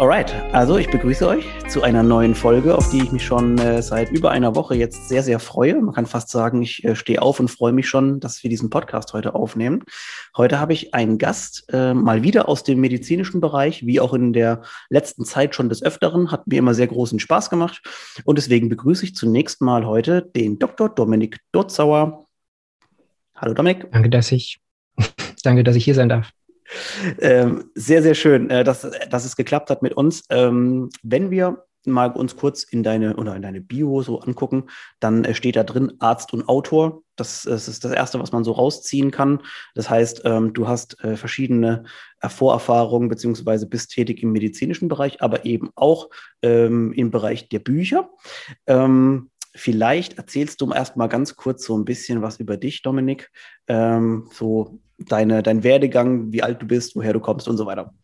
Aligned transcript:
Alright, 0.00 0.34
also 0.54 0.78
ich 0.78 0.88
begrüße 0.88 1.28
euch 1.28 1.44
zu 1.68 1.82
einer 1.82 2.02
neuen 2.02 2.34
Folge, 2.34 2.74
auf 2.74 2.88
die 2.90 3.02
ich 3.02 3.12
mich 3.12 3.22
schon 3.22 3.58
äh, 3.58 3.82
seit 3.82 4.10
über 4.10 4.30
einer 4.30 4.56
Woche 4.56 4.74
jetzt 4.74 5.10
sehr, 5.10 5.22
sehr 5.22 5.38
freue. 5.38 5.78
Man 5.78 5.94
kann 5.94 6.06
fast 6.06 6.30
sagen, 6.30 6.62
ich 6.62 6.82
äh, 6.84 6.96
stehe 6.96 7.20
auf 7.20 7.38
und 7.38 7.50
freue 7.50 7.74
mich 7.74 7.86
schon, 7.86 8.18
dass 8.18 8.42
wir 8.42 8.48
diesen 8.48 8.70
Podcast 8.70 9.12
heute 9.12 9.34
aufnehmen. 9.34 9.84
Heute 10.34 10.58
habe 10.58 10.72
ich 10.72 10.94
einen 10.94 11.18
Gast, 11.18 11.66
äh, 11.70 11.92
mal 11.92 12.22
wieder 12.22 12.48
aus 12.48 12.64
dem 12.64 12.80
medizinischen 12.80 13.42
Bereich, 13.42 13.84
wie 13.84 14.00
auch 14.00 14.14
in 14.14 14.32
der 14.32 14.62
letzten 14.88 15.26
Zeit 15.26 15.54
schon 15.54 15.68
des 15.68 15.82
Öfteren. 15.82 16.30
Hat 16.30 16.46
mir 16.46 16.60
immer 16.60 16.72
sehr 16.72 16.86
großen 16.86 17.20
Spaß 17.20 17.50
gemacht. 17.50 17.82
Und 18.24 18.38
deswegen 18.38 18.70
begrüße 18.70 19.04
ich 19.04 19.14
zunächst 19.14 19.60
mal 19.60 19.84
heute 19.84 20.22
den 20.22 20.58
Dr. 20.58 20.88
Dominik 20.88 21.40
Dotzauer. 21.52 22.26
Hallo 23.36 23.52
Dominik. 23.52 23.92
Danke, 23.92 24.08
dass 24.08 24.32
ich, 24.32 24.60
danke, 25.42 25.62
dass 25.62 25.76
ich 25.76 25.84
hier 25.84 25.94
sein 25.94 26.08
darf. 26.08 26.30
Ähm, 27.20 27.70
sehr, 27.74 28.02
sehr 28.02 28.14
schön, 28.14 28.50
äh, 28.50 28.64
dass, 28.64 28.88
dass 29.10 29.24
es 29.24 29.36
geklappt 29.36 29.70
hat 29.70 29.82
mit 29.82 29.94
uns. 29.94 30.24
Ähm, 30.30 30.90
wenn 31.02 31.30
wir 31.30 31.64
mal 31.86 32.10
uns 32.10 32.36
kurz 32.36 32.62
in 32.62 32.82
deine 32.82 33.16
oder 33.16 33.34
in 33.34 33.42
deine 33.42 33.60
Bio 33.60 34.02
so 34.02 34.20
angucken, 34.20 34.64
dann 35.00 35.24
äh, 35.24 35.34
steht 35.34 35.56
da 35.56 35.64
drin 35.64 35.94
Arzt 35.98 36.32
und 36.32 36.48
Autor. 36.48 37.02
Das, 37.16 37.42
das, 37.42 37.68
ist 37.68 37.84
das 37.84 37.92
Erste, 37.92 38.20
was 38.20 38.32
man 38.32 38.44
so 38.44 38.52
rausziehen 38.52 39.10
kann. 39.10 39.42
Das 39.74 39.88
heißt, 39.90 40.22
ähm, 40.24 40.52
du 40.52 40.68
hast 40.68 41.02
äh, 41.04 41.16
verschiedene 41.16 41.84
Vorerfahrungen 42.26 43.08
beziehungsweise 43.08 43.66
bist 43.66 43.92
tätig 43.92 44.22
im 44.22 44.32
medizinischen 44.32 44.88
Bereich, 44.88 45.22
aber 45.22 45.44
eben 45.44 45.70
auch 45.74 46.10
ähm, 46.42 46.92
im 46.92 47.10
Bereich 47.10 47.48
der 47.48 47.60
Bücher. 47.60 48.10
Ähm, 48.66 49.29
vielleicht 49.54 50.18
erzählst 50.18 50.60
du 50.60 50.72
erst 50.72 50.96
mal 50.96 51.08
ganz 51.08 51.36
kurz 51.36 51.64
so 51.64 51.76
ein 51.76 51.84
bisschen 51.84 52.22
was 52.22 52.38
über 52.40 52.56
dich, 52.56 52.82
Dominik. 52.82 53.30
Ähm, 53.66 54.28
so 54.32 54.80
deine, 54.98 55.42
dein 55.42 55.62
Werdegang, 55.62 56.32
wie 56.32 56.42
alt 56.42 56.62
du 56.62 56.66
bist, 56.66 56.96
woher 56.96 57.12
du 57.12 57.20
kommst 57.20 57.48
und 57.48 57.56
so 57.56 57.66
weiter. 57.66 57.94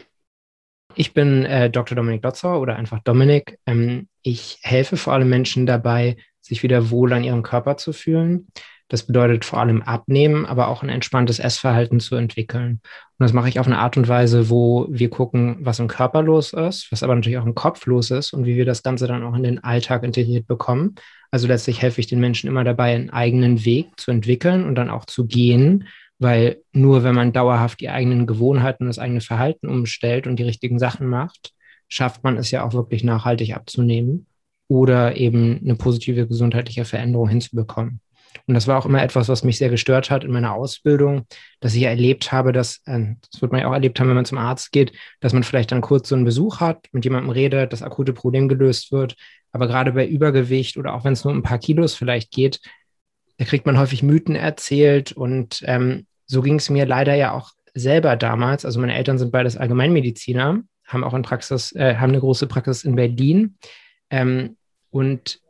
Ich 0.95 1.13
bin 1.13 1.45
äh, 1.45 1.71
Dr. 1.71 1.95
Dominik 1.95 2.25
Lotzauer 2.25 2.61
oder 2.61 2.77
einfach 2.77 3.01
Dominik. 3.01 3.59
Ähm, 3.67 4.09
ich 4.23 4.59
helfe 4.63 4.97
vor 4.97 5.13
allem 5.13 5.29
Menschen 5.29 5.67
dabei, 5.67 6.17
sich 6.41 6.63
wieder 6.63 6.91
wohl 6.91 7.13
an 7.13 7.23
ihrem 7.25 7.43
Körper 7.43 7.77
zu 7.77 7.93
fühlen. 7.93 8.49
Das 8.89 9.03
bedeutet 9.03 9.45
vor 9.45 9.59
allem 9.59 9.83
abnehmen, 9.83 10.47
aber 10.47 10.69
auch 10.69 10.83
ein 10.83 10.89
entspanntes 10.89 11.41
Essverhalten 11.41 11.99
zu 11.99 12.15
entwickeln. 12.15 12.81
Und 13.19 13.25
das 13.25 13.33
mache 13.33 13.49
ich 13.49 13.59
auf 13.59 13.67
eine 13.67 13.79
Art 13.79 13.97
und 13.97 14.07
Weise, 14.07 14.49
wo 14.49 14.87
wir 14.89 15.11
gucken, 15.11 15.57
was 15.61 15.81
im 15.81 15.89
Körper 15.89 16.23
los 16.23 16.53
ist, 16.53 16.93
was 16.93 17.03
aber 17.03 17.15
natürlich 17.17 17.39
auch 17.39 17.47
im 17.47 17.57
Kopf 17.57 17.87
los 17.87 18.13
ist 18.13 18.33
und 18.33 18.47
wie 18.47 18.55
wir 18.55 18.65
das 18.65 18.85
Ganze 18.85 19.09
dann 19.09 19.25
auch 19.25 19.35
in 19.35 19.43
den 19.43 19.65
Alltag 19.65 20.05
integriert 20.05 20.47
bekommen. 20.47 20.95
Also 21.33 21.49
letztlich 21.49 21.83
helfe 21.83 22.01
ich 22.01 22.07
den 22.07 22.21
Menschen 22.21 22.49
immer 22.49 22.63
dabei, 22.63 22.95
einen 22.95 23.11
eigenen 23.11 23.65
Weg 23.65 23.89
zu 23.97 24.13
entwickeln 24.13 24.65
und 24.65 24.77
dann 24.77 24.91
auch 24.91 25.05
zu 25.05 25.27
gehen, 25.27 25.89
weil 26.19 26.63
nur 26.73 27.03
wenn 27.03 27.15
man 27.15 27.33
dauerhaft 27.33 27.81
die 27.81 27.91
eigenen 27.91 28.27
Gewohnheiten 28.27 28.85
und 28.85 28.89
das 28.89 29.01
eigene 29.01 29.21
Verhalten 29.21 29.69
umstellt 29.69 30.29
und 30.29 30.39
die 30.39 30.45
richtigen 30.45 30.79
Sachen 30.79 31.09
macht, 31.09 31.53
schafft 31.89 32.23
man 32.23 32.37
es 32.37 32.53
ja 32.53 32.65
auch 32.65 32.73
wirklich 32.73 33.03
nachhaltig 33.03 33.55
abzunehmen 33.55 34.27
oder 34.69 35.17
eben 35.17 35.61
eine 35.63 35.75
positive 35.75 36.27
gesundheitliche 36.27 36.85
Veränderung 36.85 37.29
hinzubekommen. 37.29 38.01
Und 38.47 38.55
das 38.55 38.69
war 38.69 38.79
auch 38.79 38.87
immer 38.87 39.03
etwas, 39.03 39.29
was 39.29 39.43
mich 39.43 39.59
sehr 39.59 39.71
gestört 39.71 40.11
hat 40.11 40.23
in 40.23 40.31
meiner 40.31 40.55
Ausbildung, 40.55 41.27
dass 41.61 41.75
ich 41.75 41.83
erlebt 41.83 42.31
habe, 42.31 42.53
dass, 42.53 42.81
äh, 42.87 43.15
das 43.31 43.43
wird 43.43 43.51
man 43.51 43.61
ja 43.61 43.69
auch 43.69 43.73
erlebt 43.73 43.99
haben, 43.99 44.09
wenn 44.09 44.15
man 44.15 44.25
zum 44.25 44.39
Arzt 44.39 44.71
geht, 44.71 44.93
dass 45.21 45.33
man 45.33 45.43
vielleicht 45.43 45.73
dann 45.73 45.81
kurz 45.81 46.09
so 46.09 46.15
einen 46.15 46.25
Besuch 46.25 46.61
hat, 46.61 46.87
mit 46.93 47.05
jemandem 47.05 47.31
redet, 47.31 47.73
das 47.73 47.83
akute 47.83 48.13
Problem 48.13 48.49
gelöst 48.49 48.93
wird. 48.93 49.17
Aber 49.51 49.67
gerade 49.67 49.93
bei 49.93 50.07
Übergewicht 50.07 50.77
oder 50.77 50.95
auch 50.95 51.05
wenn 51.05 51.15
es 51.15 51.25
nur 51.25 51.33
um 51.33 51.41
ein 51.41 51.43
paar 51.43 51.59
Kilos 51.59 51.95
vielleicht 51.95 52.31
geht, 52.31 52.61
da 53.39 53.45
kriegt 53.45 53.67
man 53.67 53.79
häufig 53.79 54.03
Mythen 54.03 54.37
erzählt 54.37 55.13
und 55.13 55.63
ähm, 55.67 56.07
so 56.27 56.41
ging 56.41 56.57
es 56.57 56.71
mir 56.71 56.87
leider 56.87 57.15
ja 57.15 57.33
auch 57.33 57.51
selber 57.75 58.17
damals. 58.17 58.65
Also 58.65 58.81
meine 58.81 58.95
Eltern 58.95 59.19
sind 59.19 59.33
beides 59.33 59.57
Allgemeinmediziner, 59.57 60.63
haben 60.87 61.05
auch 61.05 61.15
in 61.15 61.23
Praxis, 61.23 61.73
äh, 61.73 61.97
haben 61.97 62.11
eine 62.11 62.21
große 62.21 62.47
Praxis 62.47 62.85
in 62.85 62.97
Berlin 62.97 63.57
ähm, 64.11 64.57
und 64.91 65.41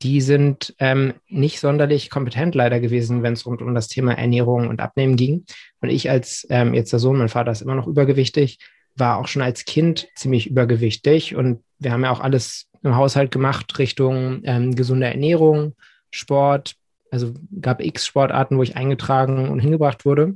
die 0.00 0.20
sind 0.20 0.74
ähm, 0.78 1.14
nicht 1.28 1.60
sonderlich 1.60 2.10
kompetent 2.10 2.54
leider 2.54 2.80
gewesen, 2.80 3.22
wenn 3.22 3.34
es 3.34 3.46
rund 3.46 3.62
um 3.62 3.74
das 3.74 3.88
Thema 3.88 4.12
Ernährung 4.12 4.68
und 4.68 4.80
Abnehmen 4.80 5.16
ging. 5.16 5.44
Und 5.80 5.90
ich 5.90 6.10
als 6.10 6.46
ähm, 6.50 6.74
jetzt 6.74 6.92
der 6.92 6.98
Sohn, 6.98 7.18
mein 7.18 7.28
Vater 7.28 7.52
ist 7.52 7.62
immer 7.62 7.74
noch 7.74 7.86
übergewichtig, 7.86 8.58
war 8.94 9.18
auch 9.18 9.28
schon 9.28 9.42
als 9.42 9.64
Kind 9.64 10.08
ziemlich 10.14 10.48
übergewichtig 10.48 11.34
und 11.34 11.62
wir 11.78 11.92
haben 11.92 12.04
ja 12.04 12.10
auch 12.10 12.20
alles 12.20 12.68
im 12.82 12.96
Haushalt 12.96 13.30
gemacht 13.30 13.78
Richtung 13.78 14.42
ähm, 14.44 14.74
gesunde 14.74 15.06
Ernährung, 15.06 15.74
Sport, 16.10 16.76
also 17.10 17.32
gab 17.60 17.82
x 17.82 18.06
Sportarten, 18.06 18.58
wo 18.58 18.62
ich 18.62 18.76
eingetragen 18.76 19.48
und 19.48 19.60
hingebracht 19.60 20.04
wurde. 20.04 20.34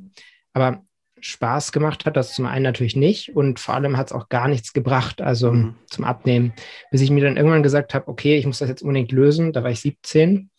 Aber 0.52 0.82
Spaß 1.20 1.72
gemacht 1.72 2.04
hat 2.04 2.16
das 2.16 2.34
zum 2.34 2.46
einen 2.46 2.62
natürlich 2.62 2.96
nicht 2.96 3.34
und 3.34 3.58
vor 3.58 3.74
allem 3.74 3.96
hat 3.96 4.08
es 4.08 4.12
auch 4.12 4.28
gar 4.28 4.48
nichts 4.48 4.72
gebracht, 4.72 5.20
also 5.20 5.52
mhm. 5.52 5.74
zum 5.86 6.04
Abnehmen. 6.04 6.52
Bis 6.90 7.00
ich 7.00 7.10
mir 7.10 7.24
dann 7.24 7.36
irgendwann 7.36 7.62
gesagt 7.62 7.94
habe, 7.94 8.08
okay, 8.08 8.36
ich 8.36 8.46
muss 8.46 8.58
das 8.58 8.68
jetzt 8.68 8.82
unbedingt 8.82 9.12
lösen. 9.12 9.52
Da 9.52 9.62
war 9.62 9.70
ich 9.70 9.80
17 9.80 10.50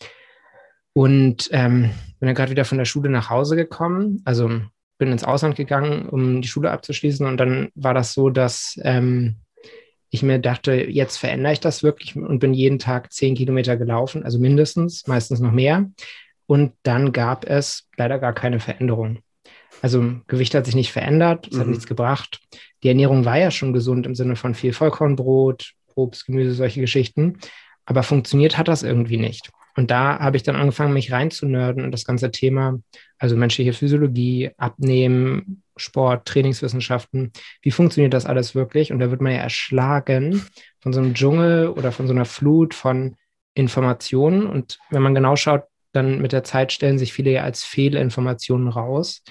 und 0.94 1.50
ähm, 1.51 1.91
bin 2.19 2.28
dann 2.28 2.35
gerade 2.35 2.51
wieder 2.51 2.66
von 2.66 2.78
der 2.78 2.85
Schule 2.85 3.09
nach 3.09 3.29
Hause 3.29 3.56
gekommen. 3.56 4.22
Also 4.25 4.50
bin 4.97 5.12
ins 5.12 5.23
Ausland 5.23 5.56
gegangen, 5.56 6.09
um 6.09 6.41
die 6.41 6.47
Schule 6.47 6.72
abzuschließen 6.72 7.25
und 7.25 7.38
dann 7.38 7.69
war 7.75 7.94
das 7.94 8.13
so, 8.13 8.29
dass 8.29 8.79
ähm, 8.84 9.35
ich 10.09 10.23
mir 10.23 10.40
dachte, 10.40 10.73
jetzt 10.73 11.17
verändere 11.17 11.53
ich 11.53 11.59
das 11.59 11.84
wirklich 11.84 12.16
und 12.16 12.40
bin 12.40 12.53
jeden 12.53 12.79
Tag 12.79 13.12
zehn 13.12 13.35
Kilometer 13.35 13.78
gelaufen, 13.78 14.23
also 14.23 14.40
mindestens, 14.40 15.06
meistens 15.06 15.40
noch 15.40 15.51
mehr. 15.51 15.90
Und 16.46 16.73
dann 16.84 17.12
gab 17.12 17.46
es 17.46 17.90
leider 17.97 18.19
gar 18.19 18.34
keine 18.34 18.59
Veränderung. 18.59 19.19
Also 19.81 20.15
Gewicht 20.27 20.55
hat 20.55 20.65
sich 20.65 20.75
nicht 20.75 20.91
verändert, 20.91 21.47
es 21.47 21.57
mhm. 21.57 21.61
hat 21.61 21.67
nichts 21.67 21.88
gebracht. 21.88 22.39
Die 22.83 22.89
Ernährung 22.89 23.25
war 23.25 23.38
ja 23.38 23.51
schon 23.51 23.73
gesund 23.73 24.05
im 24.05 24.15
Sinne 24.15 24.35
von 24.35 24.53
viel 24.53 24.73
Vollkornbrot, 24.73 25.73
Obst, 25.95 26.25
Gemüse, 26.25 26.53
solche 26.53 26.81
Geschichten. 26.81 27.38
Aber 27.85 28.03
funktioniert 28.03 28.57
hat 28.57 28.67
das 28.67 28.83
irgendwie 28.83 29.17
nicht. 29.17 29.51
Und 29.75 29.91
da 29.91 30.19
habe 30.19 30.37
ich 30.37 30.43
dann 30.43 30.55
angefangen, 30.55 30.93
mich 30.93 31.11
reinzunörden 31.11 31.83
und 31.83 31.91
das 31.91 32.03
ganze 32.03 32.31
Thema, 32.31 32.79
also 33.19 33.35
menschliche 33.37 33.73
Physiologie, 33.73 34.49
Abnehmen, 34.57 35.61
Sport, 35.77 36.27
Trainingswissenschaften, 36.27 37.31
wie 37.61 37.69
funktioniert 37.69 38.16
das 38.16 38.25
alles 38.25 38.55
wirklich? 38.55 38.91
Und 38.91 38.99
da 38.99 39.11
wird 39.11 39.21
man 39.21 39.33
ja 39.33 39.37
erschlagen 39.37 40.43
von 40.79 40.93
so 40.93 40.99
einem 40.99 41.13
Dschungel 41.13 41.69
oder 41.69 41.91
von 41.91 42.07
so 42.07 42.13
einer 42.13 42.25
Flut 42.25 42.73
von 42.73 43.16
Informationen. 43.53 44.47
Und 44.47 44.79
wenn 44.89 45.03
man 45.03 45.13
genau 45.13 45.35
schaut, 45.35 45.66
dann 45.93 46.21
mit 46.21 46.31
der 46.31 46.43
Zeit 46.43 46.71
stellen 46.71 46.97
sich 46.97 47.13
viele 47.13 47.31
ja 47.31 47.43
als 47.43 47.63
Fehlinformationen 47.63 48.69
raus 48.69 49.23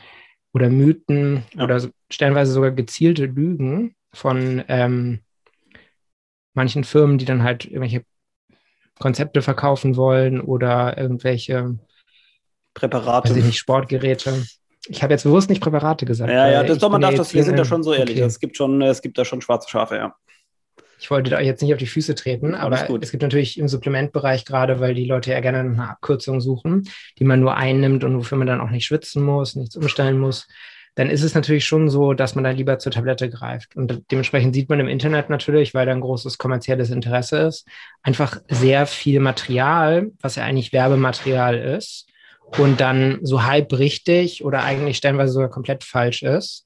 oder 0.56 0.70
Mythen 0.70 1.44
ja. 1.54 1.64
oder 1.64 1.86
stellenweise 2.10 2.50
sogar 2.50 2.70
gezielte 2.70 3.26
Lügen 3.26 3.94
von 4.14 4.64
ähm, 4.68 5.20
manchen 6.54 6.82
Firmen, 6.82 7.18
die 7.18 7.26
dann 7.26 7.42
halt 7.42 7.66
irgendwelche 7.66 8.04
Konzepte 8.98 9.42
verkaufen 9.42 9.96
wollen 9.96 10.40
oder 10.40 10.96
irgendwelche 10.96 11.78
Präparate. 12.72 13.28
Weiß 13.28 13.36
ich 13.36 13.44
nicht, 13.44 13.58
Sportgeräte. 13.58 14.46
Ich 14.88 15.02
habe 15.02 15.12
jetzt 15.12 15.24
bewusst 15.24 15.50
nicht 15.50 15.60
Präparate 15.60 16.06
gesagt. 16.06 16.32
Ja, 16.32 16.48
ja, 16.48 16.62
das, 16.62 16.78
doch, 16.78 16.90
man 16.90 17.02
darf 17.02 17.14
das, 17.14 17.34
wir 17.34 17.44
sind 17.44 17.58
da 17.58 17.66
schon 17.66 17.82
so 17.82 17.92
ehrlich. 17.92 18.16
Okay. 18.16 18.26
Es 18.26 18.40
gibt 18.40 18.56
schon, 18.56 18.80
es 18.80 19.02
gibt 19.02 19.18
da 19.18 19.26
schon 19.26 19.42
schwarze 19.42 19.68
Schafe, 19.68 19.96
ja. 19.96 20.14
Ich 20.98 21.10
wollte 21.10 21.30
da 21.30 21.40
jetzt 21.40 21.62
nicht 21.62 21.72
auf 21.72 21.78
die 21.78 21.86
Füße 21.86 22.14
treten, 22.14 22.54
aber 22.54 22.88
es 23.02 23.10
gibt 23.10 23.22
natürlich 23.22 23.58
im 23.58 23.68
Supplementbereich 23.68 24.44
gerade, 24.44 24.80
weil 24.80 24.94
die 24.94 25.04
Leute 25.04 25.30
ja 25.30 25.40
gerne 25.40 25.58
eine 25.58 25.90
Abkürzung 25.90 26.40
suchen, 26.40 26.88
die 27.18 27.24
man 27.24 27.40
nur 27.40 27.56
einnimmt 27.56 28.02
und 28.02 28.16
wofür 28.16 28.38
man 28.38 28.46
dann 28.46 28.60
auch 28.60 28.70
nicht 28.70 28.86
schwitzen 28.86 29.22
muss, 29.22 29.56
nichts 29.56 29.76
umstellen 29.76 30.18
muss. 30.18 30.48
Dann 30.94 31.10
ist 31.10 31.22
es 31.22 31.34
natürlich 31.34 31.66
schon 31.66 31.90
so, 31.90 32.14
dass 32.14 32.34
man 32.34 32.44
da 32.44 32.50
lieber 32.50 32.78
zur 32.78 32.90
Tablette 32.90 33.28
greift. 33.28 33.76
Und 33.76 34.10
dementsprechend 34.10 34.54
sieht 34.54 34.70
man 34.70 34.80
im 34.80 34.88
Internet 34.88 35.28
natürlich, 35.28 35.74
weil 35.74 35.84
da 35.84 35.92
ein 35.92 36.00
großes 36.00 36.38
kommerzielles 36.38 36.88
Interesse 36.88 37.36
ist, 37.40 37.68
einfach 38.02 38.40
sehr 38.48 38.86
viel 38.86 39.20
Material, 39.20 40.10
was 40.22 40.36
ja 40.36 40.44
eigentlich 40.44 40.72
Werbematerial 40.72 41.58
ist, 41.58 42.06
und 42.58 42.80
dann 42.80 43.18
so 43.22 43.44
halb 43.44 43.72
richtig 43.74 44.44
oder 44.44 44.64
eigentlich 44.64 44.96
stellenweise 44.96 45.32
sogar 45.32 45.50
komplett 45.50 45.84
falsch 45.84 46.22
ist, 46.22 46.64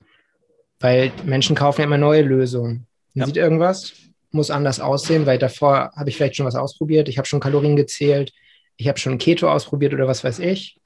weil 0.78 1.10
Menschen 1.24 1.56
kaufen 1.56 1.80
ja 1.80 1.86
immer 1.86 1.98
neue 1.98 2.22
Lösungen. 2.22 2.86
Man 3.14 3.22
ja. 3.22 3.26
sieht 3.26 3.36
irgendwas, 3.36 3.92
muss 4.32 4.50
anders 4.50 4.80
aussehen, 4.80 5.26
weil 5.26 5.38
davor 5.38 5.92
habe 5.96 6.08
ich 6.08 6.16
vielleicht 6.16 6.36
schon 6.36 6.46
was 6.46 6.54
ausprobiert, 6.54 7.08
ich 7.08 7.18
habe 7.18 7.26
schon 7.26 7.40
Kalorien 7.40 7.76
gezählt, 7.76 8.32
ich 8.76 8.88
habe 8.88 8.98
schon 8.98 9.18
Keto 9.18 9.50
ausprobiert 9.50 9.92
oder 9.92 10.06
was 10.06 10.24
weiß 10.24 10.38
ich. 10.38 10.80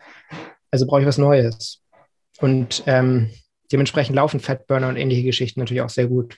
Also 0.71 0.87
brauche 0.87 1.03
ich 1.03 1.07
was 1.07 1.19
Neues. 1.19 1.83
Und 2.41 2.83
ähm, 2.87 3.31
dementsprechend 3.71 4.17
laufen 4.17 4.41
Fatburner 4.41 4.89
und 4.89 4.97
ähnliche 4.97 5.23
Geschichten 5.23 5.61
natürlich 5.61 5.83
auch 5.83 5.91
sehr 5.91 6.09
gut. 6.09 6.37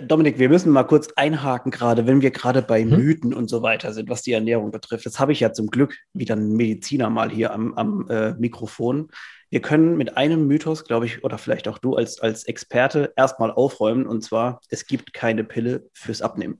Dominik, 0.00 0.38
wir 0.38 0.48
müssen 0.48 0.72
mal 0.72 0.84
kurz 0.84 1.08
einhaken, 1.16 1.70
gerade 1.70 2.06
wenn 2.06 2.22
wir 2.22 2.30
gerade 2.30 2.62
bei 2.62 2.82
hm? 2.82 2.90
Mythen 2.90 3.34
und 3.34 3.48
so 3.48 3.62
weiter 3.62 3.92
sind, 3.92 4.08
was 4.08 4.22
die 4.22 4.32
Ernährung 4.32 4.70
betrifft. 4.70 5.06
Das 5.06 5.18
habe 5.18 5.32
ich 5.32 5.40
ja 5.40 5.52
zum 5.52 5.68
Glück 5.68 5.96
wieder 6.12 6.34
einen 6.34 6.56
Mediziner 6.56 7.10
mal 7.10 7.30
hier 7.30 7.52
am, 7.52 7.74
am 7.74 8.08
äh, 8.08 8.32
Mikrofon. 8.34 9.10
Wir 9.52 9.60
können 9.60 9.98
mit 9.98 10.16
einem 10.16 10.46
Mythos, 10.46 10.86
glaube 10.86 11.04
ich, 11.04 11.24
oder 11.24 11.36
vielleicht 11.36 11.68
auch 11.68 11.76
du 11.76 11.94
als, 11.94 12.18
als 12.20 12.44
Experte 12.44 13.12
erstmal 13.16 13.50
aufräumen, 13.50 14.06
und 14.06 14.22
zwar, 14.22 14.62
es 14.70 14.86
gibt 14.86 15.12
keine 15.12 15.44
Pille 15.44 15.90
fürs 15.92 16.22
Abnehmen. 16.22 16.58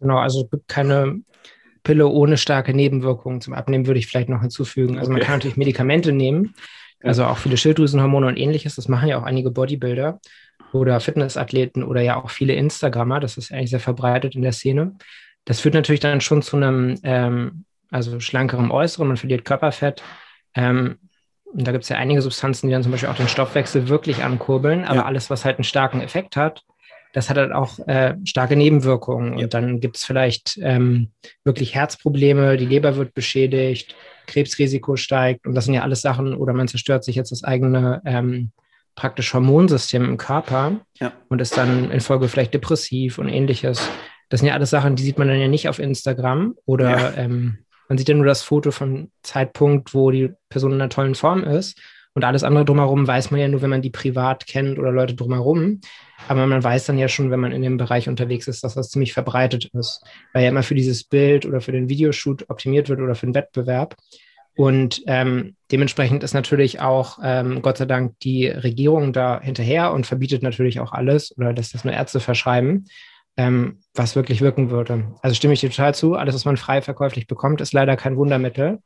Genau, 0.00 0.18
also 0.18 0.42
es 0.42 0.50
gibt 0.50 0.66
keine 0.66 1.20
Pille 1.84 2.08
ohne 2.08 2.36
starke 2.36 2.74
Nebenwirkungen. 2.74 3.40
Zum 3.40 3.54
Abnehmen 3.54 3.86
würde 3.86 4.00
ich 4.00 4.08
vielleicht 4.08 4.28
noch 4.28 4.40
hinzufügen. 4.40 4.98
Also 4.98 5.12
okay. 5.12 5.20
man 5.20 5.24
kann 5.24 5.36
natürlich 5.36 5.56
Medikamente 5.56 6.10
nehmen, 6.10 6.56
also 7.00 7.26
auch 7.26 7.38
viele 7.38 7.56
Schilddrüsenhormone 7.56 8.26
und 8.26 8.36
ähnliches. 8.36 8.74
Das 8.74 8.88
machen 8.88 9.08
ja 9.08 9.20
auch 9.20 9.24
einige 9.24 9.52
Bodybuilder 9.52 10.18
oder 10.72 10.98
Fitnessathleten 10.98 11.84
oder 11.84 12.00
ja 12.00 12.16
auch 12.16 12.28
viele 12.28 12.54
Instagrammer. 12.54 13.20
Das 13.20 13.36
ist 13.36 13.52
eigentlich 13.52 13.70
sehr 13.70 13.78
verbreitet 13.78 14.34
in 14.34 14.42
der 14.42 14.50
Szene. 14.50 14.96
Das 15.44 15.60
führt 15.60 15.74
natürlich 15.74 16.00
dann 16.00 16.20
schon 16.20 16.42
zu 16.42 16.56
einem 16.56 16.98
ähm, 17.04 17.64
also 17.92 18.18
schlankerem 18.18 18.72
Äußeren. 18.72 19.06
Man 19.06 19.16
verliert 19.16 19.44
Körperfett. 19.44 20.02
Ähm, 20.56 20.98
und 21.44 21.66
da 21.66 21.72
gibt 21.72 21.84
es 21.84 21.90
ja 21.90 21.96
einige 21.96 22.22
Substanzen, 22.22 22.66
die 22.66 22.72
dann 22.72 22.82
zum 22.82 22.92
Beispiel 22.92 23.08
auch 23.08 23.16
den 23.16 23.28
Stoffwechsel 23.28 23.88
wirklich 23.88 24.24
ankurbeln. 24.24 24.84
Aber 24.84 24.96
ja. 24.96 25.04
alles, 25.04 25.30
was 25.30 25.44
halt 25.44 25.58
einen 25.58 25.64
starken 25.64 26.00
Effekt 26.00 26.36
hat, 26.36 26.64
das 27.12 27.30
hat 27.30 27.38
halt 27.38 27.52
auch 27.52 27.78
äh, 27.86 28.14
starke 28.24 28.56
Nebenwirkungen. 28.56 29.38
Ja. 29.38 29.44
Und 29.44 29.54
dann 29.54 29.80
gibt 29.80 29.96
es 29.96 30.04
vielleicht 30.04 30.58
ähm, 30.60 31.12
wirklich 31.44 31.74
Herzprobleme, 31.74 32.56
die 32.56 32.66
Leber 32.66 32.96
wird 32.96 33.14
beschädigt, 33.14 33.94
Krebsrisiko 34.26 34.96
steigt. 34.96 35.46
Und 35.46 35.54
das 35.54 35.64
sind 35.64 35.74
ja 35.74 35.82
alles 35.82 36.02
Sachen, 36.02 36.34
oder 36.34 36.52
man 36.52 36.68
zerstört 36.68 37.04
sich 37.04 37.16
jetzt 37.16 37.32
das 37.32 37.44
eigene 37.44 38.02
ähm, 38.04 38.50
praktisch 38.96 39.32
Hormonsystem 39.32 40.04
im 40.04 40.16
Körper 40.16 40.80
ja. 41.00 41.12
und 41.28 41.40
ist 41.40 41.56
dann 41.56 41.90
in 41.90 42.00
Folge 42.00 42.28
vielleicht 42.28 42.54
depressiv 42.54 43.18
und 43.18 43.28
ähnliches. 43.28 43.88
Das 44.28 44.40
sind 44.40 44.48
ja 44.48 44.54
alles 44.54 44.70
Sachen, 44.70 44.96
die 44.96 45.02
sieht 45.02 45.18
man 45.18 45.28
dann 45.28 45.38
ja 45.38 45.48
nicht 45.48 45.68
auf 45.68 45.78
Instagram 45.78 46.54
oder 46.64 46.90
ja. 46.90 47.12
ähm, 47.16 47.58
man 47.88 47.98
sieht 47.98 48.08
ja 48.08 48.14
nur 48.14 48.26
das 48.26 48.42
Foto 48.42 48.70
von 48.70 49.10
Zeitpunkt, 49.22 49.94
wo 49.94 50.10
die 50.10 50.32
Person 50.48 50.72
in 50.72 50.80
einer 50.80 50.90
tollen 50.90 51.14
Form 51.14 51.44
ist. 51.44 51.78
Und 52.14 52.24
alles 52.24 52.44
andere 52.44 52.64
drumherum 52.64 53.06
weiß 53.06 53.30
man 53.30 53.40
ja 53.40 53.48
nur, 53.48 53.60
wenn 53.60 53.68
man 53.68 53.82
die 53.82 53.90
privat 53.90 54.46
kennt 54.46 54.78
oder 54.78 54.90
Leute 54.90 55.14
drumherum. 55.14 55.82
Aber 56.28 56.46
man 56.46 56.64
weiß 56.64 56.86
dann 56.86 56.96
ja 56.96 57.08
schon, 57.08 57.30
wenn 57.30 57.40
man 57.40 57.52
in 57.52 57.60
dem 57.60 57.76
Bereich 57.76 58.08
unterwegs 58.08 58.48
ist, 58.48 58.64
dass 58.64 58.74
das 58.74 58.88
ziemlich 58.88 59.12
verbreitet 59.12 59.66
ist, 59.74 60.02
weil 60.32 60.42
ja 60.42 60.48
immer 60.48 60.62
für 60.62 60.74
dieses 60.74 61.04
Bild 61.04 61.44
oder 61.44 61.60
für 61.60 61.72
den 61.72 61.90
Videoshoot 61.90 62.48
optimiert 62.48 62.88
wird 62.88 63.00
oder 63.00 63.14
für 63.14 63.26
den 63.26 63.34
Wettbewerb. 63.34 63.96
Und 64.56 65.02
ähm, 65.06 65.56
dementsprechend 65.70 66.22
ist 66.22 66.32
natürlich 66.32 66.80
auch, 66.80 67.18
ähm, 67.22 67.60
Gott 67.60 67.76
sei 67.76 67.84
Dank, 67.84 68.18
die 68.20 68.46
Regierung 68.46 69.12
da 69.12 69.38
hinterher 69.38 69.92
und 69.92 70.06
verbietet 70.06 70.42
natürlich 70.42 70.80
auch 70.80 70.92
alles 70.92 71.36
oder 71.36 71.52
lässt 71.52 71.74
das 71.74 71.84
nur 71.84 71.92
Ärzte 71.92 72.20
verschreiben, 72.20 72.86
ähm, 73.36 73.80
was 73.94 74.16
wirklich 74.16 74.40
wirken 74.40 74.70
würde. 74.70 75.04
Also 75.22 75.34
stimme 75.34 75.54
ich 75.54 75.60
dir 75.60 75.70
total 75.70 75.94
zu. 75.94 76.14
Alles, 76.14 76.34
was 76.34 76.44
man 76.44 76.56
frei 76.56 76.82
verkäuflich 76.82 77.26
bekommt, 77.26 77.60
ist 77.60 77.72
leider 77.72 77.96
kein 77.96 78.16
Wundermittel. 78.16 78.78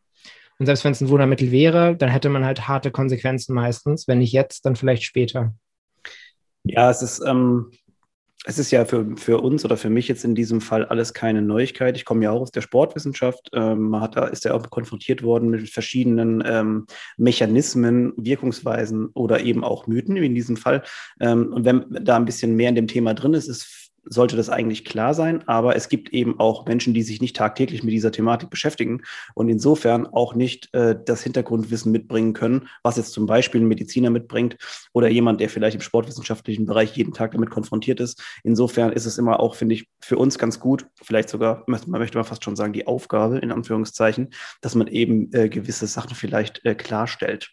Und 0.59 0.67
selbst 0.67 0.85
wenn 0.85 0.93
es 0.93 1.01
ein 1.01 1.09
Wundermittel 1.09 1.51
wäre, 1.51 1.97
dann 1.97 2.11
hätte 2.11 2.29
man 2.29 2.45
halt 2.45 2.69
harte 2.69 2.91
Konsequenzen 2.91 3.55
meistens. 3.55 4.07
Wenn 4.07 4.19
nicht 4.19 4.33
jetzt, 4.33 4.67
dann 4.67 4.77
vielleicht 4.77 5.05
später. 5.05 5.55
Ja, 6.65 6.91
es 6.91 7.01
ist, 7.01 7.23
ähm, 7.27 7.71
es 8.45 8.59
ist 8.59 8.71
ja 8.71 8.85
für, 8.85 9.17
für 9.17 9.39
uns 9.39 9.65
oder 9.65 9.77
für 9.77 9.91
mich 9.91 10.09
jetzt 10.09 10.25
in 10.25 10.35
diesem 10.35 10.61
Fall 10.61 10.85
alles 10.87 11.15
keine 11.15 11.43
Neuigkeit. 11.43 11.97
Ich 11.97 12.05
komme 12.05 12.25
ja 12.25 12.31
auch 12.31 12.41
aus 12.41 12.51
der 12.51 12.63
Sportwissenschaft. 12.63 13.51
Ähm, 13.55 13.91
man 13.91 14.01
hat 14.01 14.17
ist 14.33 14.45
ja 14.45 14.55
auch 14.55 14.69
konfrontiert 14.71 15.23
worden 15.23 15.51
mit 15.51 15.69
verschiedenen 15.69 16.43
ähm, 16.47 16.87
Mechanismen, 17.17 18.13
Wirkungsweisen 18.17 19.09
oder 19.15 19.41
eben 19.41 19.63
auch 19.63 19.87
Mythen 19.87 20.17
in 20.17 20.35
diesem 20.35 20.57
Fall. 20.57 20.83
Ähm, 21.21 21.53
und 21.53 21.65
wenn 21.65 21.85
da 21.91 22.17
ein 22.17 22.25
bisschen 22.25 22.57
mehr 22.57 22.71
in 22.71 22.75
dem 22.75 22.87
Thema 22.87 23.15
drin 23.15 23.35
ist, 23.35 23.49
ist 23.49 23.80
sollte 24.05 24.37
das 24.37 24.49
eigentlich 24.49 24.85
klar 24.85 25.15
sein, 25.15 25.47
aber 25.49 25.77
es 25.77 25.89
gibt 25.89 26.11
eben 26.11 26.39
auch 26.39 26.67
Menschen, 26.67 26.95
die 26.95 27.03
sich 27.03 27.21
nicht 27.21 27.37
tagtäglich 27.37 27.83
mit 27.83 27.93
dieser 27.93 28.13
Thematik 28.13 28.51
beschäftigen 28.51 29.03
und 29.35 29.49
insofern 29.49 30.07
auch 30.07 30.35
nicht 30.35 30.73
äh, 30.75 30.97
das 31.05 31.23
Hintergrundwissen 31.23 31.93
mitbringen 31.93 32.33
können, 32.33 32.69
was 32.83 32.97
jetzt 32.97 33.13
zum 33.13 33.27
Beispiel 33.27 33.61
ein 33.61 33.69
Mediziner 33.69 34.11
mitbringt 34.11 34.57
oder 34.93 35.09
jemand, 35.09 35.41
der 35.41 35.49
vielleicht 35.49 35.75
im 35.75 35.81
sportwissenschaftlichen 35.81 36.67
Bereich 36.67 36.97
jeden 36.97 37.13
Tag 37.13 37.33
damit 37.33 37.51
konfrontiert 37.51 38.01
ist. 38.01 38.23
Insofern 38.43 38.93
ist 38.93 39.07
es 39.07 39.19
immer 39.19 39.41
auch, 39.41 39.55
finde 39.55 39.75
ich, 39.75 39.89
für 40.01 40.17
uns 40.17 40.39
ganz 40.39 40.61
gut, 40.61 40.87
vielleicht 41.03 41.29
sogar, 41.29 41.65
man 41.67 41.81
möchte 41.87 42.19
man 42.19 42.25
fast 42.25 42.45
schon 42.45 42.57
sagen, 42.57 42.73
die 42.73 42.87
Aufgabe 42.87 43.39
in 43.39 43.53
Anführungszeichen, 43.53 44.31
dass 44.61 44.75
man 44.75 44.87
eben 44.87 45.33
äh, 45.33 45.49
gewisse 45.49 45.87
Sachen 45.87 46.15
vielleicht 46.15 46.65
äh, 46.65 46.75
klarstellt. 46.75 47.51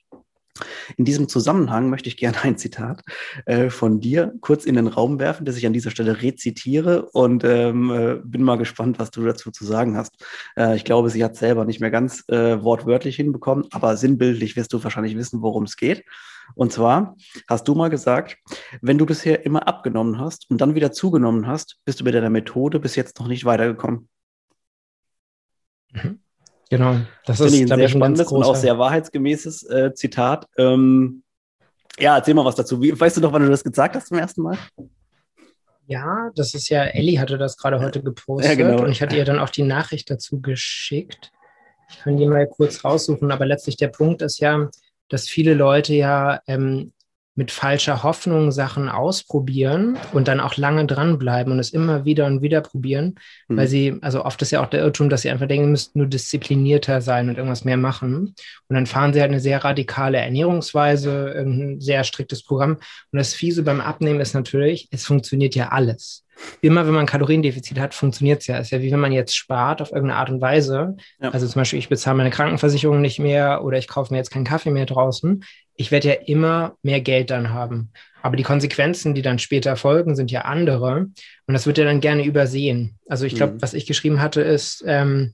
In 0.97 1.05
diesem 1.05 1.27
Zusammenhang 1.27 1.89
möchte 1.89 2.09
ich 2.09 2.17
gerne 2.17 2.41
ein 2.43 2.57
Zitat 2.57 3.03
äh, 3.45 3.69
von 3.69 3.99
dir 3.99 4.33
kurz 4.41 4.65
in 4.65 4.75
den 4.75 4.87
Raum 4.87 5.19
werfen, 5.19 5.45
das 5.45 5.57
ich 5.57 5.65
an 5.65 5.73
dieser 5.73 5.91
Stelle 5.91 6.21
rezitiere 6.21 7.09
und 7.11 7.43
ähm, 7.43 7.91
äh, 7.91 8.15
bin 8.23 8.43
mal 8.43 8.57
gespannt, 8.57 8.99
was 8.99 9.11
du 9.11 9.23
dazu 9.23 9.51
zu 9.51 9.65
sagen 9.65 9.97
hast. 9.97 10.13
Äh, 10.55 10.75
ich 10.75 10.85
glaube, 10.85 11.09
sie 11.09 11.23
hat 11.23 11.35
selber 11.35 11.65
nicht 11.65 11.79
mehr 11.79 11.91
ganz 11.91 12.23
äh, 12.27 12.61
wortwörtlich 12.61 13.15
hinbekommen, 13.15 13.65
aber 13.71 13.97
sinnbildlich 13.97 14.55
wirst 14.55 14.73
du 14.73 14.83
wahrscheinlich 14.83 15.15
wissen, 15.15 15.41
worum 15.41 15.63
es 15.63 15.77
geht. 15.77 16.03
Und 16.55 16.71
zwar 16.71 17.15
hast 17.49 17.67
du 17.67 17.75
mal 17.75 17.89
gesagt, 17.89 18.37
wenn 18.81 18.97
du 18.97 19.05
bisher 19.05 19.45
immer 19.45 19.67
abgenommen 19.67 20.19
hast 20.19 20.49
und 20.49 20.61
dann 20.61 20.75
wieder 20.75 20.91
zugenommen 20.91 21.47
hast, 21.47 21.77
bist 21.85 21.99
du 21.99 22.03
mit 22.03 22.15
deiner 22.15 22.29
Methode 22.29 22.79
bis 22.79 22.95
jetzt 22.95 23.19
noch 23.19 23.27
nicht 23.27 23.45
weitergekommen. 23.45 24.07
Mhm. 25.91 26.19
Genau, 26.69 26.97
das 27.25 27.39
ist 27.39 27.53
ein 27.53 27.67
sehr 27.67 27.87
spannendes 27.87 28.27
und 28.27 28.43
auch 28.43 28.55
sehr 28.55 28.77
wahrheitsgemäßes 28.77 29.63
äh, 29.69 29.93
Zitat. 29.93 30.47
Ähm, 30.57 31.23
ja, 31.99 32.17
erzähl 32.17 32.33
mal 32.33 32.45
was 32.45 32.55
dazu. 32.55 32.81
Wie, 32.81 32.99
weißt 32.99 33.17
du 33.17 33.21
noch, 33.21 33.31
wann 33.31 33.43
du 33.43 33.49
das 33.49 33.63
gesagt 33.63 33.95
hast 33.95 34.07
zum 34.07 34.17
ersten 34.17 34.41
Mal? 34.41 34.57
Ja, 35.87 36.29
das 36.35 36.53
ist 36.53 36.67
ja, 36.69 36.83
Ellie 36.83 37.19
hatte 37.19 37.37
das 37.37 37.57
gerade 37.57 37.79
heute 37.79 38.03
gepostet 38.03 38.57
ja, 38.59 38.67
genau. 38.67 38.83
und 38.83 38.91
ich 38.91 39.01
hatte 39.01 39.15
ihr 39.15 39.23
dann 39.23 39.39
auch 39.39 39.49
die 39.49 39.63
Nachricht 39.63 40.09
dazu 40.09 40.41
geschickt. 40.41 41.31
Ich 41.89 41.99
kann 41.99 42.17
die 42.17 42.27
mal 42.27 42.45
kurz 42.45 42.83
raussuchen, 42.83 43.31
aber 43.31 43.45
letztlich 43.45 43.77
der 43.77 43.87
Punkt 43.87 44.21
ist 44.21 44.39
ja, 44.39 44.69
dass 45.07 45.29
viele 45.29 45.53
Leute 45.53 45.93
ja 45.93 46.41
ähm, 46.45 46.91
mit 47.37 47.51
falscher 47.51 48.01
Hoffnung 48.01 48.51
Sachen 48.51 48.89
ausprobieren 48.89 49.95
und 50.11 50.27
dann 50.27 50.39
auch 50.39 50.57
lange 50.57 50.87
dranbleiben 50.87 51.53
und 51.53 51.59
es 51.59 51.69
immer 51.69 52.03
wieder 52.03 52.25
und 52.25 52.41
wieder 52.41 52.61
probieren, 52.61 53.15
mhm. 53.47 53.57
weil 53.57 53.67
sie, 53.67 53.95
also 54.01 54.25
oft 54.25 54.41
ist 54.41 54.51
ja 54.51 54.61
auch 54.61 54.69
der 54.69 54.81
Irrtum, 54.81 55.07
dass 55.09 55.21
sie 55.21 55.29
einfach 55.29 55.47
denken, 55.47 55.69
müssten 55.69 55.99
nur 55.99 56.07
disziplinierter 56.07 56.99
sein 56.99 57.29
und 57.29 57.37
irgendwas 57.37 57.63
mehr 57.63 57.77
machen. 57.77 58.33
Und 58.67 58.73
dann 58.73 58.87
fahren 58.87 59.13
sie 59.13 59.21
halt 59.21 59.29
eine 59.29 59.39
sehr 59.39 59.63
radikale 59.63 60.17
Ernährungsweise, 60.17 61.35
ein 61.37 61.79
sehr 61.79 62.03
striktes 62.03 62.43
Programm. 62.43 62.77
Und 63.11 63.19
das 63.19 63.35
Fiese 63.35 63.61
beim 63.61 63.81
Abnehmen 63.81 64.19
ist 64.19 64.33
natürlich, 64.33 64.89
es 64.91 65.05
funktioniert 65.05 65.53
ja 65.53 65.69
alles 65.69 66.26
immer 66.61 66.85
wenn 66.85 66.93
man 66.93 67.05
Kaloriendefizit 67.05 67.79
hat, 67.79 67.93
funktioniert 67.93 68.41
es 68.41 68.47
ja. 68.47 68.57
Es 68.57 68.67
ist 68.67 68.71
ja 68.71 68.81
wie 68.81 68.91
wenn 68.91 68.99
man 68.99 69.11
jetzt 69.11 69.35
spart 69.35 69.81
auf 69.81 69.91
irgendeine 69.91 70.19
Art 70.19 70.29
und 70.29 70.41
Weise. 70.41 70.95
Ja. 71.21 71.29
Also 71.29 71.47
zum 71.47 71.61
Beispiel, 71.61 71.79
ich 71.79 71.89
bezahle 71.89 72.17
meine 72.17 72.29
Krankenversicherung 72.29 73.01
nicht 73.01 73.19
mehr 73.19 73.63
oder 73.63 73.77
ich 73.77 73.87
kaufe 73.87 74.13
mir 74.13 74.17
jetzt 74.17 74.31
keinen 74.31 74.45
Kaffee 74.45 74.71
mehr 74.71 74.85
draußen. 74.85 75.43
Ich 75.75 75.91
werde 75.91 76.07
ja 76.07 76.13
immer 76.25 76.75
mehr 76.81 77.01
Geld 77.01 77.29
dann 77.29 77.49
haben. 77.49 77.91
Aber 78.21 78.35
die 78.35 78.43
Konsequenzen, 78.43 79.13
die 79.13 79.21
dann 79.21 79.39
später 79.39 79.75
folgen, 79.75 80.15
sind 80.15 80.31
ja 80.31 80.41
andere. 80.41 81.07
Und 81.45 81.53
das 81.53 81.65
wird 81.65 81.77
ja 81.77 81.85
dann 81.85 82.01
gerne 82.01 82.25
übersehen. 82.25 82.97
Also 83.07 83.25
ich 83.25 83.35
glaube, 83.35 83.53
mhm. 83.53 83.61
was 83.61 83.73
ich 83.73 83.85
geschrieben 83.85 84.21
hatte, 84.21 84.41
ist, 84.41 84.83
ähm, 84.87 85.33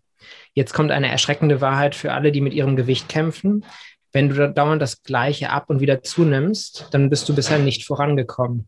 jetzt 0.53 0.73
kommt 0.73 0.91
eine 0.91 1.09
erschreckende 1.09 1.61
Wahrheit 1.61 1.95
für 1.95 2.13
alle, 2.13 2.31
die 2.31 2.41
mit 2.41 2.53
ihrem 2.53 2.75
Gewicht 2.75 3.09
kämpfen. 3.09 3.65
Wenn 4.11 4.29
du 4.29 4.35
da 4.35 4.47
dauernd 4.47 4.81
das 4.81 5.01
Gleiche 5.01 5.49
ab 5.49 5.69
und 5.69 5.79
wieder 5.79 6.03
zunimmst, 6.03 6.89
dann 6.91 7.09
bist 7.09 7.27
du 7.27 7.33
bisher 7.33 7.57
nicht 7.57 7.85
vorangekommen. 7.85 8.67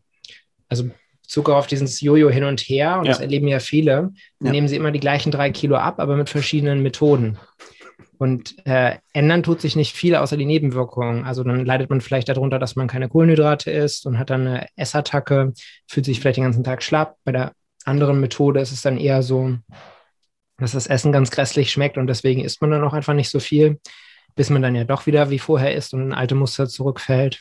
Also 0.68 0.90
Zucker 1.26 1.56
auf 1.56 1.66
dieses 1.66 2.00
Jojo 2.00 2.30
hin 2.30 2.44
und 2.44 2.60
her, 2.60 2.98
und 2.98 3.06
ja. 3.06 3.12
das 3.12 3.20
erleben 3.20 3.48
ja 3.48 3.58
viele, 3.58 4.10
ja. 4.40 4.50
nehmen 4.50 4.68
sie 4.68 4.76
immer 4.76 4.90
die 4.90 5.00
gleichen 5.00 5.30
drei 5.30 5.50
Kilo 5.50 5.76
ab, 5.76 5.98
aber 5.98 6.16
mit 6.16 6.28
verschiedenen 6.28 6.82
Methoden. 6.82 7.38
Und 8.18 8.66
äh, 8.66 8.96
ändern 9.12 9.42
tut 9.42 9.60
sich 9.60 9.76
nicht 9.76 9.94
viel 9.94 10.16
außer 10.16 10.36
die 10.36 10.46
Nebenwirkungen. 10.46 11.24
Also 11.24 11.44
dann 11.44 11.64
leidet 11.64 11.90
man 11.90 12.00
vielleicht 12.00 12.28
darunter, 12.28 12.58
dass 12.58 12.76
man 12.76 12.88
keine 12.88 13.08
Kohlenhydrate 13.08 13.70
isst 13.70 14.06
und 14.06 14.18
hat 14.18 14.30
dann 14.30 14.46
eine 14.46 14.66
Essattacke, 14.76 15.52
fühlt 15.86 16.06
sich 16.06 16.20
vielleicht 16.20 16.38
den 16.38 16.44
ganzen 16.44 16.64
Tag 16.64 16.82
schlapp. 16.82 17.16
Bei 17.24 17.32
der 17.32 17.52
anderen 17.84 18.20
Methode 18.20 18.60
ist 18.60 18.72
es 18.72 18.82
dann 18.82 18.96
eher 18.96 19.22
so, 19.22 19.56
dass 20.58 20.72
das 20.72 20.86
Essen 20.86 21.12
ganz 21.12 21.30
grässlich 21.30 21.70
schmeckt 21.70 21.98
und 21.98 22.06
deswegen 22.06 22.42
isst 22.42 22.60
man 22.62 22.70
dann 22.70 22.84
auch 22.84 22.94
einfach 22.94 23.12
nicht 23.12 23.30
so 23.30 23.38
viel, 23.38 23.80
bis 24.34 24.48
man 24.48 24.62
dann 24.62 24.74
ja 24.74 24.84
doch 24.84 25.06
wieder 25.06 25.30
wie 25.30 25.38
vorher 25.38 25.74
isst 25.74 25.92
und 25.92 26.02
in 26.02 26.14
alte 26.14 26.34
Muster 26.34 26.66
zurückfällt. 26.68 27.40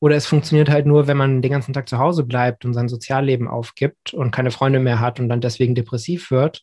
Oder 0.00 0.16
es 0.16 0.26
funktioniert 0.26 0.70
halt 0.70 0.86
nur, 0.86 1.06
wenn 1.06 1.16
man 1.16 1.42
den 1.42 1.52
ganzen 1.52 1.74
Tag 1.74 1.88
zu 1.88 1.98
Hause 1.98 2.24
bleibt 2.24 2.64
und 2.64 2.72
sein 2.72 2.88
Sozialleben 2.88 3.48
aufgibt 3.48 4.14
und 4.14 4.30
keine 4.30 4.50
Freunde 4.50 4.80
mehr 4.80 4.98
hat 4.98 5.20
und 5.20 5.28
dann 5.28 5.42
deswegen 5.42 5.74
depressiv 5.74 6.30
wird. 6.30 6.62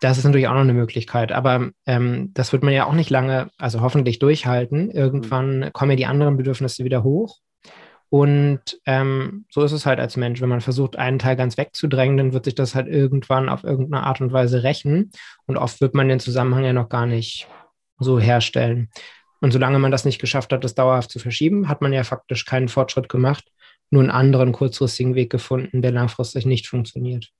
Das 0.00 0.18
ist 0.18 0.24
natürlich 0.24 0.48
auch 0.48 0.54
noch 0.54 0.60
eine 0.60 0.74
Möglichkeit. 0.74 1.30
Aber 1.30 1.70
ähm, 1.86 2.32
das 2.34 2.52
wird 2.52 2.64
man 2.64 2.74
ja 2.74 2.86
auch 2.86 2.92
nicht 2.92 3.08
lange, 3.08 3.50
also 3.56 3.80
hoffentlich 3.80 4.18
durchhalten. 4.18 4.90
Irgendwann 4.90 5.60
mhm. 5.60 5.72
kommen 5.72 5.92
ja 5.92 5.96
die 5.96 6.06
anderen 6.06 6.36
Bedürfnisse 6.36 6.84
wieder 6.84 7.04
hoch. 7.04 7.38
Und 8.10 8.80
ähm, 8.86 9.46
so 9.50 9.62
ist 9.62 9.72
es 9.72 9.86
halt 9.86 9.98
als 9.98 10.16
Mensch. 10.16 10.40
Wenn 10.40 10.48
man 10.48 10.60
versucht, 10.60 10.96
einen 10.96 11.18
Teil 11.18 11.36
ganz 11.36 11.56
wegzudrängen, 11.56 12.16
dann 12.16 12.32
wird 12.32 12.44
sich 12.44 12.54
das 12.54 12.74
halt 12.74 12.88
irgendwann 12.88 13.48
auf 13.48 13.64
irgendeine 13.64 14.04
Art 14.04 14.20
und 14.20 14.32
Weise 14.32 14.62
rächen. 14.62 15.10
Und 15.46 15.56
oft 15.56 15.80
wird 15.80 15.94
man 15.94 16.08
den 16.08 16.20
Zusammenhang 16.20 16.64
ja 16.64 16.72
noch 16.72 16.88
gar 16.88 17.06
nicht 17.06 17.48
so 17.98 18.18
herstellen. 18.20 18.90
Und 19.44 19.50
solange 19.50 19.78
man 19.78 19.90
das 19.90 20.06
nicht 20.06 20.22
geschafft 20.22 20.54
hat, 20.54 20.64
das 20.64 20.74
dauerhaft 20.74 21.10
zu 21.10 21.18
verschieben, 21.18 21.68
hat 21.68 21.82
man 21.82 21.92
ja 21.92 22.02
faktisch 22.02 22.46
keinen 22.46 22.68
Fortschritt 22.68 23.10
gemacht. 23.10 23.44
nur 23.90 24.00
einen 24.00 24.10
anderen 24.10 24.52
kurzfristigen 24.52 25.14
Weg 25.14 25.28
gefunden, 25.28 25.82
der 25.82 25.92
langfristig 25.92 26.46
nicht 26.46 26.66
funktioniert. 26.66 27.30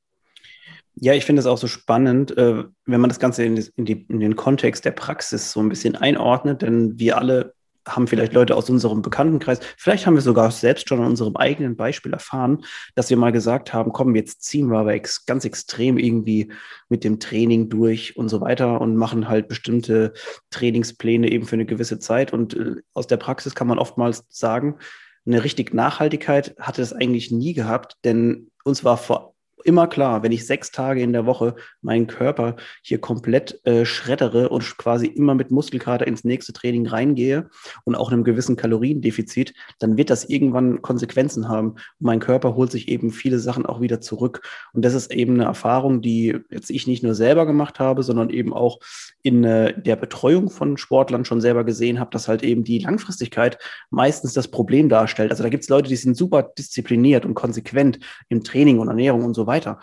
Ja, 0.96 1.14
ich 1.14 1.24
finde 1.24 1.40
es 1.40 1.46
auch 1.46 1.56
so 1.56 1.66
spannend, 1.66 2.36
äh, 2.36 2.64
wenn 2.84 3.00
man 3.00 3.08
das 3.08 3.18
Ganze 3.18 3.44
in, 3.44 3.56
die, 3.78 4.04
in, 4.10 4.20
den 4.20 4.36
Kontext 4.36 4.84
der 4.84 4.90
Praxis 4.90 5.50
so 5.50 5.60
ein 5.60 5.70
bisschen 5.70 5.96
einordnet, 5.96 6.60
denn 6.60 6.98
wir 6.98 7.16
alle 7.16 7.53
haben 7.86 8.06
vielleicht 8.06 8.32
Leute 8.32 8.56
aus 8.56 8.70
unserem 8.70 9.02
Bekanntenkreis, 9.02 9.60
vielleicht 9.76 10.06
haben 10.06 10.14
wir 10.14 10.22
sogar 10.22 10.50
selbst 10.50 10.88
schon 10.88 11.00
an 11.00 11.06
unserem 11.06 11.36
eigenen 11.36 11.76
Beispiel 11.76 12.12
erfahren, 12.12 12.64
dass 12.94 13.10
wir 13.10 13.16
mal 13.16 13.32
gesagt 13.32 13.72
haben, 13.72 13.92
komm, 13.92 14.14
jetzt 14.14 14.42
ziehen 14.42 14.68
wir 14.68 14.78
aber 14.78 14.94
ex 14.94 15.26
ganz 15.26 15.44
extrem 15.44 15.98
irgendwie 15.98 16.52
mit 16.88 17.04
dem 17.04 17.20
Training 17.20 17.68
durch 17.68 18.16
und 18.16 18.28
so 18.28 18.40
weiter 18.40 18.80
und 18.80 18.96
machen 18.96 19.28
halt 19.28 19.48
bestimmte 19.48 20.12
Trainingspläne 20.50 21.30
eben 21.30 21.46
für 21.46 21.56
eine 21.56 21.66
gewisse 21.66 21.98
Zeit. 21.98 22.32
Und 22.32 22.54
äh, 22.54 22.76
aus 22.92 23.06
der 23.06 23.16
Praxis 23.16 23.54
kann 23.54 23.66
man 23.66 23.78
oftmals 23.78 24.24
sagen, 24.28 24.78
eine 25.26 25.42
richtig 25.42 25.72
Nachhaltigkeit 25.72 26.54
hatte 26.58 26.82
es 26.82 26.92
eigentlich 26.92 27.30
nie 27.30 27.54
gehabt, 27.54 27.96
denn 28.04 28.50
uns 28.64 28.84
war 28.84 28.96
vor 28.96 29.33
immer 29.64 29.86
klar, 29.86 30.22
wenn 30.22 30.32
ich 30.32 30.46
sechs 30.46 30.70
Tage 30.70 31.00
in 31.00 31.12
der 31.12 31.26
Woche 31.26 31.54
meinen 31.80 32.06
Körper 32.06 32.56
hier 32.82 33.00
komplett 33.00 33.60
äh, 33.66 33.84
schreddere 33.84 34.50
und 34.50 34.76
quasi 34.76 35.06
immer 35.06 35.34
mit 35.34 35.50
Muskelkater 35.50 36.06
ins 36.06 36.24
nächste 36.24 36.52
Training 36.52 36.86
reingehe 36.86 37.48
und 37.84 37.94
auch 37.94 38.12
einem 38.12 38.24
gewissen 38.24 38.56
Kaloriendefizit, 38.56 39.54
dann 39.78 39.96
wird 39.96 40.10
das 40.10 40.24
irgendwann 40.24 40.82
Konsequenzen 40.82 41.48
haben. 41.48 41.70
Und 41.70 41.80
mein 42.00 42.20
Körper 42.20 42.54
holt 42.54 42.70
sich 42.70 42.88
eben 42.88 43.10
viele 43.10 43.38
Sachen 43.38 43.66
auch 43.66 43.80
wieder 43.80 44.00
zurück. 44.00 44.42
Und 44.74 44.84
das 44.84 44.94
ist 44.94 45.12
eben 45.12 45.34
eine 45.34 45.44
Erfahrung, 45.44 46.02
die 46.02 46.38
jetzt 46.50 46.70
ich 46.70 46.86
nicht 46.86 47.02
nur 47.02 47.14
selber 47.14 47.46
gemacht 47.46 47.80
habe, 47.80 48.02
sondern 48.02 48.30
eben 48.30 48.52
auch 48.52 48.78
in 49.22 49.44
äh, 49.44 49.80
der 49.80 49.96
Betreuung 49.96 50.50
von 50.50 50.76
Sportlern 50.76 51.24
schon 51.24 51.40
selber 51.40 51.64
gesehen 51.64 51.98
habe, 51.98 52.10
dass 52.10 52.28
halt 52.28 52.42
eben 52.42 52.64
die 52.64 52.80
Langfristigkeit 52.80 53.58
meistens 53.90 54.34
das 54.34 54.48
Problem 54.48 54.88
darstellt. 54.88 55.30
Also 55.30 55.42
da 55.42 55.48
gibt 55.48 55.62
es 55.62 55.70
Leute, 55.70 55.88
die 55.88 55.96
sind 55.96 56.16
super 56.16 56.42
diszipliniert 56.42 57.24
und 57.24 57.34
konsequent 57.34 57.98
im 58.28 58.44
Training 58.44 58.78
und 58.78 58.88
Ernährung 58.88 59.24
und 59.24 59.34
so 59.34 59.46
weiter 59.46 59.53
weiter. 59.54 59.78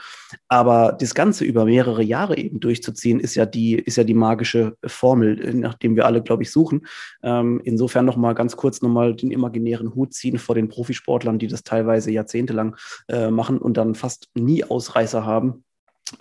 Aber 0.47 0.95
das 0.99 1.15
Ganze 1.15 1.45
über 1.45 1.65
mehrere 1.65 2.03
Jahre 2.03 2.37
eben 2.37 2.59
durchzuziehen, 2.59 3.19
ist 3.19 3.35
ja 3.35 3.45
die, 3.45 3.75
ist 3.75 3.97
ja 3.97 4.03
die 4.03 4.13
magische 4.13 4.75
Formel, 4.85 5.53
nachdem 5.53 5.95
wir 5.95 6.05
alle, 6.05 6.21
glaube 6.21 6.43
ich, 6.43 6.51
suchen. 6.51 6.85
Ähm, 7.23 7.61
insofern 7.63 8.05
nochmal 8.05 8.35
ganz 8.35 8.57
kurz 8.57 8.81
nochmal 8.81 9.15
den 9.15 9.31
imaginären 9.31 9.95
Hut 9.95 10.13
ziehen 10.13 10.37
vor 10.37 10.55
den 10.55 10.67
Profisportlern, 10.67 11.39
die 11.39 11.47
das 11.47 11.63
teilweise 11.63 12.11
jahrzehntelang 12.11 12.75
äh, 13.07 13.31
machen 13.31 13.57
und 13.57 13.77
dann 13.77 13.95
fast 13.95 14.29
nie 14.35 14.63
Ausreißer 14.63 15.25
haben. 15.25 15.63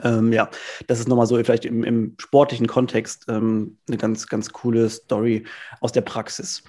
Ähm, 0.02 0.32
ja, 0.32 0.50
das 0.86 1.00
ist 1.00 1.08
nochmal 1.08 1.26
so 1.26 1.36
vielleicht 1.36 1.64
im, 1.64 1.84
im 1.84 2.14
sportlichen 2.18 2.66
Kontext 2.66 3.26
ähm, 3.28 3.78
eine 3.88 3.96
ganz, 3.96 4.26
ganz 4.26 4.50
coole 4.52 4.88
Story 4.88 5.44
aus 5.80 5.92
der 5.92 6.02
Praxis. 6.02 6.62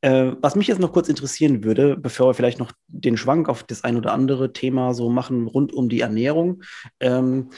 Äh, 0.00 0.32
was 0.40 0.56
mich 0.56 0.66
jetzt 0.66 0.80
noch 0.80 0.92
kurz 0.92 1.08
interessieren 1.08 1.64
würde, 1.64 1.96
bevor 1.96 2.28
wir 2.28 2.34
vielleicht 2.34 2.58
noch 2.58 2.72
den 2.88 3.16
Schwank 3.16 3.48
auf 3.48 3.62
das 3.62 3.84
ein 3.84 3.96
oder 3.96 4.12
andere 4.12 4.52
Thema 4.52 4.94
so 4.94 5.08
machen 5.08 5.46
rund 5.46 5.72
um 5.72 5.88
die 5.88 6.00
Ernährung. 6.00 6.62
Ähm, 7.00 7.50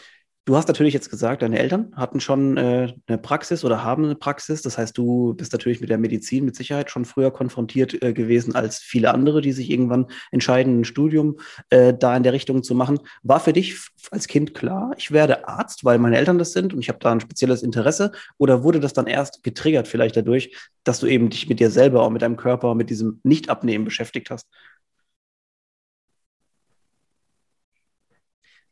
Du 0.49 0.57
hast 0.57 0.67
natürlich 0.67 0.95
jetzt 0.95 1.11
gesagt, 1.11 1.43
deine 1.43 1.59
Eltern 1.59 1.93
hatten 1.95 2.21
schon 2.21 2.57
äh, 2.57 2.95
eine 3.07 3.19
Praxis 3.19 3.67
oder 3.67 3.85
haben 3.85 4.07
eine 4.07 4.15
Praxis. 4.15 4.63
Das 4.63 4.79
heißt, 4.79 4.97
du 4.97 5.35
bist 5.35 5.53
natürlich 5.53 5.83
mit 5.83 5.91
der 5.91 5.99
Medizin 5.99 6.47
mit 6.47 6.57
Sicherheit 6.57 6.91
schon 6.91 7.05
früher 7.05 7.31
konfrontiert 7.31 8.03
äh, 8.03 8.15
gewesen 8.15 8.55
als 8.55 8.79
viele 8.79 9.13
andere, 9.13 9.43
die 9.43 9.53
sich 9.53 9.69
irgendwann 9.69 10.07
entscheiden, 10.31 10.81
ein 10.81 10.85
Studium 10.87 11.37
äh, 11.69 11.93
da 11.93 12.17
in 12.17 12.23
der 12.23 12.33
Richtung 12.33 12.63
zu 12.63 12.75
machen. 12.75 12.99
War 13.23 13.41
für 13.41 13.53
dich 13.53 13.77
als 14.11 14.27
Kind 14.27 14.55
klar, 14.55 14.93
ich 14.97 15.11
werde 15.11 15.47
Arzt, 15.47 15.85
weil 15.85 15.99
meine 15.99 16.17
Eltern 16.17 16.39
das 16.39 16.55
sind 16.55 16.73
und 16.73 16.81
ich 16.81 16.89
habe 16.89 16.99
da 16.99 17.13
ein 17.13 17.21
spezielles 17.21 17.63
Interesse? 17.63 18.13
Oder 18.39 18.63
wurde 18.63 18.81
das 18.81 18.95
dann 18.95 19.07
erst 19.07 19.43
getriggert 19.43 19.87
vielleicht 19.87 20.17
dadurch, 20.17 20.57
dass 20.83 20.99
du 20.99 21.09
eben 21.09 21.29
dich 21.29 21.51
mit 21.51 21.61
dir 21.61 21.71
selber 21.71 22.07
und 22.07 22.15
mit 22.15 22.23
deinem 22.23 22.39
Körper, 22.39 22.75
mit 22.75 22.89
diesem 22.89 23.21
Nicht-Abnehmen 23.23 23.85
beschäftigt 23.85 24.31
hast? 24.31 24.47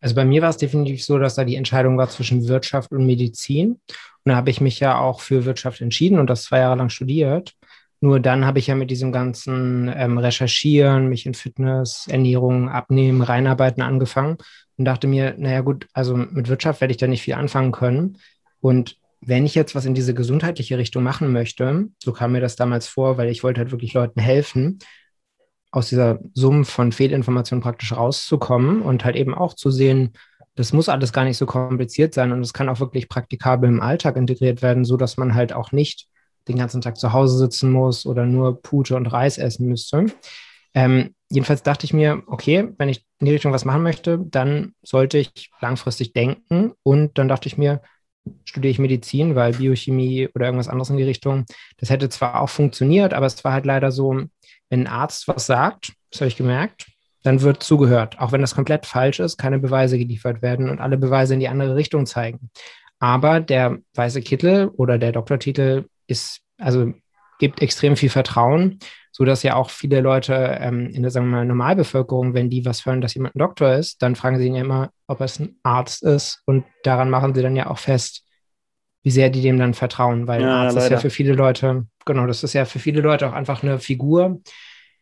Also 0.06 0.14
bei 0.14 0.24
mir 0.24 0.40
war 0.40 0.50
es 0.50 0.56
definitiv 0.56 1.02
so, 1.02 1.18
dass 1.18 1.34
da 1.34 1.42
die 1.42 1.56
Entscheidung 1.56 1.98
war 1.98 2.08
zwischen 2.08 2.46
Wirtschaft 2.46 2.92
und 2.92 3.06
Medizin. 3.06 3.72
Und 3.72 3.80
da 4.30 4.36
habe 4.36 4.50
ich 4.50 4.60
mich 4.60 4.78
ja 4.78 5.00
auch 5.00 5.18
für 5.18 5.44
Wirtschaft 5.44 5.80
entschieden 5.80 6.20
und 6.20 6.30
das 6.30 6.44
zwei 6.44 6.60
Jahre 6.60 6.76
lang 6.76 6.90
studiert. 6.90 7.54
Nur 8.00 8.20
dann 8.20 8.46
habe 8.46 8.60
ich 8.60 8.68
ja 8.68 8.76
mit 8.76 8.92
diesem 8.92 9.10
ganzen 9.10 9.92
ähm, 9.92 10.18
Recherchieren, 10.18 11.08
mich 11.08 11.26
in 11.26 11.34
Fitness, 11.34 12.06
Ernährung, 12.08 12.68
Abnehmen, 12.68 13.20
Reinarbeiten 13.20 13.82
angefangen 13.82 14.36
und 14.76 14.84
dachte 14.84 15.08
mir, 15.08 15.34
naja 15.38 15.62
gut, 15.62 15.88
also 15.92 16.16
mit 16.16 16.46
Wirtschaft 16.46 16.80
werde 16.80 16.92
ich 16.92 16.98
da 16.98 17.08
nicht 17.08 17.22
viel 17.22 17.34
anfangen 17.34 17.72
können. 17.72 18.18
Und 18.60 18.98
wenn 19.20 19.44
ich 19.44 19.56
jetzt 19.56 19.74
was 19.74 19.86
in 19.86 19.94
diese 19.94 20.14
gesundheitliche 20.14 20.78
Richtung 20.78 21.02
machen 21.02 21.32
möchte, 21.32 21.88
so 22.00 22.12
kam 22.12 22.30
mir 22.30 22.40
das 22.40 22.54
damals 22.54 22.86
vor, 22.86 23.18
weil 23.18 23.28
ich 23.28 23.42
wollte 23.42 23.58
halt 23.58 23.72
wirklich 23.72 23.92
Leuten 23.92 24.20
helfen, 24.20 24.78
aus 25.70 25.88
dieser 25.88 26.20
Summe 26.34 26.64
von 26.64 26.92
Fehlinformationen 26.92 27.62
praktisch 27.62 27.92
rauszukommen 27.92 28.82
und 28.82 29.04
halt 29.04 29.16
eben 29.16 29.34
auch 29.34 29.54
zu 29.54 29.70
sehen, 29.70 30.12
das 30.54 30.72
muss 30.72 30.88
alles 30.88 31.12
gar 31.12 31.24
nicht 31.24 31.36
so 31.36 31.46
kompliziert 31.46 32.14
sein 32.14 32.32
und 32.32 32.40
es 32.40 32.54
kann 32.54 32.68
auch 32.68 32.80
wirklich 32.80 33.08
praktikabel 33.08 33.68
im 33.68 33.82
Alltag 33.82 34.16
integriert 34.16 34.62
werden, 34.62 34.84
so 34.84 34.96
dass 34.96 35.18
man 35.18 35.34
halt 35.34 35.52
auch 35.52 35.70
nicht 35.72 36.08
den 36.48 36.56
ganzen 36.56 36.80
Tag 36.80 36.96
zu 36.96 37.12
Hause 37.12 37.36
sitzen 37.38 37.70
muss 37.70 38.06
oder 38.06 38.24
nur 38.24 38.62
Pute 38.62 38.96
und 38.96 39.06
Reis 39.06 39.36
essen 39.36 39.66
müsste. 39.66 40.06
Ähm, 40.74 41.14
jedenfalls 41.30 41.62
dachte 41.62 41.84
ich 41.84 41.92
mir, 41.92 42.22
okay, 42.26 42.68
wenn 42.78 42.88
ich 42.88 43.04
in 43.18 43.26
die 43.26 43.32
Richtung 43.32 43.52
was 43.52 43.64
machen 43.64 43.82
möchte, 43.82 44.18
dann 44.18 44.74
sollte 44.82 45.18
ich 45.18 45.50
langfristig 45.60 46.12
denken 46.12 46.72
und 46.82 47.18
dann 47.18 47.28
dachte 47.28 47.48
ich 47.48 47.58
mir, 47.58 47.82
studiere 48.44 48.70
ich 48.70 48.78
Medizin, 48.78 49.34
weil 49.34 49.52
Biochemie 49.52 50.28
oder 50.34 50.46
irgendwas 50.46 50.68
anderes 50.68 50.90
in 50.90 50.96
die 50.96 51.04
Richtung, 51.04 51.44
das 51.78 51.90
hätte 51.90 52.08
zwar 52.08 52.40
auch 52.40 52.48
funktioniert, 52.48 53.14
aber 53.14 53.26
es 53.26 53.42
war 53.44 53.52
halt 53.52 53.66
leider 53.66 53.92
so, 53.92 54.24
wenn 54.70 54.82
ein 54.82 54.86
Arzt 54.86 55.28
was 55.28 55.46
sagt, 55.46 55.92
das 56.10 56.20
habe 56.20 56.28
ich 56.28 56.36
gemerkt, 56.36 56.86
dann 57.22 57.40
wird 57.42 57.62
zugehört, 57.62 58.20
auch 58.20 58.32
wenn 58.32 58.40
das 58.40 58.54
komplett 58.54 58.86
falsch 58.86 59.20
ist, 59.20 59.36
keine 59.36 59.58
Beweise 59.58 59.98
geliefert 59.98 60.42
werden 60.42 60.70
und 60.70 60.80
alle 60.80 60.96
Beweise 60.96 61.34
in 61.34 61.40
die 61.40 61.48
andere 61.48 61.74
Richtung 61.74 62.06
zeigen. 62.06 62.50
Aber 62.98 63.40
der 63.40 63.78
weiße 63.94 64.22
Kittel 64.22 64.68
oder 64.68 64.98
der 64.98 65.12
Doktortitel 65.12 65.86
ist, 66.06 66.40
also 66.58 66.92
gibt 67.38 67.60
extrem 67.60 67.96
viel 67.96 68.08
Vertrauen, 68.08 68.78
so 69.12 69.24
dass 69.24 69.42
ja 69.42 69.54
auch 69.54 69.70
viele 69.70 70.00
Leute 70.00 70.58
ähm, 70.60 70.88
in 70.90 71.02
der 71.02 71.10
sagen 71.10 71.28
wir 71.28 71.36
mal, 71.38 71.44
Normalbevölkerung, 71.44 72.34
wenn 72.34 72.50
die 72.50 72.64
was 72.64 72.86
hören, 72.86 73.00
dass 73.00 73.14
jemand 73.14 73.34
ein 73.34 73.40
Doktor 73.40 73.74
ist, 73.74 74.02
dann 74.02 74.14
fragen 74.14 74.38
sie 74.38 74.46
ihn 74.46 74.54
ja 74.54 74.62
immer, 74.62 74.90
ob 75.06 75.20
es 75.20 75.38
ein 75.38 75.56
Arzt 75.62 76.02
ist 76.02 76.42
und 76.46 76.64
daran 76.82 77.10
machen 77.10 77.34
sie 77.34 77.42
dann 77.42 77.56
ja 77.56 77.68
auch 77.68 77.78
fest, 77.78 78.25
wie 79.06 79.12
sehr 79.12 79.30
die 79.30 79.40
dem 79.40 79.56
dann 79.56 79.72
vertrauen, 79.72 80.26
weil 80.26 80.42
ja, 80.42 80.64
Arzt 80.64 80.74
leider. 80.74 80.86
ist 80.86 80.90
ja 80.90 80.98
für 80.98 81.10
viele 81.10 81.32
Leute, 81.32 81.86
genau, 82.04 82.26
das 82.26 82.42
ist 82.42 82.54
ja 82.54 82.64
für 82.64 82.80
viele 82.80 83.00
Leute 83.00 83.28
auch 83.28 83.34
einfach 83.34 83.62
eine 83.62 83.78
Figur, 83.78 84.40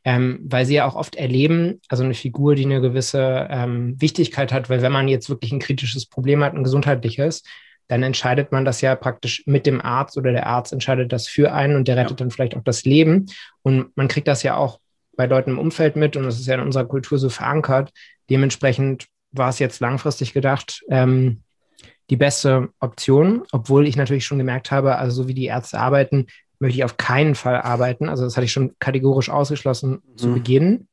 ähm, 0.05 0.41
weil 0.45 0.67
sie 0.67 0.75
ja 0.75 0.85
auch 0.85 0.95
oft 0.95 1.17
erleben, 1.17 1.81
also 1.89 2.05
eine 2.05 2.13
Figur, 2.13 2.55
die 2.55 2.67
eine 2.67 2.83
gewisse 2.83 3.49
ähm, 3.49 3.99
Wichtigkeit 3.99 4.53
hat, 4.53 4.69
weil 4.69 4.83
wenn 4.83 4.93
man 4.93 5.09
jetzt 5.09 5.31
wirklich 5.31 5.53
ein 5.53 5.59
kritisches 5.59 6.05
Problem 6.05 6.45
hat, 6.45 6.53
ein 6.53 6.65
gesundheitliches, 6.65 7.45
dann 7.89 8.03
entscheidet 8.03 8.53
man 8.53 8.67
das 8.67 8.83
ja 8.83 8.95
praktisch 8.95 9.43
mit 9.47 9.65
dem 9.65 9.81
Arzt 9.81 10.19
oder 10.19 10.33
der 10.33 10.49
Arzt 10.49 10.75
entscheidet 10.75 11.11
das 11.11 11.27
für 11.27 11.55
einen 11.55 11.75
und 11.75 11.89
der 11.89 11.97
rettet 11.97 12.11
ja. 12.11 12.17
dann 12.17 12.31
vielleicht 12.31 12.59
auch 12.59 12.63
das 12.63 12.85
Leben. 12.85 13.25
Und 13.63 13.97
man 13.97 14.09
kriegt 14.09 14.29
das 14.29 14.43
ja 14.43 14.55
auch 14.55 14.81
bei 15.17 15.25
Leuten 15.25 15.53
im 15.53 15.59
Umfeld 15.59 15.97
mit 15.97 16.15
und 16.15 16.25
das 16.25 16.39
ist 16.39 16.47
ja 16.47 16.57
in 16.57 16.61
unserer 16.61 16.85
Kultur 16.85 17.17
so 17.17 17.31
verankert. 17.31 17.91
Dementsprechend 18.29 19.07
war 19.33 19.49
es 19.49 19.61
jetzt 19.61 19.81
langfristig 19.81 20.35
gedacht, 20.35 20.83
ähm, 20.91 21.44
die 22.11 22.17
beste 22.17 22.69
Option, 22.81 23.43
obwohl 23.53 23.87
ich 23.87 23.97
natürlich 23.97 24.27
schon 24.27 24.39
gemerkt 24.39 24.71
habe, 24.71 24.97
also 24.97 25.23
so 25.23 25.29
wie 25.29 25.35
die 25.35 25.47
Ärzte 25.47 25.79
arbeiten, 25.79 26.27
möchte 26.59 26.79
ich 26.79 26.85
auf 26.85 26.97
keinen 26.97 27.35
Fall 27.35 27.61
arbeiten. 27.61 28.09
Also 28.09 28.25
das 28.25 28.37
hatte 28.37 28.45
ich 28.45 28.53
schon 28.53 28.75
kategorisch 28.79 29.31
ausgeschlossen 29.31 30.03
mhm. 30.07 30.17
zu 30.17 30.33
Beginn 30.33 30.89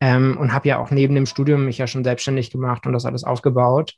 ähm, 0.00 0.36
und 0.38 0.52
habe 0.52 0.68
ja 0.68 0.78
auch 0.78 0.90
neben 0.90 1.14
dem 1.14 1.26
Studium 1.26 1.64
mich 1.64 1.78
ja 1.78 1.86
schon 1.86 2.04
selbstständig 2.04 2.50
gemacht 2.50 2.86
und 2.86 2.92
das 2.92 3.04
alles 3.04 3.24
aufgebaut, 3.24 3.94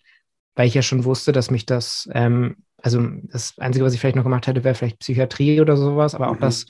weil 0.54 0.66
ich 0.66 0.74
ja 0.74 0.82
schon 0.82 1.04
wusste, 1.04 1.32
dass 1.32 1.50
mich 1.50 1.66
das, 1.66 2.08
ähm, 2.12 2.56
also 2.82 3.04
das 3.24 3.58
Einzige, 3.58 3.84
was 3.84 3.94
ich 3.94 4.00
vielleicht 4.00 4.16
noch 4.16 4.24
gemacht 4.24 4.46
hätte, 4.46 4.64
wäre 4.64 4.74
vielleicht 4.74 4.98
Psychiatrie 5.00 5.60
oder 5.60 5.76
sowas, 5.76 6.14
aber 6.14 6.28
auch 6.28 6.36
mhm. 6.36 6.40
das 6.40 6.66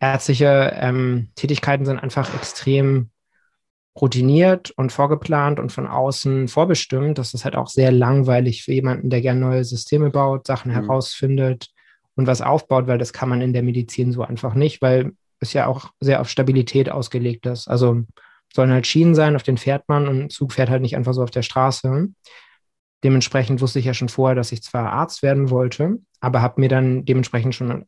ärztliche 0.00 0.72
ähm, 0.74 1.28
Tätigkeiten 1.34 1.86
sind 1.86 1.98
einfach 1.98 2.34
extrem 2.34 3.10
routiniert 4.00 4.70
und 4.72 4.92
vorgeplant 4.92 5.58
und 5.58 5.72
von 5.72 5.86
außen 5.86 6.48
vorbestimmt. 6.48 7.18
Das 7.18 7.34
ist 7.34 7.44
halt 7.44 7.56
auch 7.56 7.68
sehr 7.68 7.90
langweilig 7.90 8.62
für 8.62 8.72
jemanden, 8.72 9.10
der 9.10 9.22
gerne 9.22 9.40
neue 9.40 9.64
Systeme 9.64 10.10
baut, 10.10 10.46
Sachen 10.46 10.70
mhm. 10.70 10.76
herausfindet 10.76 11.68
und 12.14 12.26
was 12.26 12.42
aufbaut, 12.42 12.86
weil 12.86 12.98
das 12.98 13.12
kann 13.12 13.28
man 13.28 13.40
in 13.40 13.52
der 13.52 13.62
Medizin 13.62 14.12
so 14.12 14.22
einfach 14.22 14.54
nicht, 14.54 14.82
weil 14.82 15.12
es 15.40 15.52
ja 15.52 15.66
auch 15.66 15.90
sehr 16.00 16.20
auf 16.20 16.28
Stabilität 16.28 16.90
ausgelegt 16.90 17.46
ist. 17.46 17.68
Also 17.68 18.02
sollen 18.54 18.70
halt 18.70 18.86
Schienen 18.86 19.14
sein, 19.14 19.36
auf 19.36 19.42
denen 19.42 19.58
fährt 19.58 19.88
man 19.88 20.08
und 20.08 20.20
ein 20.20 20.30
Zug 20.30 20.52
fährt 20.52 20.70
halt 20.70 20.82
nicht 20.82 20.96
einfach 20.96 21.14
so 21.14 21.22
auf 21.22 21.30
der 21.30 21.42
Straße. 21.42 22.08
Dementsprechend 23.04 23.60
wusste 23.60 23.78
ich 23.78 23.84
ja 23.84 23.94
schon 23.94 24.08
vorher, 24.08 24.34
dass 24.34 24.52
ich 24.52 24.62
zwar 24.62 24.92
Arzt 24.92 25.22
werden 25.22 25.50
wollte, 25.50 25.98
aber 26.20 26.42
habe 26.42 26.60
mir 26.60 26.68
dann 26.68 27.04
dementsprechend 27.04 27.54
schon 27.54 27.84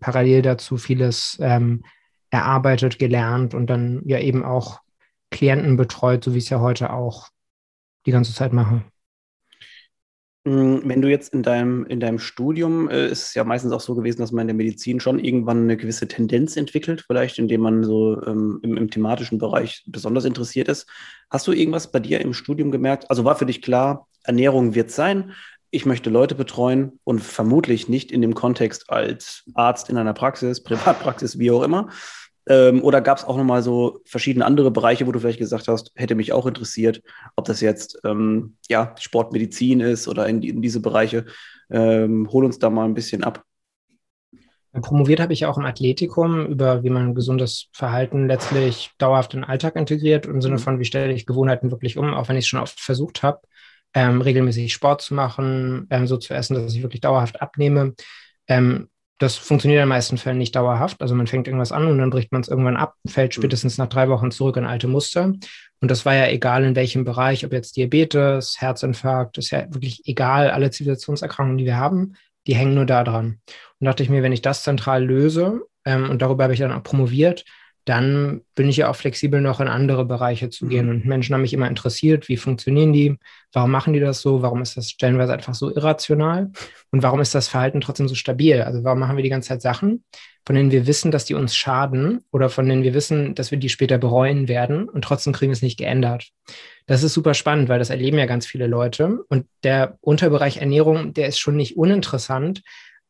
parallel 0.00 0.42
dazu 0.42 0.76
vieles 0.76 1.38
ähm, 1.40 1.84
erarbeitet, 2.30 2.98
gelernt 2.98 3.54
und 3.54 3.68
dann 3.68 4.02
ja 4.04 4.18
eben 4.18 4.44
auch 4.44 4.81
Klienten 5.32 5.76
betreut, 5.76 6.22
so 6.22 6.34
wie 6.34 6.38
ich 6.38 6.44
es 6.44 6.50
ja 6.50 6.60
heute 6.60 6.92
auch 6.92 7.28
die 8.06 8.12
ganze 8.12 8.32
Zeit 8.32 8.52
mache. 8.52 8.84
Mm, 10.44 10.78
wenn 10.84 11.02
du 11.02 11.08
jetzt 11.08 11.32
in 11.32 11.42
deinem, 11.42 11.86
in 11.86 12.00
deinem 12.00 12.18
Studium, 12.18 12.88
äh, 12.88 13.06
ist 13.06 13.28
es 13.28 13.34
ja 13.34 13.44
meistens 13.44 13.72
auch 13.72 13.80
so 13.80 13.94
gewesen, 13.94 14.20
dass 14.20 14.32
man 14.32 14.42
in 14.42 14.48
der 14.48 14.56
Medizin 14.56 14.98
schon 14.98 15.20
irgendwann 15.20 15.62
eine 15.62 15.76
gewisse 15.76 16.08
Tendenz 16.08 16.56
entwickelt, 16.56 17.04
vielleicht 17.06 17.38
indem 17.38 17.60
man 17.60 17.84
so 17.84 18.20
ähm, 18.26 18.58
im, 18.62 18.76
im, 18.76 18.90
thematischen 18.90 19.38
Bereich 19.38 19.84
besonders 19.86 20.24
interessiert 20.24 20.68
ist. 20.68 20.88
Hast 21.30 21.46
du 21.46 21.52
irgendwas 21.52 21.92
bei 21.92 22.00
dir 22.00 22.20
im 22.20 22.34
Studium 22.34 22.72
gemerkt? 22.72 23.08
Also 23.08 23.24
war 23.24 23.36
für 23.36 23.46
dich 23.46 23.62
klar, 23.62 24.08
Ernährung 24.24 24.74
wird 24.74 24.90
sein, 24.90 25.32
ich 25.70 25.86
möchte 25.86 26.10
Leute 26.10 26.34
betreuen 26.34 27.00
und 27.02 27.20
vermutlich 27.20 27.88
nicht 27.88 28.12
in 28.12 28.20
dem 28.20 28.34
Kontext 28.34 28.90
als 28.90 29.44
Arzt 29.54 29.88
in 29.88 29.96
einer 29.96 30.12
Praxis, 30.12 30.62
Privatpraxis, 30.62 31.38
wie 31.38 31.50
auch 31.50 31.62
immer, 31.62 31.88
ähm, 32.48 32.82
oder 32.82 33.00
gab 33.00 33.18
es 33.18 33.24
auch 33.24 33.36
nochmal 33.36 33.62
so 33.62 34.00
verschiedene 34.04 34.44
andere 34.44 34.70
Bereiche, 34.70 35.06
wo 35.06 35.12
du 35.12 35.20
vielleicht 35.20 35.38
gesagt 35.38 35.68
hast, 35.68 35.92
hätte 35.94 36.14
mich 36.14 36.32
auch 36.32 36.46
interessiert, 36.46 37.02
ob 37.36 37.44
das 37.44 37.60
jetzt 37.60 38.00
ähm, 38.04 38.56
ja, 38.68 38.94
Sportmedizin 38.98 39.80
ist 39.80 40.08
oder 40.08 40.28
in, 40.28 40.42
in 40.42 40.62
diese 40.62 40.80
Bereiche. 40.80 41.26
Ähm, 41.70 42.28
hol 42.32 42.44
uns 42.44 42.58
da 42.58 42.70
mal 42.70 42.84
ein 42.84 42.94
bisschen 42.94 43.24
ab. 43.24 43.44
Promoviert 44.72 45.20
habe 45.20 45.34
ich 45.34 45.44
auch 45.44 45.58
im 45.58 45.66
Athletikum 45.66 46.46
über, 46.46 46.82
wie 46.82 46.88
man 46.88 47.14
gesundes 47.14 47.68
Verhalten 47.74 48.26
letztlich 48.26 48.90
dauerhaft 48.96 49.34
in 49.34 49.40
den 49.40 49.48
Alltag 49.48 49.76
integriert, 49.76 50.24
im 50.24 50.40
Sinne 50.40 50.54
mhm. 50.54 50.60
von, 50.60 50.80
wie 50.80 50.86
stelle 50.86 51.12
ich 51.12 51.26
Gewohnheiten 51.26 51.70
wirklich 51.70 51.98
um, 51.98 52.14
auch 52.14 52.28
wenn 52.28 52.36
ich 52.36 52.44
es 52.44 52.48
schon 52.48 52.60
oft 52.60 52.80
versucht 52.80 53.22
habe, 53.22 53.42
ähm, 53.92 54.22
regelmäßig 54.22 54.72
Sport 54.72 55.02
zu 55.02 55.12
machen, 55.12 55.86
ähm, 55.90 56.06
so 56.06 56.16
zu 56.16 56.32
essen, 56.32 56.54
dass 56.54 56.74
ich 56.74 56.82
wirklich 56.82 57.02
dauerhaft 57.02 57.42
abnehme. 57.42 57.94
Ähm, 58.48 58.88
das 59.18 59.36
funktioniert 59.36 59.78
in 59.78 59.84
den 59.84 59.88
meisten 59.88 60.18
Fällen 60.18 60.38
nicht 60.38 60.56
dauerhaft. 60.56 61.00
Also 61.00 61.14
man 61.14 61.26
fängt 61.26 61.46
irgendwas 61.46 61.72
an 61.72 61.86
und 61.86 61.98
dann 61.98 62.10
bricht 62.10 62.32
man 62.32 62.40
es 62.40 62.48
irgendwann 62.48 62.76
ab, 62.76 62.94
fällt 63.06 63.36
mhm. 63.36 63.42
spätestens 63.42 63.78
nach 63.78 63.88
drei 63.88 64.08
Wochen 64.08 64.30
zurück 64.30 64.56
in 64.56 64.64
alte 64.64 64.88
Muster. 64.88 65.24
Und 65.24 65.90
das 65.90 66.04
war 66.04 66.14
ja 66.14 66.28
egal 66.28 66.64
in 66.64 66.76
welchem 66.76 67.04
Bereich, 67.04 67.44
ob 67.44 67.52
jetzt 67.52 67.76
Diabetes, 67.76 68.60
Herzinfarkt, 68.60 69.38
ist 69.38 69.50
ja 69.50 69.66
wirklich 69.72 70.02
egal. 70.06 70.50
Alle 70.50 70.70
Zivilisationserkrankungen, 70.70 71.58
die 71.58 71.64
wir 71.64 71.76
haben, 71.76 72.14
die 72.46 72.54
hängen 72.54 72.74
nur 72.74 72.86
da 72.86 73.04
dran. 73.04 73.40
Und 73.80 73.84
dachte 73.86 74.02
ich 74.02 74.08
mir, 74.08 74.22
wenn 74.22 74.32
ich 74.32 74.42
das 74.42 74.62
zentral 74.62 75.04
löse, 75.04 75.62
ähm, 75.84 76.10
und 76.10 76.22
darüber 76.22 76.44
habe 76.44 76.54
ich 76.54 76.60
dann 76.60 76.72
auch 76.72 76.82
promoviert, 76.82 77.44
dann 77.84 78.42
bin 78.54 78.68
ich 78.68 78.76
ja 78.76 78.88
auch 78.88 78.96
flexibel, 78.96 79.40
noch 79.40 79.60
in 79.60 79.66
andere 79.66 80.04
Bereiche 80.04 80.50
zu 80.50 80.66
gehen. 80.66 80.86
Mhm. 80.86 80.90
Und 80.92 81.06
Menschen 81.06 81.34
haben 81.34 81.42
mich 81.42 81.52
immer 81.52 81.68
interessiert, 81.68 82.28
wie 82.28 82.36
funktionieren 82.36 82.92
die, 82.92 83.18
warum 83.52 83.70
machen 83.70 83.92
die 83.92 84.00
das 84.00 84.20
so, 84.20 84.42
warum 84.42 84.62
ist 84.62 84.76
das 84.76 84.90
stellenweise 84.90 85.32
einfach 85.32 85.54
so 85.54 85.74
irrational 85.74 86.52
und 86.90 87.02
warum 87.02 87.20
ist 87.20 87.34
das 87.34 87.48
Verhalten 87.48 87.80
trotzdem 87.80 88.06
so 88.06 88.14
stabil? 88.14 88.62
Also 88.62 88.84
warum 88.84 89.00
machen 89.00 89.16
wir 89.16 89.24
die 89.24 89.30
ganze 89.30 89.48
Zeit 89.48 89.62
Sachen, 89.62 90.04
von 90.46 90.54
denen 90.54 90.70
wir 90.70 90.86
wissen, 90.86 91.10
dass 91.10 91.24
die 91.24 91.34
uns 91.34 91.56
schaden 91.56 92.24
oder 92.30 92.48
von 92.48 92.68
denen 92.68 92.84
wir 92.84 92.94
wissen, 92.94 93.34
dass 93.34 93.50
wir 93.50 93.58
die 93.58 93.68
später 93.68 93.98
bereuen 93.98 94.46
werden 94.46 94.88
und 94.88 95.02
trotzdem 95.02 95.32
kriegen 95.32 95.50
wir 95.50 95.56
es 95.56 95.62
nicht 95.62 95.78
geändert. 95.78 96.30
Das 96.86 97.02
ist 97.02 97.14
super 97.14 97.34
spannend, 97.34 97.68
weil 97.68 97.78
das 97.80 97.90
erleben 97.90 98.18
ja 98.18 98.26
ganz 98.26 98.46
viele 98.46 98.66
Leute. 98.66 99.24
Und 99.28 99.46
der 99.64 99.98
Unterbereich 100.00 100.58
Ernährung, 100.58 101.14
der 101.14 101.28
ist 101.28 101.38
schon 101.38 101.56
nicht 101.56 101.76
uninteressant, 101.76 102.62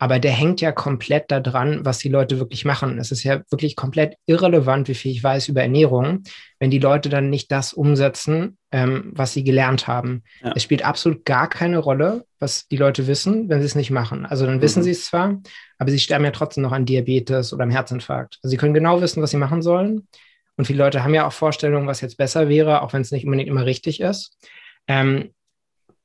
aber 0.02 0.18
der 0.18 0.32
hängt 0.32 0.60
ja 0.60 0.72
komplett 0.72 1.30
daran, 1.30 1.84
was 1.84 1.98
die 1.98 2.08
Leute 2.08 2.40
wirklich 2.40 2.64
machen. 2.64 2.98
Es 2.98 3.12
ist 3.12 3.22
ja 3.22 3.42
wirklich 3.50 3.76
komplett 3.76 4.16
irrelevant, 4.26 4.88
wie 4.88 4.96
viel 4.96 5.12
ich 5.12 5.22
weiß 5.22 5.46
über 5.46 5.62
Ernährung, 5.62 6.24
wenn 6.58 6.72
die 6.72 6.80
Leute 6.80 7.08
dann 7.08 7.30
nicht 7.30 7.52
das 7.52 7.72
umsetzen, 7.72 8.58
ähm, 8.72 9.12
was 9.14 9.32
sie 9.32 9.44
gelernt 9.44 9.86
haben. 9.86 10.24
Ja. 10.42 10.54
Es 10.56 10.64
spielt 10.64 10.84
absolut 10.84 11.24
gar 11.24 11.48
keine 11.48 11.78
Rolle, 11.78 12.24
was 12.40 12.66
die 12.66 12.78
Leute 12.78 13.06
wissen, 13.06 13.48
wenn 13.48 13.60
sie 13.60 13.66
es 13.66 13.76
nicht 13.76 13.92
machen. 13.92 14.26
Also 14.26 14.44
dann 14.44 14.56
mhm. 14.56 14.62
wissen 14.62 14.82
sie 14.82 14.90
es 14.90 15.04
zwar, 15.04 15.40
aber 15.78 15.92
sie 15.92 16.00
sterben 16.00 16.24
ja 16.24 16.32
trotzdem 16.32 16.64
noch 16.64 16.72
an 16.72 16.84
Diabetes 16.84 17.52
oder 17.52 17.62
am 17.62 17.70
Herzinfarkt. 17.70 18.40
Also 18.42 18.50
sie 18.50 18.56
können 18.56 18.74
genau 18.74 19.00
wissen, 19.00 19.22
was 19.22 19.30
sie 19.30 19.36
machen 19.36 19.62
sollen. 19.62 20.08
Und 20.56 20.64
viele 20.64 20.82
Leute 20.82 21.04
haben 21.04 21.14
ja 21.14 21.28
auch 21.28 21.32
Vorstellungen, 21.32 21.86
was 21.86 22.00
jetzt 22.00 22.16
besser 22.16 22.48
wäre, 22.48 22.82
auch 22.82 22.92
wenn 22.92 23.02
es 23.02 23.12
nicht 23.12 23.24
unbedingt 23.24 23.48
immer 23.48 23.66
richtig 23.66 24.00
ist. 24.00 24.36
Ähm, 24.88 25.30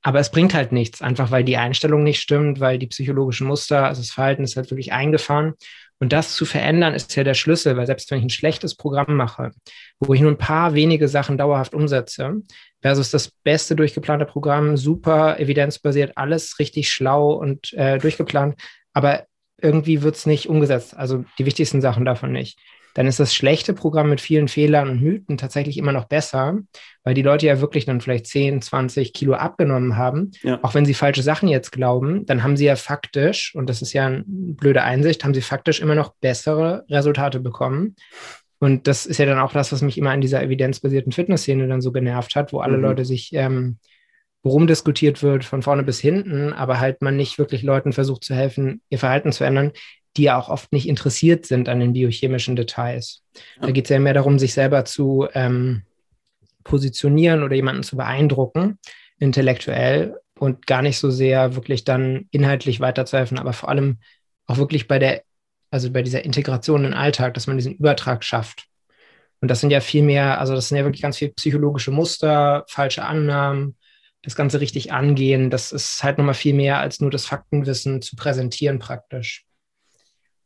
aber 0.07 0.21
es 0.21 0.31
bringt 0.31 0.53
halt 0.53 0.71
nichts, 0.71 1.01
einfach 1.01 1.31
weil 1.31 1.43
die 1.43 1.57
Einstellung 1.57 2.01
nicht 2.01 2.21
stimmt, 2.21 2.61
weil 2.61 2.79
die 2.79 2.87
psychologischen 2.87 3.45
Muster, 3.45 3.87
also 3.87 4.01
das 4.01 4.11
Verhalten 4.11 4.45
ist 4.45 4.55
halt 4.55 4.71
wirklich 4.71 4.93
eingefahren. 4.93 5.55
Und 5.99 6.13
das 6.13 6.33
zu 6.33 6.45
verändern 6.45 6.93
ist 6.93 7.13
ja 7.17 7.25
der 7.25 7.33
Schlüssel, 7.33 7.75
weil 7.75 7.87
selbst 7.87 8.09
wenn 8.09 8.19
ich 8.19 8.23
ein 8.23 8.29
schlechtes 8.29 8.75
Programm 8.75 9.17
mache, 9.17 9.51
wo 9.99 10.13
ich 10.13 10.21
nur 10.21 10.31
ein 10.31 10.37
paar 10.37 10.75
wenige 10.75 11.09
Sachen 11.09 11.37
dauerhaft 11.37 11.73
umsetze, 11.73 12.41
versus 12.81 13.11
das 13.11 13.31
beste 13.43 13.75
durchgeplante 13.75 14.23
Programm, 14.23 14.77
super 14.77 15.41
evidenzbasiert, 15.41 16.13
alles 16.15 16.57
richtig 16.57 16.89
schlau 16.89 17.33
und 17.33 17.73
äh, 17.73 17.97
durchgeplant, 17.97 18.55
aber 18.93 19.25
irgendwie 19.61 20.03
wird 20.03 20.15
es 20.15 20.25
nicht 20.25 20.47
umgesetzt. 20.47 20.95
Also 20.95 21.25
die 21.37 21.45
wichtigsten 21.45 21.81
Sachen 21.81 22.05
davon 22.05 22.31
nicht 22.31 22.57
dann 22.97 23.05
ist 23.05 23.19
das 23.19 23.35
schlechte 23.35 23.75
Programm 23.75 24.09
mit 24.09 24.21
vielen 24.21 24.47
Fehlern 24.47 24.89
und 24.89 25.03
Mythen 25.03 25.37
tatsächlich 25.37 25.77
immer 25.77 25.91
noch 25.91 26.05
besser, 26.05 26.57
weil 27.03 27.13
die 27.13 27.21
Leute 27.21 27.45
ja 27.45 27.61
wirklich 27.61 27.85
dann 27.85 28.01
vielleicht 28.01 28.25
10, 28.25 28.63
20 28.63 29.13
Kilo 29.13 29.35
abgenommen 29.35 29.97
haben. 29.97 30.31
Ja. 30.41 30.57
Auch 30.63 30.73
wenn 30.73 30.83
sie 30.83 30.95
falsche 30.95 31.21
Sachen 31.21 31.47
jetzt 31.47 31.71
glauben, 31.71 32.25
dann 32.25 32.41
haben 32.41 32.57
sie 32.57 32.65
ja 32.65 32.75
faktisch, 32.75 33.53
und 33.53 33.69
das 33.69 33.83
ist 33.83 33.93
ja 33.93 34.07
eine 34.07 34.23
blöde 34.25 34.81
Einsicht, 34.81 35.23
haben 35.23 35.35
sie 35.35 35.43
faktisch 35.43 35.79
immer 35.79 35.93
noch 35.93 36.15
bessere 36.21 36.85
Resultate 36.89 37.39
bekommen. 37.39 37.97
Und 38.57 38.87
das 38.87 39.05
ist 39.05 39.19
ja 39.19 39.27
dann 39.27 39.37
auch 39.37 39.53
das, 39.53 39.71
was 39.71 39.83
mich 39.83 39.99
immer 39.99 40.09
an 40.09 40.21
dieser 40.21 40.41
evidenzbasierten 40.41 41.11
Fitnessszene 41.11 41.67
dann 41.67 41.81
so 41.81 41.91
genervt 41.91 42.35
hat, 42.35 42.51
wo 42.51 42.61
alle 42.61 42.77
mhm. 42.77 42.83
Leute 42.83 43.05
sich 43.05 43.29
ähm, 43.33 43.77
rumdiskutiert 44.43 45.21
wird, 45.21 45.45
von 45.45 45.61
vorne 45.61 45.83
bis 45.83 45.99
hinten, 45.99 46.51
aber 46.51 46.79
halt 46.79 47.03
man 47.03 47.15
nicht 47.15 47.37
wirklich 47.37 47.61
Leuten 47.61 47.93
versucht 47.93 48.23
zu 48.23 48.33
helfen, 48.33 48.81
ihr 48.89 48.97
Verhalten 48.97 49.31
zu 49.31 49.43
ändern, 49.43 49.71
die 50.15 50.23
ja 50.23 50.39
auch 50.39 50.49
oft 50.49 50.71
nicht 50.71 50.87
interessiert 50.87 51.45
sind 51.45 51.69
an 51.69 51.79
den 51.79 51.93
biochemischen 51.93 52.55
Details. 52.55 53.23
Ja. 53.35 53.67
Da 53.67 53.71
geht 53.71 53.85
es 53.85 53.89
ja 53.89 53.99
mehr 53.99 54.13
darum, 54.13 54.39
sich 54.39 54.53
selber 54.53 54.85
zu 54.85 55.27
ähm, 55.33 55.83
positionieren 56.63 57.43
oder 57.43 57.55
jemanden 57.55 57.83
zu 57.83 57.97
beeindrucken, 57.97 58.77
intellektuell 59.19 60.19
und 60.39 60.67
gar 60.67 60.81
nicht 60.81 60.99
so 60.99 61.09
sehr 61.09 61.55
wirklich 61.55 61.83
dann 61.83 62.27
inhaltlich 62.31 62.79
weiterzuhelfen, 62.79 63.39
aber 63.39 63.53
vor 63.53 63.69
allem 63.69 63.97
auch 64.45 64.57
wirklich 64.57 64.87
bei 64.87 64.99
der, 64.99 65.23
also 65.71 65.91
bei 65.91 66.01
dieser 66.01 66.23
Integration 66.25 66.83
in 66.83 66.91
den 66.91 66.99
Alltag, 66.99 67.33
dass 67.33 67.47
man 67.47 67.57
diesen 67.57 67.75
Übertrag 67.75 68.23
schafft. 68.23 68.67
Und 69.39 69.49
das 69.49 69.61
sind 69.61 69.71
ja 69.71 69.81
viel 69.81 70.03
mehr, 70.03 70.39
also 70.39 70.55
das 70.55 70.69
sind 70.69 70.77
ja 70.77 70.83
wirklich 70.83 71.01
ganz 71.01 71.17
viel 71.17 71.29
psychologische 71.29 71.91
Muster, 71.91 72.65
falsche 72.67 73.05
Annahmen, 73.05 73.75
das 74.23 74.35
Ganze 74.35 74.59
richtig 74.59 74.91
angehen. 74.91 75.49
Das 75.49 75.71
ist 75.71 76.03
halt 76.03 76.17
nochmal 76.17 76.33
viel 76.33 76.53
mehr 76.53 76.79
als 76.79 76.99
nur 76.99 77.11
das 77.11 77.25
Faktenwissen 77.25 78.01
zu 78.01 78.15
präsentieren 78.15 78.79
praktisch. 78.79 79.46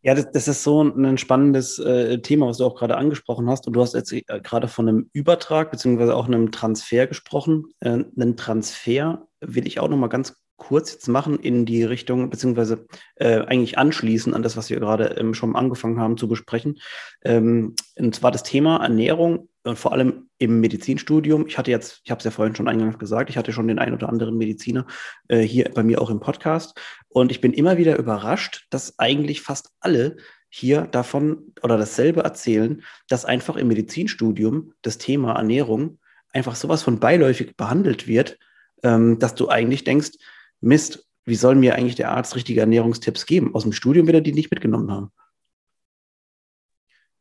Ja, 0.04 0.16
das, 0.16 0.32
das 0.32 0.48
ist 0.48 0.64
so 0.64 0.84
ein 0.84 1.18
spannendes 1.18 1.78
äh, 1.78 2.20
Thema, 2.20 2.48
was 2.48 2.58
du 2.58 2.66
auch 2.66 2.76
gerade 2.76 2.98
angesprochen 2.98 3.50
hast. 3.50 3.68
Und 3.68 3.74
du 3.74 3.82
hast 3.82 3.94
jetzt 3.94 4.12
äh, 4.12 4.24
gerade 4.42 4.68
von 4.68 4.90
einem 4.90 5.10
Übertrag 5.14 5.70
beziehungsweise 5.70 6.16
auch 6.16 6.28
einem 6.28 6.52
Transfer 6.52 7.06
gesprochen. 7.06 7.66
Äh, 7.82 7.90
einen 8.18 8.36
Transfer 8.36 9.28
will 9.42 9.68
ich 9.68 9.80
auch 9.80 9.90
noch 9.90 9.98
mal 9.98 10.08
ganz 10.08 10.42
kurz 10.58 10.94
jetzt 10.94 11.08
machen 11.08 11.40
in 11.40 11.66
die 11.66 11.84
Richtung, 11.84 12.30
beziehungsweise 12.30 12.86
äh, 13.16 13.42
eigentlich 13.42 13.78
anschließen 13.78 14.34
an 14.34 14.44
das, 14.44 14.58
was 14.58 14.70
wir 14.70 14.80
gerade 14.80 15.06
ähm, 15.18 15.34
schon 15.34 15.56
angefangen 15.56 16.00
haben 16.00 16.18
zu 16.18 16.28
besprechen. 16.28 16.80
Ähm, 17.24 17.76
und 17.98 18.16
zwar 18.16 18.32
das 18.32 18.44
Thema 18.44 18.78
Ernährung 18.78 19.50
und 19.64 19.78
vor 19.78 19.94
allem 19.94 20.30
im 20.38 20.60
Medizinstudium. 20.60 21.46
Ich 21.48 21.58
hatte 21.58 21.72
jetzt, 21.72 22.02
ich 22.04 22.12
habe 22.12 22.20
es 22.20 22.26
ja 22.26 22.32
vorhin 22.32 22.56
schon 22.56 22.68
eingangs 22.68 22.98
gesagt, 22.98 23.30
ich 23.30 23.38
hatte 23.38 23.54
schon 23.54 23.68
den 23.68 23.80
einen 23.80 23.94
oder 23.94 24.10
anderen 24.10 24.38
Mediziner 24.38 24.88
äh, 25.28 25.42
hier 25.42 25.70
bei 25.74 25.84
mir 25.84 26.02
auch 26.02 26.10
im 26.10 26.20
Podcast. 26.20 26.80
Und 27.10 27.32
ich 27.32 27.42
bin 27.42 27.54
immer 27.54 27.78
wieder 27.78 27.98
überrascht, 27.98 28.66
dass 28.70 28.98
eigentlich 28.98 29.42
fast 29.42 29.72
alle 29.80 30.18
hier 30.50 30.82
davon 30.82 31.54
oder 31.62 31.78
dasselbe 31.78 32.22
erzählen, 32.22 32.84
dass 33.08 33.26
einfach 33.26 33.56
im 33.56 33.68
Medizinstudium 33.68 34.74
das 34.82 34.98
Thema 34.98 35.34
Ernährung 35.34 36.00
einfach 36.34 36.56
sowas 36.56 36.82
von 36.84 37.00
beiläufig 37.00 37.56
behandelt 37.56 38.08
wird, 38.08 38.38
ähm, 38.84 39.20
dass 39.20 39.36
du 39.36 39.50
eigentlich 39.50 39.84
denkst, 39.84 40.12
Mist, 40.60 41.08
wie 41.26 41.36
soll 41.36 41.56
mir 41.56 41.76
eigentlich 41.76 41.96
der 41.96 42.12
Arzt 42.12 42.36
richtige 42.36 42.62
Ernährungstipps 42.62 43.26
geben? 43.26 43.54
Aus 43.54 43.64
dem 43.64 43.74
Studium 43.74 44.08
wird 44.08 44.16
er 44.16 44.22
die 44.22 44.34
nicht 44.34 44.52
mitgenommen 44.52 44.92
haben. 44.92 45.12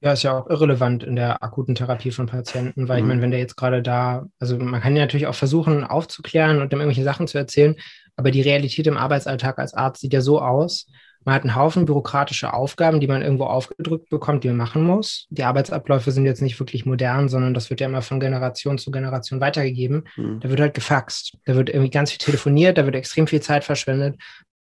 Ja, 0.03 0.13
ist 0.13 0.23
ja 0.23 0.39
auch 0.39 0.49
irrelevant 0.49 1.05
in 1.05 1.15
der 1.15 1.43
akuten 1.43 1.75
Therapie 1.75 2.11
von 2.11 2.27
Patienten, 2.27 2.89
weil 2.89 2.99
mhm. 2.99 3.05
ich 3.05 3.09
meine, 3.09 3.23
wenn 3.23 3.31
der 3.31 3.41
jetzt 3.41 3.57
gerade 3.57 3.83
da, 3.83 4.27
also 4.39 4.59
man 4.59 4.81
kann 4.81 4.97
ja 4.97 5.03
natürlich 5.03 5.27
auch 5.27 5.35
versuchen 5.35 5.85
aufzuklären 5.85 6.61
und 6.61 6.73
ihm 6.73 6.81
irgendwelche 6.81 7.05
Sachen 7.05 7.27
zu 7.27 7.37
erzählen, 7.37 7.77
aber 8.17 8.31
die 8.31 8.43
Realität 8.43 8.87
im 8.87 8.97
Arbeitsalltag 8.97 9.59
als 9.59 9.75
Arzt 9.75 10.01
sieht 10.01 10.13
ja 10.13 10.23
so 10.23 10.41
aus, 10.41 10.87
man 11.25 11.35
hat 11.35 11.43
einen 11.43 11.55
Haufen 11.55 11.85
bürokratische 11.85 12.55
Aufgaben, 12.55 12.99
die 12.99 13.07
man 13.07 13.21
irgendwo 13.21 13.45
aufgedrückt 13.45 14.09
bekommt, 14.09 14.43
die 14.43 14.49
man 14.49 14.57
machen 14.57 14.83
muss. 14.83 15.27
Die 15.29 15.45
Arbeitsabläufe 15.45 16.11
sind 16.13 16.25
jetzt 16.25 16.41
nicht 16.41 16.59
wirklich 16.59 16.87
modern, 16.87 17.29
sondern 17.29 17.53
das 17.53 17.69
wird 17.69 17.81
ja 17.81 17.89
immer 17.89 18.01
von 18.01 18.21
Generation 18.21 18.79
zu 18.79 18.91
Generation 18.91 19.41
weitergegeben. 19.41 20.09
Mhm. 20.17 20.41
Da 20.41 20.49
wird 20.49 20.61
halt 20.61 20.75
gefaxt. 20.75 21.37
Da 21.45 21.57
wird 21.57 21.69
irgendwie 21.69 21.91
ganz 21.91 22.11
viel 22.11 22.19
telefoniert, 22.19 22.79
da 22.79 22.87
wird 22.87 22.95
extrem 22.95 23.27
viel 23.27 23.41
Zeit 23.41 23.65
verschwendet. 23.65 24.17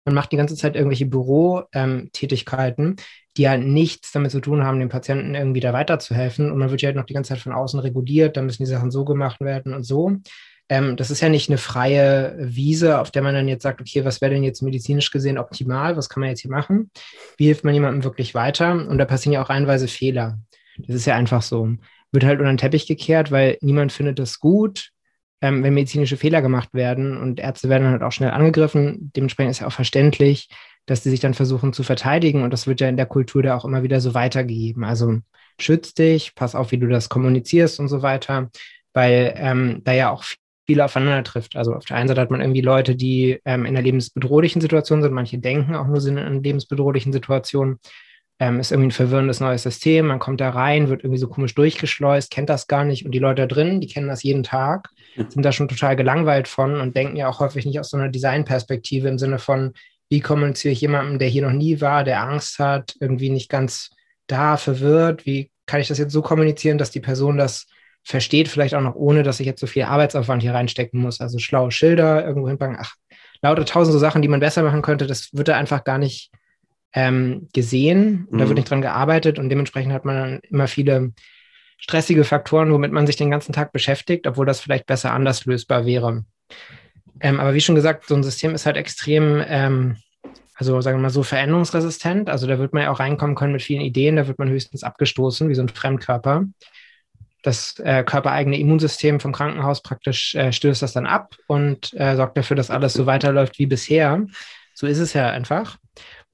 Man 0.04 0.14
macht 0.14 0.32
die 0.32 0.36
ganze 0.36 0.56
Zeit 0.56 0.76
irgendwelche 0.76 1.06
Bürotätigkeiten, 1.06 2.86
ähm, 2.86 2.96
die 3.36 3.42
ja 3.42 3.56
nichts 3.56 4.12
damit 4.12 4.30
zu 4.30 4.40
tun 4.40 4.64
haben, 4.64 4.78
dem 4.78 4.88
Patienten 4.88 5.34
irgendwie 5.34 5.60
da 5.60 5.72
weiterzuhelfen. 5.72 6.50
Und 6.50 6.58
man 6.58 6.70
wird 6.70 6.82
ja 6.82 6.88
halt 6.88 6.96
noch 6.96 7.06
die 7.06 7.14
ganze 7.14 7.30
Zeit 7.30 7.40
von 7.40 7.52
außen 7.52 7.80
reguliert, 7.80 8.36
da 8.36 8.42
müssen 8.42 8.62
die 8.64 8.70
Sachen 8.70 8.90
so 8.90 9.04
gemacht 9.04 9.40
werden 9.40 9.74
und 9.74 9.84
so. 9.84 10.18
Ähm, 10.68 10.96
das 10.96 11.10
ist 11.10 11.20
ja 11.20 11.28
nicht 11.28 11.50
eine 11.50 11.58
freie 11.58 12.36
Wiese, 12.38 12.98
auf 13.00 13.10
der 13.10 13.22
man 13.22 13.34
dann 13.34 13.48
jetzt 13.48 13.62
sagt, 13.62 13.80
okay, 13.80 14.04
was 14.04 14.20
wäre 14.20 14.32
denn 14.32 14.44
jetzt 14.44 14.62
medizinisch 14.62 15.10
gesehen 15.10 15.38
optimal? 15.38 15.96
Was 15.96 16.08
kann 16.08 16.20
man 16.20 16.30
jetzt 16.30 16.40
hier 16.40 16.50
machen? 16.50 16.90
Wie 17.36 17.46
hilft 17.46 17.64
man 17.64 17.74
jemandem 17.74 18.04
wirklich 18.04 18.34
weiter? 18.34 18.72
Und 18.72 18.98
da 18.98 19.04
passieren 19.04 19.34
ja 19.34 19.42
auch 19.42 19.50
reihenweise 19.50 19.88
Fehler. 19.88 20.38
Das 20.78 20.96
ist 20.96 21.06
ja 21.06 21.16
einfach 21.16 21.42
so. 21.42 21.68
Wird 22.12 22.24
halt 22.24 22.38
unter 22.38 22.52
den 22.52 22.58
Teppich 22.58 22.86
gekehrt, 22.86 23.30
weil 23.30 23.58
niemand 23.60 23.92
findet 23.92 24.18
das 24.18 24.40
gut. 24.40 24.90
Ähm, 25.44 25.62
wenn 25.62 25.74
medizinische 25.74 26.16
Fehler 26.16 26.40
gemacht 26.40 26.72
werden 26.72 27.18
und 27.18 27.38
Ärzte 27.38 27.68
werden 27.68 27.88
halt 27.88 28.02
auch 28.02 28.12
schnell 28.12 28.30
angegriffen. 28.30 29.12
Dementsprechend 29.14 29.50
ist 29.50 29.60
ja 29.60 29.66
auch 29.66 29.72
verständlich, 29.72 30.48
dass 30.86 31.02
die 31.02 31.10
sich 31.10 31.20
dann 31.20 31.34
versuchen 31.34 31.74
zu 31.74 31.82
verteidigen 31.82 32.42
und 32.42 32.50
das 32.50 32.66
wird 32.66 32.80
ja 32.80 32.88
in 32.88 32.96
der 32.96 33.04
Kultur 33.04 33.42
da 33.42 33.54
auch 33.54 33.66
immer 33.66 33.82
wieder 33.82 34.00
so 34.00 34.14
weitergegeben. 34.14 34.84
Also 34.84 35.18
schütz 35.60 35.92
dich, 35.92 36.34
pass 36.34 36.54
auf, 36.54 36.72
wie 36.72 36.78
du 36.78 36.88
das 36.88 37.10
kommunizierst 37.10 37.78
und 37.78 37.88
so 37.88 38.00
weiter, 38.00 38.48
weil 38.94 39.34
ähm, 39.36 39.82
da 39.84 39.92
ja 39.92 40.10
auch 40.10 40.24
viel 40.66 40.80
aufeinander 40.80 41.24
trifft. 41.24 41.56
Also 41.56 41.74
auf 41.74 41.84
der 41.84 41.98
einen 41.98 42.08
Seite 42.08 42.22
hat 42.22 42.30
man 42.30 42.40
irgendwie 42.40 42.62
Leute, 42.62 42.96
die 42.96 43.38
ähm, 43.44 43.66
in 43.66 43.76
einer 43.76 43.82
lebensbedrohlichen 43.82 44.62
Situation 44.62 45.02
sind, 45.02 45.12
manche 45.12 45.36
denken 45.38 45.74
auch 45.74 45.86
nur, 45.86 46.00
sind 46.00 46.16
in 46.16 46.42
lebensbedrohlichen 46.42 47.12
Situationen. 47.12 47.80
Ähm, 48.40 48.58
ist 48.58 48.72
irgendwie 48.72 48.88
ein 48.88 48.92
verwirrendes 48.92 49.38
neues 49.38 49.62
System, 49.62 50.08
man 50.08 50.18
kommt 50.18 50.40
da 50.40 50.50
rein, 50.50 50.88
wird 50.88 51.04
irgendwie 51.04 51.20
so 51.20 51.28
komisch 51.28 51.54
durchgeschleust, 51.54 52.32
kennt 52.32 52.50
das 52.50 52.66
gar 52.66 52.84
nicht. 52.84 53.04
Und 53.04 53.12
die 53.12 53.20
Leute 53.20 53.42
da 53.42 53.46
drin, 53.46 53.80
die 53.80 53.86
kennen 53.86 54.08
das 54.08 54.24
jeden 54.24 54.42
Tag, 54.42 54.88
sind 55.16 55.44
da 55.44 55.52
schon 55.52 55.68
total 55.68 55.94
gelangweilt 55.94 56.48
von 56.48 56.80
und 56.80 56.96
denken 56.96 57.16
ja 57.16 57.28
auch 57.28 57.38
häufig 57.38 57.64
nicht 57.64 57.78
aus 57.78 57.90
so 57.90 57.96
einer 57.96 58.08
Designperspektive 58.08 59.08
im 59.08 59.18
Sinne 59.18 59.38
von, 59.38 59.72
wie 60.10 60.20
kommuniziere 60.20 60.72
ich 60.72 60.80
jemandem, 60.80 61.18
der 61.18 61.28
hier 61.28 61.42
noch 61.42 61.52
nie 61.52 61.80
war, 61.80 62.02
der 62.02 62.22
Angst 62.22 62.58
hat, 62.58 62.94
irgendwie 63.00 63.30
nicht 63.30 63.48
ganz 63.48 63.90
da, 64.26 64.56
verwirrt, 64.56 65.26
wie 65.26 65.50
kann 65.66 65.80
ich 65.80 65.88
das 65.88 65.98
jetzt 65.98 66.12
so 66.12 66.22
kommunizieren, 66.22 66.78
dass 66.78 66.90
die 66.90 67.00
Person 67.00 67.36
das 67.36 67.66
versteht, 68.02 68.48
vielleicht 68.48 68.74
auch 68.74 68.82
noch 68.82 68.94
ohne, 68.94 69.22
dass 69.22 69.40
ich 69.40 69.46
jetzt 69.46 69.60
so 69.60 69.66
viel 69.66 69.84
Arbeitsaufwand 69.84 70.42
hier 70.42 70.54
reinstecken 70.54 71.00
muss. 71.00 71.20
Also 71.20 71.38
schlaue 71.38 71.70
Schilder 71.70 72.24
irgendwo 72.24 72.48
hinpacken, 72.48 72.76
ach, 72.78 72.94
lauter 73.42 73.64
tausende 73.64 73.98
Sachen, 73.98 74.22
die 74.22 74.28
man 74.28 74.40
besser 74.40 74.62
machen 74.62 74.82
könnte, 74.82 75.06
das 75.06 75.30
wird 75.32 75.48
da 75.48 75.56
einfach 75.56 75.84
gar 75.84 75.98
nicht 75.98 76.30
ähm, 76.94 77.48
gesehen 77.52 78.28
mhm. 78.30 78.38
da 78.38 78.46
wird 78.46 78.56
nicht 78.56 78.70
dran 78.70 78.82
gearbeitet 78.82 79.38
und 79.38 79.48
dementsprechend 79.48 79.92
hat 79.92 80.04
man 80.04 80.16
dann 80.16 80.40
immer 80.50 80.68
viele 80.68 81.12
stressige 81.78 82.24
Faktoren, 82.24 82.72
womit 82.72 82.92
man 82.92 83.06
sich 83.06 83.16
den 83.16 83.30
ganzen 83.30 83.52
Tag 83.52 83.72
beschäftigt, 83.72 84.26
obwohl 84.26 84.46
das 84.46 84.60
vielleicht 84.60 84.86
besser 84.86 85.12
anders 85.12 85.44
lösbar 85.44 85.84
wäre. 85.84 86.24
Ähm, 87.20 87.40
aber 87.40 87.54
wie 87.54 87.60
schon 87.60 87.74
gesagt, 87.74 88.06
so 88.06 88.14
ein 88.14 88.22
System 88.22 88.54
ist 88.54 88.64
halt 88.64 88.76
extrem, 88.76 89.42
ähm, 89.46 89.96
also 90.54 90.80
sagen 90.80 90.98
wir 90.98 91.02
mal 91.02 91.10
so 91.10 91.22
veränderungsresistent. 91.22 92.30
Also 92.30 92.46
da 92.46 92.58
wird 92.58 92.72
man 92.72 92.84
ja 92.84 92.90
auch 92.90 93.00
reinkommen 93.00 93.36
können 93.36 93.52
mit 93.52 93.62
vielen 93.62 93.82
Ideen, 93.82 94.16
da 94.16 94.26
wird 94.28 94.38
man 94.38 94.48
höchstens 94.48 94.82
abgestoßen, 94.82 95.48
wie 95.48 95.54
so 95.54 95.62
ein 95.62 95.68
Fremdkörper 95.68 96.46
das 97.44 97.78
äh, 97.78 98.02
körpereigene 98.02 98.58
Immunsystem 98.58 99.20
vom 99.20 99.32
Krankenhaus 99.32 99.82
praktisch 99.82 100.34
äh, 100.34 100.50
stößt 100.50 100.80
das 100.80 100.94
dann 100.94 101.06
ab 101.06 101.36
und 101.46 101.92
äh, 101.94 102.16
sorgt 102.16 102.38
dafür, 102.38 102.56
dass 102.56 102.70
alles 102.70 102.94
so 102.94 103.04
weiterläuft 103.04 103.58
wie 103.58 103.66
bisher. 103.66 104.26
So 104.72 104.86
ist 104.86 104.98
es 104.98 105.12
ja 105.12 105.28
einfach. 105.28 105.76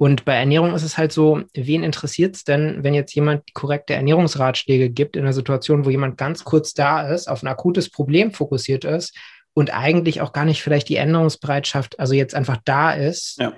Und 0.00 0.24
bei 0.24 0.34
Ernährung 0.34 0.74
ist 0.74 0.82
es 0.82 0.96
halt 0.96 1.12
so, 1.12 1.42
wen 1.52 1.82
interessiert 1.82 2.34
es 2.34 2.44
denn, 2.44 2.82
wenn 2.82 2.94
jetzt 2.94 3.14
jemand 3.14 3.46
die 3.46 3.52
korrekte 3.52 3.92
Ernährungsratschläge 3.92 4.88
gibt 4.88 5.14
in 5.14 5.24
einer 5.24 5.34
Situation, 5.34 5.84
wo 5.84 5.90
jemand 5.90 6.16
ganz 6.16 6.42
kurz 6.42 6.72
da 6.72 7.06
ist, 7.12 7.28
auf 7.28 7.42
ein 7.42 7.48
akutes 7.48 7.90
Problem 7.90 8.32
fokussiert 8.32 8.86
ist 8.86 9.14
und 9.52 9.74
eigentlich 9.74 10.22
auch 10.22 10.32
gar 10.32 10.46
nicht 10.46 10.62
vielleicht 10.62 10.88
die 10.88 10.96
Änderungsbereitschaft, 10.96 12.00
also 12.00 12.14
jetzt 12.14 12.34
einfach 12.34 12.56
da 12.64 12.94
ist, 12.94 13.40
ja 13.40 13.52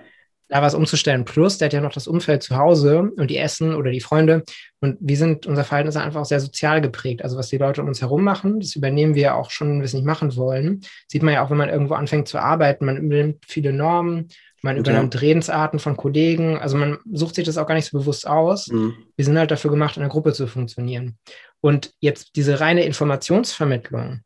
da 0.49 0.61
was 0.61 0.75
umzustellen. 0.75 1.25
Plus, 1.25 1.57
der 1.57 1.67
hat 1.67 1.73
ja 1.73 1.81
noch 1.81 1.95
das 1.95 2.07
Umfeld 2.07 2.43
zu 2.43 2.57
Hause 2.59 3.11
und 3.17 3.31
die 3.31 3.39
Essen 3.39 3.75
oder 3.75 3.91
die 3.91 4.03
Freunde. 4.03 4.45
Und 4.81 4.99
wir 5.01 5.17
sind, 5.17 5.47
unser 5.47 5.65
Verhalten 5.65 5.89
ist 5.89 5.97
einfach 5.97 6.21
auch 6.21 6.27
sehr 6.27 6.41
sozial 6.41 6.83
geprägt. 6.83 7.25
Also 7.25 7.39
was 7.39 7.49
die 7.49 7.57
Leute 7.57 7.81
um 7.81 7.89
uns 7.89 8.03
herum 8.03 8.23
machen, 8.23 8.61
das 8.61 8.77
übernehmen 8.77 9.15
wir 9.15 9.35
auch 9.35 9.51
schon, 9.51 9.71
wenn 9.71 9.79
wir 9.79 9.87
es 9.87 9.95
nicht 9.95 10.05
machen 10.05 10.37
wollen. 10.37 10.83
Sieht 11.09 11.23
man 11.23 11.33
ja 11.33 11.43
auch, 11.43 11.49
wenn 11.49 11.57
man 11.57 11.71
irgendwo 11.71 11.95
anfängt 11.95 12.29
zu 12.29 12.39
arbeiten. 12.39 12.85
Man 12.85 12.99
übernimmt 12.99 13.45
viele 13.47 13.73
Normen, 13.73 14.29
man 14.63 14.77
übernimmt 14.77 15.15
ja. 15.15 15.21
Redensarten 15.21 15.79
von 15.79 15.97
Kollegen. 15.97 16.57
Also 16.57 16.77
man 16.77 16.99
sucht 17.13 17.35
sich 17.35 17.45
das 17.45 17.59
auch 17.59 17.67
gar 17.67 17.75
nicht 17.75 17.91
so 17.91 17.99
bewusst 17.99 18.27
aus. 18.27 18.69
Mhm. 18.69 18.95
Wir 19.17 19.25
sind 19.25 19.39
halt 19.39 19.51
dafür 19.51 19.71
gemacht, 19.71 19.97
in 19.97 20.03
der 20.03 20.09
Gruppe 20.09 20.33
zu 20.33 20.47
funktionieren. 20.47 21.19
Und 21.61 21.93
jetzt 22.01 22.37
diese 22.37 22.61
reine 22.61 22.85
Informationsvermittlung, 22.85 24.23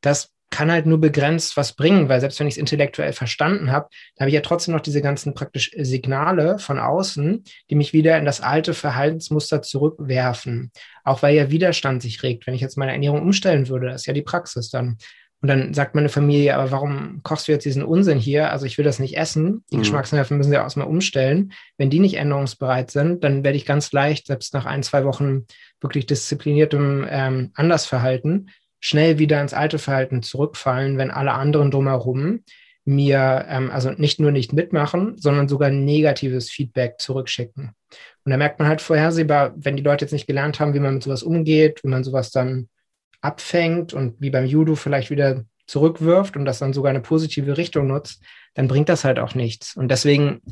das 0.00 0.34
kann 0.50 0.70
halt 0.70 0.86
nur 0.86 1.00
begrenzt 1.00 1.56
was 1.56 1.72
bringen, 1.72 2.08
weil 2.08 2.20
selbst 2.20 2.38
wenn 2.38 2.46
ich 2.46 2.54
es 2.54 2.58
intellektuell 2.58 3.12
verstanden 3.12 3.72
habe, 3.72 3.88
da 4.14 4.22
habe 4.22 4.30
ich 4.30 4.34
ja 4.34 4.40
trotzdem 4.40 4.72
noch 4.72 4.80
diese 4.80 5.02
ganzen 5.02 5.34
praktisch 5.34 5.72
Signale 5.76 6.60
von 6.60 6.78
außen, 6.78 7.42
die 7.70 7.74
mich 7.74 7.92
wieder 7.92 8.16
in 8.18 8.24
das 8.24 8.40
alte 8.40 8.72
Verhaltensmuster 8.72 9.62
zurückwerfen. 9.62 10.70
Auch 11.02 11.22
weil 11.22 11.34
ja 11.34 11.50
Widerstand 11.50 12.02
sich 12.02 12.22
regt. 12.22 12.46
Wenn 12.46 12.54
ich 12.54 12.60
jetzt 12.60 12.78
meine 12.78 12.92
Ernährung 12.92 13.22
umstellen 13.22 13.68
würde, 13.68 13.88
das 13.88 14.02
ist 14.02 14.06
ja 14.06 14.12
die 14.12 14.22
Praxis 14.22 14.70
dann. 14.70 14.98
Und 15.44 15.48
dann 15.48 15.74
sagt 15.74 15.94
meine 15.94 16.08
Familie, 16.08 16.54
aber 16.56 16.70
warum 16.70 17.20
kochst 17.22 17.48
du 17.48 17.52
jetzt 17.52 17.66
diesen 17.66 17.84
Unsinn 17.84 18.18
hier? 18.18 18.50
Also 18.50 18.64
ich 18.64 18.78
will 18.78 18.84
das 18.86 18.98
nicht 18.98 19.18
essen. 19.18 19.62
Die 19.70 19.76
mhm. 19.76 19.80
Geschmacksnerven 19.80 20.38
müssen 20.38 20.54
ja 20.54 20.66
auch 20.66 20.74
mal 20.76 20.84
umstellen. 20.84 21.52
Wenn 21.76 21.90
die 21.90 21.98
nicht 21.98 22.14
änderungsbereit 22.14 22.90
sind, 22.90 23.22
dann 23.24 23.44
werde 23.44 23.58
ich 23.58 23.66
ganz 23.66 23.92
leicht, 23.92 24.28
selbst 24.28 24.54
nach 24.54 24.64
ein, 24.64 24.82
zwei 24.82 25.04
Wochen 25.04 25.44
wirklich 25.82 26.06
diszipliniertem 26.06 27.06
ähm, 27.10 27.50
Andersverhalten, 27.52 28.48
schnell 28.80 29.18
wieder 29.18 29.38
ins 29.42 29.52
alte 29.52 29.78
Verhalten 29.78 30.22
zurückfallen, 30.22 30.96
wenn 30.96 31.10
alle 31.10 31.32
anderen 31.32 31.70
drumherum 31.70 32.40
mir 32.86 33.44
ähm, 33.46 33.70
also 33.70 33.90
nicht 33.90 34.20
nur 34.20 34.30
nicht 34.30 34.54
mitmachen, 34.54 35.18
sondern 35.18 35.46
sogar 35.46 35.68
negatives 35.68 36.50
Feedback 36.50 36.94
zurückschicken. 37.00 37.72
Und 38.24 38.30
da 38.30 38.38
merkt 38.38 38.60
man 38.60 38.68
halt 38.68 38.80
vorhersehbar, 38.80 39.52
wenn 39.56 39.76
die 39.76 39.82
Leute 39.82 40.06
jetzt 40.06 40.12
nicht 40.12 40.26
gelernt 40.26 40.58
haben, 40.58 40.72
wie 40.72 40.80
man 40.80 40.94
mit 40.94 41.02
sowas 41.02 41.22
umgeht, 41.22 41.84
wie 41.84 41.88
man 41.88 42.02
sowas 42.02 42.30
dann 42.30 42.70
abfängt 43.24 43.94
und 43.94 44.20
wie 44.20 44.30
beim 44.30 44.44
Judo 44.44 44.74
vielleicht 44.74 45.10
wieder 45.10 45.44
zurückwirft 45.66 46.36
und 46.36 46.44
das 46.44 46.58
dann 46.58 46.74
sogar 46.74 46.90
eine 46.90 47.00
positive 47.00 47.56
Richtung 47.56 47.86
nutzt, 47.86 48.22
dann 48.52 48.68
bringt 48.68 48.90
das 48.90 49.04
halt 49.04 49.18
auch 49.18 49.34
nichts. 49.34 49.76
Und 49.76 49.88
deswegen, 49.88 50.42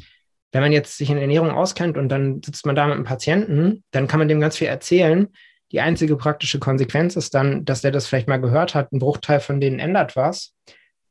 wenn 0.53 0.63
man 0.63 0.73
jetzt 0.73 0.97
sich 0.97 1.11
in 1.11 1.19
Ernährung 1.19 1.51
auskennt 1.51 1.99
und 1.99 2.09
dann 2.09 2.43
sitzt 2.43 2.65
man 2.65 2.75
da 2.75 2.87
mit 2.87 2.95
einem 2.95 3.05
Patienten, 3.05 3.85
dann 3.91 4.09
kann 4.09 4.19
man 4.19 4.29
dem 4.29 4.41
ganz 4.41 4.57
viel 4.57 4.69
erzählen, 4.69 5.29
die 5.71 5.81
einzige 5.81 6.17
praktische 6.17 6.59
Konsequenz 6.59 7.15
ist 7.17 7.35
dann, 7.35 7.65
dass 7.65 7.83
der 7.83 7.91
das 7.91 8.07
vielleicht 8.07 8.29
mal 8.29 8.41
gehört 8.41 8.75
hat, 8.75 8.91
ein 8.93 8.99
Bruchteil 8.99 9.41
von 9.41 9.61
denen 9.61 9.79
ändert 9.79 10.17
was, 10.17 10.55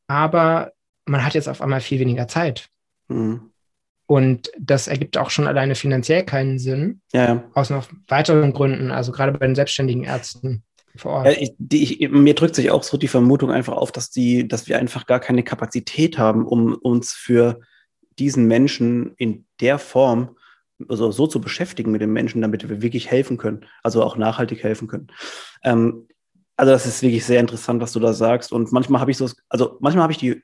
aber 0.08 0.72
man 1.04 1.24
hat 1.24 1.34
jetzt 1.34 1.48
auf 1.48 1.62
einmal 1.62 1.80
viel 1.80 2.00
weniger 2.00 2.26
Zeit. 2.28 2.68
Mhm. 3.08 3.50
Und 4.06 4.50
das 4.58 4.88
ergibt 4.88 5.16
auch 5.16 5.30
schon 5.30 5.46
alleine 5.46 5.74
finanziell 5.74 6.24
keinen 6.24 6.58
Sinn, 6.58 7.00
ja, 7.12 7.34
ja. 7.34 7.44
aus 7.54 7.70
noch 7.70 7.88
weiteren 8.08 8.52
Gründen, 8.52 8.90
also 8.90 9.12
gerade 9.12 9.32
bei 9.32 9.46
den 9.46 9.54
selbstständigen 9.54 10.04
Ärzten. 10.04 10.64
Ja, 11.24 11.32
ich, 11.32 11.54
die, 11.58 11.82
ich, 11.82 12.10
mir 12.10 12.34
drückt 12.34 12.54
sich 12.54 12.70
auch 12.70 12.82
so 12.82 12.96
die 12.96 13.08
Vermutung 13.08 13.50
einfach 13.50 13.74
auf, 13.74 13.92
dass, 13.92 14.10
die, 14.10 14.46
dass 14.46 14.68
wir 14.68 14.78
einfach 14.78 15.06
gar 15.06 15.20
keine 15.20 15.42
Kapazität 15.42 16.18
haben, 16.18 16.46
um 16.46 16.74
uns 16.74 17.12
für 17.12 17.60
diesen 18.18 18.46
Menschen 18.46 19.14
in 19.16 19.46
der 19.60 19.78
Form 19.78 20.36
also 20.88 21.10
so 21.12 21.26
zu 21.26 21.40
beschäftigen 21.40 21.92
mit 21.92 22.00
den 22.00 22.12
Menschen, 22.12 22.42
damit 22.42 22.68
wir 22.68 22.82
wirklich 22.82 23.10
helfen 23.10 23.38
können, 23.38 23.66
also 23.82 24.02
auch 24.02 24.16
nachhaltig 24.16 24.62
helfen 24.62 24.88
können. 24.88 25.08
Ähm, 25.62 26.08
also 26.56 26.72
das 26.72 26.86
ist 26.86 27.02
wirklich 27.02 27.24
sehr 27.24 27.40
interessant, 27.40 27.80
was 27.80 27.92
du 27.92 28.00
da 28.00 28.12
sagst. 28.12 28.52
Und 28.52 28.72
manchmal 28.72 29.00
habe 29.00 29.10
ich 29.10 29.16
so, 29.16 29.28
also 29.48 29.76
manchmal 29.80 30.02
habe 30.02 30.12
ich 30.12 30.18
die 30.18 30.42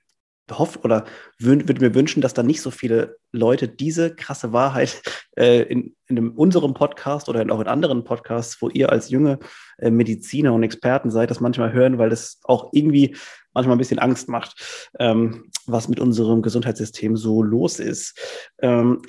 hofft 0.50 0.84
oder 0.84 1.04
würde 1.38 1.80
mir 1.80 1.94
wünschen, 1.94 2.20
dass 2.20 2.34
da 2.34 2.42
nicht 2.42 2.62
so 2.62 2.70
viele 2.70 3.16
Leute 3.32 3.68
diese 3.68 4.14
krasse 4.14 4.52
Wahrheit 4.52 5.02
äh, 5.36 5.62
in, 5.62 5.94
in 6.06 6.30
unserem 6.30 6.74
Podcast 6.74 7.28
oder 7.28 7.40
auch 7.52 7.60
in 7.60 7.68
anderen 7.68 8.04
Podcasts, 8.04 8.60
wo 8.62 8.68
ihr 8.68 8.90
als 8.90 9.10
junge 9.10 9.38
äh, 9.78 9.90
Mediziner 9.90 10.52
und 10.52 10.62
Experten 10.62 11.10
seid, 11.10 11.30
das 11.30 11.40
manchmal 11.40 11.72
hören, 11.72 11.98
weil 11.98 12.10
das 12.10 12.40
auch 12.44 12.70
irgendwie 12.72 13.16
manchmal 13.52 13.76
ein 13.76 13.78
bisschen 13.78 13.98
Angst 13.98 14.28
macht, 14.28 14.90
ähm, 14.98 15.50
was 15.66 15.88
mit 15.88 16.00
unserem 16.00 16.42
Gesundheitssystem 16.42 17.16
so 17.16 17.42
los 17.42 17.80
ist. 17.80 18.18
Ähm, 18.60 19.02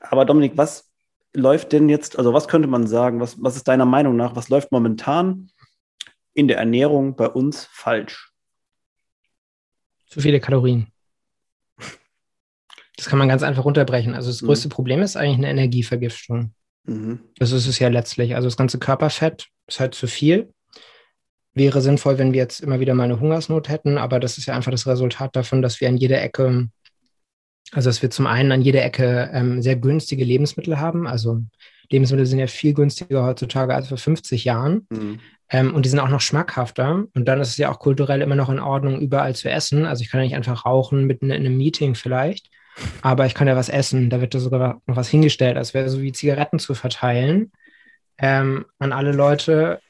aber 0.00 0.24
Dominik, 0.24 0.56
was 0.56 0.90
läuft 1.34 1.72
denn 1.72 1.88
jetzt, 1.88 2.18
also 2.18 2.32
was 2.32 2.48
könnte 2.48 2.68
man 2.68 2.86
sagen, 2.86 3.20
was, 3.20 3.42
was 3.42 3.56
ist 3.56 3.68
deiner 3.68 3.86
Meinung 3.86 4.16
nach, 4.16 4.36
was 4.36 4.48
läuft 4.48 4.72
momentan 4.72 5.50
in 6.34 6.48
der 6.48 6.58
Ernährung 6.58 7.16
bei 7.16 7.28
uns 7.28 7.64
falsch? 7.70 8.31
Zu 10.12 10.20
viele 10.20 10.40
Kalorien. 10.40 10.88
Das 12.96 13.06
kann 13.06 13.18
man 13.18 13.28
ganz 13.28 13.42
einfach 13.42 13.64
runterbrechen. 13.64 14.14
Also 14.14 14.28
das 14.28 14.42
mhm. 14.42 14.46
größte 14.46 14.68
mhm. 14.68 14.72
Problem 14.72 15.00
ist 15.00 15.16
eigentlich 15.16 15.38
eine 15.38 15.48
Energievergiftung. 15.48 16.52
Mhm. 16.84 17.20
Das 17.38 17.50
ist 17.50 17.66
es 17.66 17.78
ja 17.78 17.88
letztlich. 17.88 18.34
Also 18.34 18.46
das 18.46 18.58
ganze 18.58 18.78
Körperfett 18.78 19.46
ist 19.66 19.80
halt 19.80 19.94
zu 19.94 20.06
viel. 20.06 20.52
Wäre 21.54 21.80
sinnvoll, 21.80 22.18
wenn 22.18 22.34
wir 22.34 22.40
jetzt 22.40 22.60
immer 22.60 22.78
wieder 22.78 22.92
mal 22.92 23.04
eine 23.04 23.20
Hungersnot 23.20 23.70
hätten, 23.70 23.96
aber 23.96 24.20
das 24.20 24.36
ist 24.36 24.44
ja 24.44 24.54
einfach 24.54 24.70
das 24.70 24.86
Resultat 24.86 25.34
davon, 25.34 25.62
dass 25.62 25.80
wir 25.80 25.88
an 25.88 25.96
jeder 25.96 26.20
Ecke 26.20 26.68
also, 27.72 27.88
dass 27.88 28.02
wir 28.02 28.10
zum 28.10 28.26
einen 28.26 28.52
an 28.52 28.60
jeder 28.60 28.84
Ecke 28.84 29.30
ähm, 29.32 29.62
sehr 29.62 29.76
günstige 29.76 30.24
Lebensmittel 30.24 30.78
haben. 30.78 31.06
Also, 31.06 31.40
Lebensmittel 31.90 32.26
sind 32.26 32.38
ja 32.38 32.46
viel 32.46 32.74
günstiger 32.74 33.24
heutzutage 33.24 33.74
als 33.74 33.88
vor 33.88 33.96
50 33.96 34.44
Jahren. 34.44 34.86
Mhm. 34.90 35.20
Ähm, 35.52 35.74
und 35.74 35.84
die 35.84 35.90
sind 35.90 36.00
auch 36.00 36.08
noch 36.08 36.20
schmackhafter. 36.20 37.04
Und 37.14 37.28
dann 37.28 37.40
ist 37.40 37.50
es 37.50 37.56
ja 37.58 37.70
auch 37.70 37.78
kulturell 37.78 38.22
immer 38.22 38.34
noch 38.34 38.48
in 38.48 38.58
Ordnung, 38.58 39.00
überall 39.00 39.36
zu 39.36 39.50
essen. 39.50 39.84
Also, 39.84 40.02
ich 40.02 40.10
kann 40.10 40.20
ja 40.20 40.24
nicht 40.24 40.36
einfach 40.36 40.64
rauchen 40.64 41.06
mitten 41.06 41.30
in 41.30 41.46
einem 41.46 41.56
Meeting 41.56 41.94
vielleicht. 41.94 42.50
Aber 43.02 43.26
ich 43.26 43.34
kann 43.34 43.48
ja 43.48 43.54
was 43.54 43.68
essen. 43.68 44.08
Da 44.10 44.20
wird 44.20 44.34
da 44.34 44.38
sogar 44.38 44.80
noch 44.86 44.96
was 44.96 45.08
hingestellt, 45.08 45.56
als 45.56 45.74
wäre 45.74 45.88
so 45.90 46.00
wie 46.00 46.12
Zigaretten 46.12 46.58
zu 46.58 46.74
verteilen 46.74 47.52
ähm, 48.18 48.64
an 48.78 48.92
alle 48.92 49.12
Leute. 49.12 49.80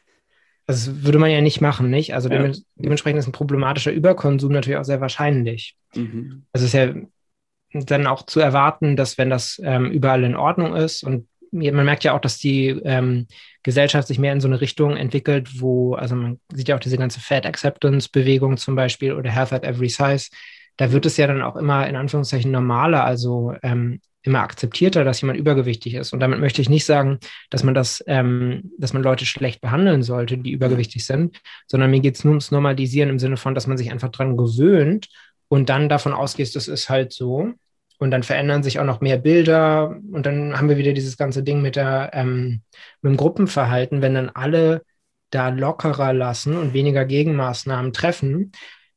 Das 0.66 1.04
würde 1.04 1.18
man 1.18 1.30
ja 1.30 1.40
nicht 1.40 1.60
machen, 1.60 1.90
nicht? 1.90 2.14
Also 2.14 2.28
ja. 2.28 2.50
dementsprechend 2.76 3.18
ist 3.18 3.28
ein 3.28 3.32
problematischer 3.32 3.92
Überkonsum 3.92 4.52
natürlich 4.52 4.78
auch 4.78 4.84
sehr 4.84 5.00
wahrscheinlich. 5.00 5.76
Mhm. 5.94 6.44
Also 6.52 6.66
es 6.66 6.74
ist 6.74 6.80
ja 6.80 6.92
dann 7.72 8.06
auch 8.06 8.26
zu 8.26 8.40
erwarten, 8.40 8.96
dass 8.96 9.18
wenn 9.18 9.30
das 9.30 9.60
ähm, 9.64 9.90
überall 9.90 10.24
in 10.24 10.36
Ordnung 10.36 10.74
ist 10.74 11.02
und 11.02 11.28
man 11.52 11.84
merkt 11.84 12.04
ja 12.04 12.14
auch, 12.14 12.20
dass 12.20 12.38
die 12.38 12.68
ähm, 12.68 13.26
Gesellschaft 13.62 14.08
sich 14.08 14.18
mehr 14.18 14.32
in 14.32 14.40
so 14.40 14.48
eine 14.48 14.60
Richtung 14.60 14.96
entwickelt, 14.96 15.60
wo, 15.60 15.94
also 15.94 16.16
man 16.16 16.40
sieht 16.52 16.68
ja 16.68 16.76
auch 16.76 16.80
diese 16.80 16.96
ganze 16.96 17.20
Fat 17.20 17.46
Acceptance 17.46 18.08
Bewegung 18.10 18.56
zum 18.56 18.74
Beispiel 18.74 19.12
oder 19.12 19.30
Health 19.30 19.52
at 19.52 19.64
Every 19.64 19.88
Size. 19.88 20.28
Da 20.78 20.90
wird 20.92 21.06
es 21.06 21.16
ja 21.16 21.26
dann 21.26 21.42
auch 21.42 21.56
immer 21.56 21.86
in 21.86 21.96
Anführungszeichen 21.96 22.50
normaler, 22.50 23.04
also 23.04 23.54
ähm, 23.62 24.00
immer 24.22 24.40
akzeptierter, 24.40 25.04
dass 25.04 25.20
jemand 25.20 25.38
übergewichtig 25.38 25.94
ist. 25.94 26.12
Und 26.12 26.20
damit 26.20 26.38
möchte 26.38 26.62
ich 26.62 26.68
nicht 26.68 26.84
sagen, 26.84 27.18
dass 27.50 27.64
man 27.64 27.74
das, 27.74 28.02
ähm, 28.06 28.72
dass 28.78 28.92
man 28.92 29.02
Leute 29.02 29.26
schlecht 29.26 29.60
behandeln 29.60 30.02
sollte, 30.02 30.38
die 30.38 30.52
übergewichtig 30.52 31.04
sind, 31.04 31.40
sondern 31.66 31.90
mir 31.90 32.00
geht 32.00 32.16
es 32.16 32.24
nur 32.24 32.32
ums 32.32 32.50
Normalisieren 32.50 33.10
im 33.10 33.18
Sinne 33.18 33.36
von, 33.36 33.54
dass 33.54 33.66
man 33.66 33.76
sich 33.76 33.90
einfach 33.90 34.10
dran 34.10 34.36
gewöhnt 34.36 35.08
und 35.48 35.68
dann 35.68 35.88
davon 35.88 36.12
ausgeht, 36.12 36.54
das 36.54 36.68
ist 36.68 36.88
halt 36.88 37.12
so. 37.12 37.52
Und 38.02 38.10
dann 38.10 38.24
verändern 38.24 38.64
sich 38.64 38.80
auch 38.80 38.84
noch 38.84 39.00
mehr 39.00 39.16
Bilder. 39.16 39.96
Und 40.10 40.26
dann 40.26 40.58
haben 40.58 40.68
wir 40.68 40.76
wieder 40.76 40.92
dieses 40.92 41.16
ganze 41.16 41.44
Ding 41.44 41.62
mit, 41.62 41.76
der, 41.76 42.10
ähm, 42.14 42.62
mit 43.00 43.12
dem 43.12 43.16
Gruppenverhalten. 43.16 44.02
Wenn 44.02 44.14
dann 44.14 44.28
alle 44.28 44.82
da 45.30 45.50
lockerer 45.50 46.12
lassen 46.12 46.56
und 46.56 46.74
weniger 46.74 47.04
Gegenmaßnahmen 47.04 47.92
treffen, 47.92 48.50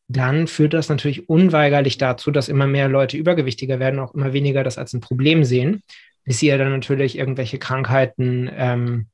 dann 0.07 0.47
führt 0.47 0.73
das 0.73 0.89
natürlich 0.89 1.29
unweigerlich 1.29 1.99
dazu, 1.99 2.31
dass 2.31 2.49
immer 2.49 2.65
mehr 2.65 2.89
Leute 2.89 3.15
übergewichtiger 3.15 3.79
werden, 3.79 3.99
auch 3.99 4.15
immer 4.15 4.33
weniger 4.33 4.63
das 4.63 4.79
als 4.79 4.93
ein 4.93 5.01
Problem 5.01 5.43
sehen, 5.43 5.83
bis 6.23 6.39
sie 6.39 6.47
ja 6.47 6.57
dann 6.57 6.71
natürlich 6.71 7.15
irgendwelche 7.15 7.59
Krankheiten 7.59 8.49
ähm, 8.55 9.05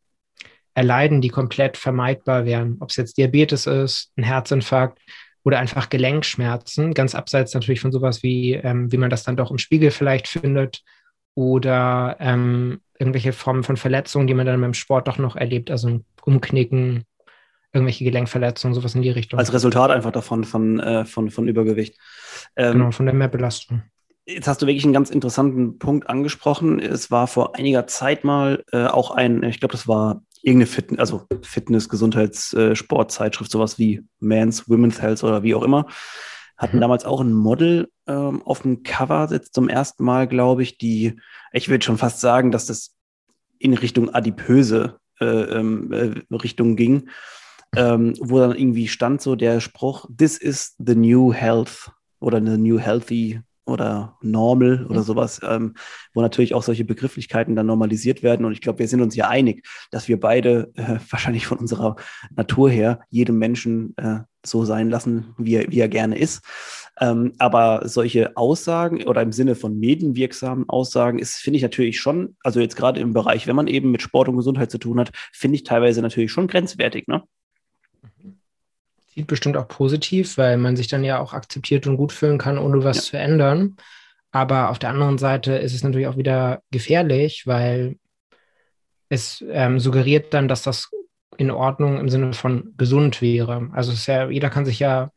erleiden, 0.74 1.20
die 1.20 1.28
komplett 1.28 1.76
vermeidbar 1.76 2.46
wären. 2.46 2.78
Ob 2.80 2.92
es 2.92 2.96
jetzt 2.96 3.18
Diabetes 3.18 3.68
ist, 3.68 4.14
ein 4.16 4.24
Herzinfarkt 4.24 5.00
oder 5.44 5.60
einfach 5.60 5.90
Gelenkschmerzen, 5.90 6.94
ganz 6.94 7.16
abseits 7.16 7.54
natürlich 7.54 7.82
von 7.82 7.92
sowas 7.92 8.24
wie, 8.24 8.54
ähm, 8.54 8.92
wie 8.92 8.98
man 8.98 9.10
das 9.10 9.24
dann 9.24 9.38
doch 9.38 9.52
im 9.52 9.58
Spiegel 9.58 9.92
vielleicht 9.92 10.28
findet 10.28 10.84
oder 11.34 12.18
ähm, 12.20 12.82
irgendwelche 13.00 13.34
Formen 13.34 13.64
von 13.64 13.78
Verletzungen, 13.78 14.28
die 14.28 14.34
man 14.34 14.46
dann 14.46 14.62
beim 14.62 14.74
Sport 14.74 15.08
doch 15.08 15.18
noch 15.18 15.36
erlebt, 15.36 15.72
also 15.72 15.88
ein 15.88 16.06
Umknicken, 16.24 17.06
irgendwelche 17.74 18.04
Gelenkverletzungen, 18.04 18.76
sowas 18.76 18.96
in 18.96 19.02
die 19.02 19.10
Richtung. 19.10 19.40
Als 19.40 19.54
Resultat 19.54 19.92
einfach 19.92 20.12
davon, 20.12 20.44
von, 20.44 20.80
äh, 20.80 21.06
von, 21.06 21.32
von 21.32 21.48
Übergewicht. 21.48 21.98
Ähm, 22.56 22.74
genau, 22.74 22.92
von 22.92 23.06
der 23.06 23.16
Mehrbelastung. 23.16 23.84
Jetzt 24.26 24.48
hast 24.48 24.62
du 24.62 24.68
wirklich 24.68 24.84
einen 24.84 24.94
ganz 24.94 25.10
interessanten 25.10 25.80
Punkt 25.80 26.10
angesprochen. 26.10 26.80
Es 26.80 27.10
war 27.10 27.28
vor 27.28 27.56
einiger 27.56 27.88
Zeit 27.88 28.24
mal 28.24 28.64
äh, 28.72 28.86
auch 28.86 29.12
ein, 29.12 29.42
ich 29.44 29.60
glaube, 29.60 29.72
das 29.72 29.88
war 29.88 30.22
irgendeine 30.44 30.68
Fitness, 30.68 31.00
also 31.00 31.28
Fitness, 31.42 31.90
Gesundheits, 31.90 32.54
äh, 32.54 32.76
Sportzeitschrift, 32.76 33.52
sowas 33.52 33.78
wie 33.78 34.04
Men's, 34.20 34.70
Women's 34.70 35.02
Health 35.02 35.24
oder 35.24 35.44
wie 35.44 35.56
auch 35.56 35.64
immer, 35.64 35.86
hatten 36.58 36.78
mhm. 36.78 36.82
damals 36.82 37.06
auch 37.06 37.22
ein 37.22 37.34
Model 37.34 37.90
ähm, 38.08 38.42
auf 38.44 38.62
dem 38.62 38.84
Cover 38.84 39.28
jetzt 39.32 39.54
zum 39.54 39.70
ersten 39.70 40.04
Mal, 40.04 40.28
glaube 40.28 40.64
ich, 40.64 40.78
die, 40.78 41.20
ich 41.52 41.70
würde 41.70 41.84
schon 41.84 41.98
fast 41.98 42.22
sagen, 42.22 42.52
dass 42.52 42.66
das 42.66 42.96
in 43.60 43.74
Richtung 43.74 44.10
adipöse 44.14 45.00
äh, 45.20 45.26
ähm, 45.26 45.92
äh, 45.92 46.36
Richtung 46.36 46.76
ging, 46.76 47.10
ähm, 47.76 48.14
wo 48.20 48.40
dann 48.40 48.56
irgendwie 48.56 48.88
stand 48.88 49.22
so 49.22 49.36
der 49.36 49.60
Spruch, 49.60 50.08
this 50.16 50.38
is 50.38 50.76
the 50.80 50.96
new 50.96 51.32
health 51.32 51.92
oder 52.20 52.44
the 52.44 52.58
new 52.58 52.80
healthy 52.80 53.40
oder 53.65 54.17
normal 54.21 54.86
oder 54.89 55.00
mhm. 55.00 55.06
sowas, 55.06 55.39
ähm, 55.43 55.76
wo 56.13 56.21
natürlich 56.21 56.54
auch 56.54 56.63
solche 56.63 56.86
Begrifflichkeiten 56.86 57.56
dann 57.56 57.67
normalisiert 57.67 58.24
werden. 58.24 58.45
Und 58.45 58.54
ich 58.54 58.62
glaube, 58.62 58.80
wir 58.80 58.88
sind 58.88 59.02
uns 59.02 59.15
ja 59.15 59.28
einig, 59.28 59.65
dass 59.91 60.08
wir 60.08 60.19
beide 60.19 60.71
äh, 60.76 60.97
wahrscheinlich 61.10 61.47
von 61.47 61.60
unserer 61.60 61.95
Natur 62.36 62.69
her 62.69 63.00
jedem 63.10 63.38
Menschen 63.38 63.95
äh, 63.97 64.19
so 64.45 64.65
sein 64.65 64.89
lassen, 64.89 65.36
wie 65.38 65.56
er, 65.56 65.71
wie 65.71 65.80
er 65.80 65.89
gerne 65.89 66.17
ist. 66.17 66.43
Ähm, 67.00 67.34
aber 67.39 67.88
solche 67.88 68.36
Aussagen 68.36 69.04
oder 69.04 69.21
im 69.21 69.32
Sinne 69.32 69.56
von 69.56 69.80
medienwirksamen 69.80 70.67
Aussagen 70.67 71.19
ist, 71.19 71.36
finde 71.36 71.58
ich 71.58 71.63
natürlich 71.63 72.00
schon, 72.00 72.36
also 72.43 72.60
jetzt 72.60 72.76
gerade 72.76 73.00
im 73.00 73.13
Bereich, 73.13 73.47
wenn 73.47 73.56
man 73.56 73.67
eben 73.67 73.91
mit 73.91 74.02
Sport 74.02 74.30
und 74.30 74.38
Gesundheit 74.38 74.71
zu 74.71 74.78
tun 74.78 75.00
hat, 75.00 75.12
finde 75.32 75.56
ich 75.56 75.63
teilweise 75.63 76.02
natürlich 76.02 76.32
schon 76.32 76.47
grenzwertig, 76.47 77.08
ne? 77.08 77.24
Sieht 79.13 79.28
bestimmt 79.28 79.58
auch 79.58 79.67
positiv, 79.67 80.38
weil 80.38 80.58
man 80.58 80.76
sich 80.76 80.88
dann 80.88 81.04
ja 81.04 81.19
auch 81.19 81.34
akzeptiert 81.34 81.88
und 81.88 81.97
gut 81.97 82.12
fühlen 82.12 82.38
kann, 82.38 82.58
ohne 82.58 82.84
was 82.84 82.97
ja. 82.97 83.04
zu 83.04 83.17
ändern. 83.17 83.76
Aber 84.32 84.69
auf 84.69 84.80
der 84.80 84.89
anderen 84.89 85.17
Seite 85.17 85.54
ist 85.54 85.74
es 85.74 85.84
natürlich 85.84 86.08
auch 86.08 86.17
wieder 86.17 86.62
gefährlich, 86.71 87.43
weil 87.45 87.97
es 89.10 89.43
ähm, 89.50 89.80
suggeriert 89.80 90.34
dann, 90.34 90.47
dass 90.47 90.63
das 90.63 90.89
in 91.38 91.52
Ordnung 91.52 92.00
im 92.00 92.08
Sinne 92.08 92.34
von 92.34 92.74
gesund 92.78 93.21
wäre. 93.21 93.69
Also 93.74 93.91
ja, 94.10 94.30
jeder 94.30 94.50
kann 94.50 94.65
sich 94.65 94.80
ja 94.80 95.12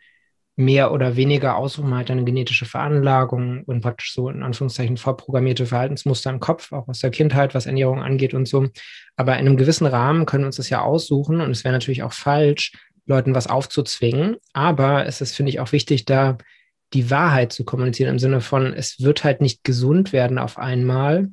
mehr 0.56 0.92
oder 0.92 1.16
weniger 1.16 1.56
aussuchen, 1.56 1.94
halt 1.94 2.10
eine 2.10 2.24
genetische 2.24 2.64
Veranlagung 2.64 3.64
und 3.64 3.80
praktisch 3.80 4.12
so 4.14 4.28
in 4.28 4.42
Anführungszeichen 4.42 4.96
vorprogrammierte 4.96 5.66
Verhaltensmuster 5.66 6.30
im 6.30 6.38
Kopf, 6.38 6.72
auch 6.72 6.86
aus 6.88 7.00
der 7.00 7.10
Kindheit, 7.10 7.54
was 7.54 7.66
Ernährung 7.66 8.02
angeht 8.02 8.34
und 8.34 8.46
so. 8.46 8.68
Aber 9.16 9.34
in 9.34 9.46
einem 9.46 9.56
gewissen 9.56 9.86
Rahmen 9.86 10.26
können 10.26 10.44
wir 10.44 10.46
uns 10.46 10.56
das 10.56 10.70
ja 10.70 10.82
aussuchen 10.82 11.40
und 11.40 11.50
es 11.50 11.64
wäre 11.64 11.72
natürlich 11.72 12.04
auch 12.04 12.12
falsch, 12.12 12.72
Leuten 13.06 13.34
was 13.34 13.46
aufzuzwingen. 13.46 14.36
Aber 14.52 15.06
es 15.06 15.20
ist, 15.20 15.34
finde 15.34 15.50
ich, 15.50 15.60
auch 15.60 15.72
wichtig, 15.72 16.04
da 16.04 16.38
die 16.92 17.10
Wahrheit 17.10 17.52
zu 17.52 17.64
kommunizieren 17.64 18.10
im 18.10 18.18
Sinne 18.18 18.40
von, 18.40 18.72
es 18.72 19.00
wird 19.00 19.24
halt 19.24 19.40
nicht 19.40 19.64
gesund 19.64 20.12
werden 20.12 20.38
auf 20.38 20.58
einmal, 20.58 21.30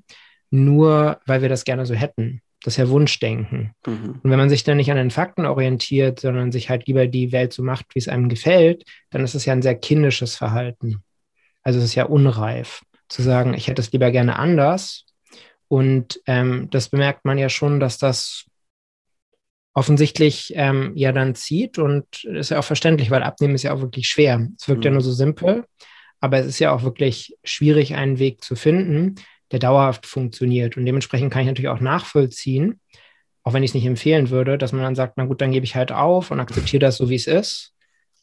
nur 0.49 1.19
weil 1.25 1.41
wir 1.41 1.49
das 1.49 1.63
gerne 1.63 1.85
so 1.85 1.93
hätten. 1.93 2.41
Das 2.63 2.73
ist 2.73 2.77
ja 2.77 2.89
Wunschdenken. 2.89 3.73
Mhm. 3.85 4.19
Und 4.21 4.29
wenn 4.29 4.37
man 4.37 4.49
sich 4.49 4.63
dann 4.63 4.77
nicht 4.77 4.91
an 4.91 4.97
den 4.97 5.11
Fakten 5.11 5.45
orientiert, 5.45 6.19
sondern 6.19 6.51
sich 6.51 6.69
halt 6.69 6.87
lieber 6.87 7.07
die 7.07 7.31
Welt 7.31 7.53
so 7.53 7.63
macht, 7.63 7.87
wie 7.93 7.99
es 7.99 8.07
einem 8.07 8.29
gefällt, 8.29 8.85
dann 9.09 9.23
ist 9.23 9.33
es 9.33 9.45
ja 9.45 9.53
ein 9.53 9.63
sehr 9.63 9.75
kindisches 9.75 10.35
Verhalten. 10.35 11.03
Also 11.63 11.79
es 11.79 11.85
ist 11.85 11.95
ja 11.95 12.05
unreif 12.05 12.81
zu 13.07 13.21
sagen, 13.21 13.53
ich 13.53 13.67
hätte 13.67 13.81
es 13.81 13.91
lieber 13.91 14.11
gerne 14.11 14.37
anders. 14.37 15.05
Und 15.67 16.21
ähm, 16.27 16.69
das 16.69 16.89
bemerkt 16.89 17.25
man 17.25 17.37
ja 17.37 17.49
schon, 17.49 17.79
dass 17.79 17.97
das 17.97 18.45
offensichtlich 19.73 20.53
ähm, 20.55 20.91
ja 20.95 21.11
dann 21.11 21.35
zieht 21.35 21.77
und 21.77 22.23
ist 22.25 22.51
ja 22.51 22.59
auch 22.59 22.63
verständlich, 22.63 23.09
weil 23.09 23.23
Abnehmen 23.23 23.55
ist 23.55 23.63
ja 23.63 23.73
auch 23.73 23.81
wirklich 23.81 24.07
schwer. 24.07 24.47
Es 24.57 24.67
wirkt 24.67 24.81
mhm. 24.81 24.85
ja 24.85 24.91
nur 24.91 25.01
so 25.01 25.11
simpel, 25.11 25.65
aber 26.19 26.39
es 26.39 26.47
ist 26.47 26.59
ja 26.59 26.73
auch 26.73 26.83
wirklich 26.83 27.37
schwierig, 27.43 27.95
einen 27.95 28.19
Weg 28.19 28.43
zu 28.43 28.55
finden, 28.55 29.15
der 29.51 29.59
dauerhaft 29.59 30.05
funktioniert. 30.05 30.77
Und 30.77 30.85
dementsprechend 30.85 31.31
kann 31.31 31.41
ich 31.41 31.47
natürlich 31.47 31.69
auch 31.69 31.79
nachvollziehen, 31.79 32.79
auch 33.43 33.53
wenn 33.53 33.63
ich 33.63 33.71
es 33.71 33.75
nicht 33.75 33.85
empfehlen 33.85 34.29
würde, 34.29 34.57
dass 34.57 34.71
man 34.71 34.83
dann 34.83 34.95
sagt, 34.95 35.13
na 35.17 35.25
gut, 35.25 35.41
dann 35.41 35.51
gebe 35.51 35.65
ich 35.65 35.75
halt 35.75 35.91
auf 35.91 36.31
und 36.31 36.39
akzeptiere 36.39 36.79
das 36.79 36.97
so, 36.97 37.09
wie 37.09 37.15
es 37.15 37.27
ist 37.27 37.73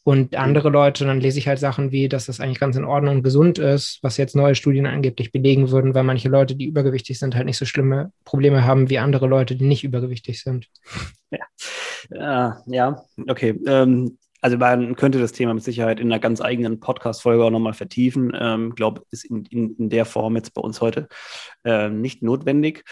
und 0.09 0.35
andere 0.35 0.71
Leute, 0.71 1.05
dann 1.05 1.21
lese 1.21 1.37
ich 1.37 1.47
halt 1.47 1.59
Sachen 1.59 1.91
wie, 1.91 2.09
dass 2.09 2.25
das 2.25 2.39
eigentlich 2.39 2.59
ganz 2.59 2.75
in 2.75 2.83
Ordnung 2.83 3.17
und 3.17 3.23
gesund 3.23 3.59
ist, 3.59 3.99
was 4.01 4.17
jetzt 4.17 4.35
neue 4.35 4.55
Studien 4.55 4.87
angeblich 4.87 5.31
belegen 5.31 5.69
würden, 5.69 5.93
weil 5.93 6.01
manche 6.01 6.29
Leute, 6.29 6.55
die 6.55 6.65
übergewichtig 6.65 7.19
sind, 7.19 7.35
halt 7.35 7.45
nicht 7.45 7.59
so 7.59 7.65
schlimme 7.65 8.11
Probleme 8.25 8.65
haben 8.65 8.89
wie 8.89 8.97
andere 8.97 9.27
Leute, 9.27 9.55
die 9.55 9.65
nicht 9.65 9.83
übergewichtig 9.83 10.41
sind. 10.41 10.67
Ja, 12.11 12.57
äh, 12.65 12.75
ja 12.75 13.05
okay. 13.27 13.53
Ähm, 13.67 14.17
also 14.41 14.57
man 14.57 14.95
könnte 14.95 15.19
das 15.19 15.31
Thema 15.31 15.53
mit 15.53 15.63
Sicherheit 15.63 15.99
in 15.99 16.11
einer 16.11 16.19
ganz 16.19 16.41
eigenen 16.41 16.79
Podcast-Folge 16.79 17.43
auch 17.43 17.51
nochmal 17.51 17.73
vertiefen. 17.73 18.31
Ich 18.33 18.39
ähm, 18.41 18.73
glaube, 18.73 19.03
ist 19.11 19.25
in, 19.25 19.45
in, 19.45 19.75
in, 19.75 19.89
der 19.89 20.05
Form 20.05 20.35
jetzt 20.35 20.55
bei 20.55 20.61
uns 20.61 20.81
heute 20.81 21.07
äh, 21.63 21.89
nicht 21.89 22.23
notwendig. 22.23 22.83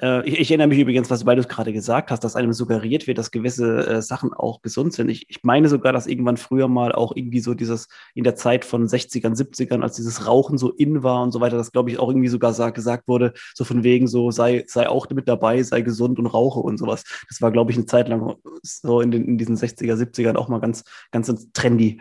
Äh, 0.00 0.28
ich, 0.28 0.40
ich, 0.40 0.50
erinnere 0.50 0.68
mich 0.68 0.78
übrigens, 0.78 1.08
was 1.10 1.24
du 1.24 1.42
gerade 1.42 1.72
gesagt 1.72 2.10
hast, 2.10 2.22
dass 2.22 2.36
einem 2.36 2.52
suggeriert 2.52 3.06
wird, 3.06 3.18
dass 3.18 3.30
gewisse 3.30 3.86
äh, 3.86 4.02
Sachen 4.02 4.34
auch 4.34 4.60
gesund 4.60 4.92
sind. 4.92 5.08
Ich, 5.08 5.24
ich, 5.28 5.42
meine 5.42 5.68
sogar, 5.68 5.92
dass 5.92 6.06
irgendwann 6.06 6.36
früher 6.36 6.68
mal 6.68 6.92
auch 6.92 7.16
irgendwie 7.16 7.40
so 7.40 7.54
dieses, 7.54 7.88
in 8.14 8.24
der 8.24 8.36
Zeit 8.36 8.64
von 8.64 8.86
60ern, 8.86 9.34
70ern, 9.34 9.82
als 9.82 9.96
dieses 9.96 10.26
Rauchen 10.26 10.58
so 10.58 10.70
in 10.72 11.02
war 11.02 11.22
und 11.22 11.32
so 11.32 11.40
weiter, 11.40 11.56
das 11.56 11.72
glaube 11.72 11.90
ich 11.90 11.98
auch 11.98 12.08
irgendwie 12.08 12.28
sogar 12.28 12.52
sag, 12.52 12.74
gesagt 12.74 13.08
wurde, 13.08 13.32
so 13.54 13.64
von 13.64 13.84
wegen 13.84 14.06
so, 14.06 14.30
sei, 14.30 14.64
sei 14.66 14.88
auch 14.88 15.08
mit 15.10 15.28
dabei, 15.28 15.62
sei 15.62 15.80
gesund 15.80 16.18
und 16.18 16.26
rauche 16.26 16.60
und 16.60 16.76
sowas. 16.76 17.04
Das 17.28 17.40
war, 17.40 17.50
glaube 17.50 17.70
ich, 17.70 17.78
eine 17.78 17.86
Zeit 17.86 18.08
lang 18.08 18.36
so 18.62 19.00
in, 19.00 19.10
den, 19.10 19.24
in 19.24 19.38
diesen 19.38 19.56
60er, 19.56 19.94
70ern 19.94 20.36
auch 20.36 20.48
mal 20.48 20.60
ganz, 20.60 20.84
ganz 21.10 21.50
trendy. 21.52 22.00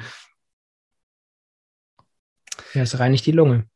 Ja, 2.73 2.81
es 2.81 2.99
reinigt 2.99 3.25
die 3.25 3.31
Lunge. 3.31 3.67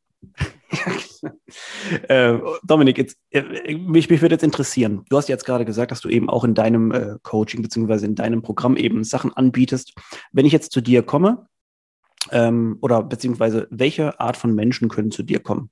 Äh, 2.08 2.38
Dominik, 2.64 2.98
jetzt, 2.98 3.18
äh, 3.32 3.76
mich, 3.76 4.10
mich 4.10 4.22
würde 4.22 4.36
jetzt 4.36 4.44
interessieren. 4.44 5.06
Du 5.10 5.18
hast 5.18 5.30
jetzt 5.30 5.46
gerade 5.46 5.66
gesagt, 5.66 5.92
dass 5.92 6.02
du 6.02 6.10
eben 6.10 6.30
auch 6.30 6.44
in 6.44 6.54
deinem 6.54 6.92
äh, 6.92 7.16
Coaching 7.24 7.62
beziehungsweise 7.62 8.06
in 8.06 8.16
deinem 8.16 8.42
Programm 8.42 8.78
eben 8.78 9.04
Sachen 9.04 9.34
anbietest. 9.34 9.94
Wenn 10.32 10.46
ich 10.46 10.54
jetzt 10.54 10.72
zu 10.72 10.82
dir 10.82 11.04
komme, 11.04 11.48
ähm, 12.32 12.78
oder 12.82 13.04
beziehungsweise 13.04 13.68
welche 13.70 14.20
Art 14.20 14.38
von 14.38 14.54
Menschen 14.54 14.90
können 14.90 15.12
zu 15.12 15.24
dir 15.24 15.40
kommen? 15.40 15.70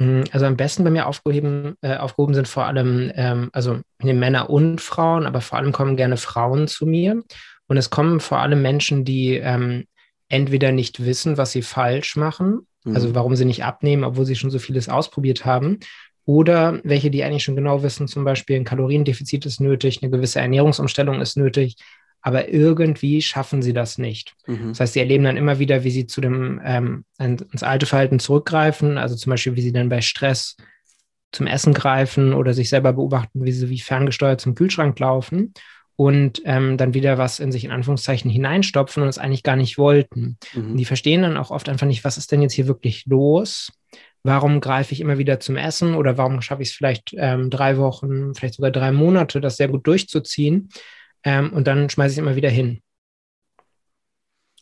Hm, 0.00 0.24
also 0.32 0.46
am 0.46 0.56
besten 0.56 0.84
bei 0.84 0.90
mir 0.90 1.06
aufgehoben, 1.06 1.76
äh, 1.80 1.96
aufgehoben 1.96 2.34
sind 2.34 2.48
vor 2.48 2.64
allem, 2.64 3.12
ähm, 3.14 3.50
also 3.52 3.80
Männer 4.02 4.50
und 4.50 4.80
Frauen, 4.80 5.26
aber 5.26 5.40
vor 5.40 5.58
allem 5.58 5.72
kommen 5.72 5.96
gerne 5.96 6.16
Frauen 6.16 6.68
zu 6.68 6.86
mir. 6.86 7.22
Und 7.66 7.76
es 7.76 7.90
kommen 7.90 8.20
vor 8.20 8.38
allem 8.38 8.60
Menschen, 8.60 9.04
die 9.04 9.36
ähm, 9.36 9.84
entweder 10.28 10.72
nicht 10.72 11.04
wissen, 11.04 11.38
was 11.38 11.52
sie 11.52 11.62
falsch 11.62 12.16
machen 12.16 12.66
also 12.84 13.08
mhm. 13.08 13.14
warum 13.14 13.36
sie 13.36 13.44
nicht 13.44 13.64
abnehmen, 13.64 14.04
obwohl 14.04 14.26
sie 14.26 14.36
schon 14.36 14.50
so 14.50 14.58
vieles 14.58 14.88
ausprobiert 14.88 15.44
haben. 15.44 15.80
Oder 16.26 16.80
welche, 16.84 17.10
die 17.10 17.22
eigentlich 17.22 17.44
schon 17.44 17.56
genau 17.56 17.82
wissen, 17.82 18.08
zum 18.08 18.24
Beispiel 18.24 18.56
ein 18.56 18.64
Kaloriendefizit 18.64 19.44
ist 19.46 19.60
nötig, 19.60 20.02
eine 20.02 20.10
gewisse 20.10 20.40
Ernährungsumstellung 20.40 21.20
ist 21.20 21.36
nötig, 21.36 21.76
aber 22.22 22.48
irgendwie 22.48 23.20
schaffen 23.20 23.60
sie 23.60 23.74
das 23.74 23.98
nicht. 23.98 24.34
Mhm. 24.46 24.68
Das 24.68 24.80
heißt, 24.80 24.92
sie 24.94 25.00
erleben 25.00 25.24
dann 25.24 25.36
immer 25.36 25.58
wieder, 25.58 25.84
wie 25.84 25.90
sie 25.90 26.06
zu 26.06 26.22
dem 26.22 26.60
ähm, 26.64 27.04
ins 27.18 27.62
alte 27.62 27.84
Verhalten 27.84 28.18
zurückgreifen, 28.18 28.96
also 28.96 29.14
zum 29.14 29.30
Beispiel, 29.30 29.56
wie 29.56 29.62
sie 29.62 29.72
dann 29.72 29.90
bei 29.90 30.00
Stress 30.00 30.56
zum 31.32 31.46
Essen 31.46 31.74
greifen 31.74 32.32
oder 32.32 32.54
sich 32.54 32.70
selber 32.70 32.94
beobachten, 32.94 33.44
wie 33.44 33.52
sie 33.52 33.68
wie 33.68 33.80
ferngesteuert 33.80 34.40
zum 34.40 34.54
Kühlschrank 34.54 34.98
laufen 34.98 35.52
und 35.96 36.42
ähm, 36.44 36.76
dann 36.76 36.94
wieder 36.94 37.18
was 37.18 37.40
in 37.40 37.52
sich 37.52 37.64
in 37.64 37.70
Anführungszeichen 37.70 38.30
hineinstopfen 38.30 39.02
und 39.02 39.08
es 39.08 39.18
eigentlich 39.18 39.42
gar 39.42 39.56
nicht 39.56 39.78
wollten. 39.78 40.38
Mhm. 40.54 40.76
die 40.76 40.84
verstehen 40.84 41.22
dann 41.22 41.36
auch 41.36 41.50
oft 41.50 41.68
einfach 41.68 41.86
nicht, 41.86 42.04
was 42.04 42.16
ist 42.16 42.32
denn 42.32 42.42
jetzt 42.42 42.54
hier 42.54 42.66
wirklich 42.66 43.06
los? 43.06 43.72
Warum 44.22 44.60
greife 44.60 44.92
ich 44.92 45.00
immer 45.00 45.18
wieder 45.18 45.38
zum 45.38 45.56
Essen 45.56 45.94
oder 45.94 46.16
warum 46.16 46.40
schaffe 46.40 46.62
ich 46.62 46.70
es 46.70 46.74
vielleicht 46.74 47.14
ähm, 47.16 47.50
drei 47.50 47.76
Wochen, 47.76 48.34
vielleicht 48.34 48.54
sogar 48.54 48.70
drei 48.70 48.90
Monate, 48.90 49.40
das 49.40 49.56
sehr 49.56 49.68
gut 49.68 49.86
durchzuziehen 49.86 50.70
ähm, 51.24 51.52
und 51.52 51.66
dann 51.66 51.90
schmeiße 51.90 52.12
ich 52.12 52.18
es 52.18 52.22
immer 52.22 52.36
wieder 52.36 52.50
hin. 52.50 52.80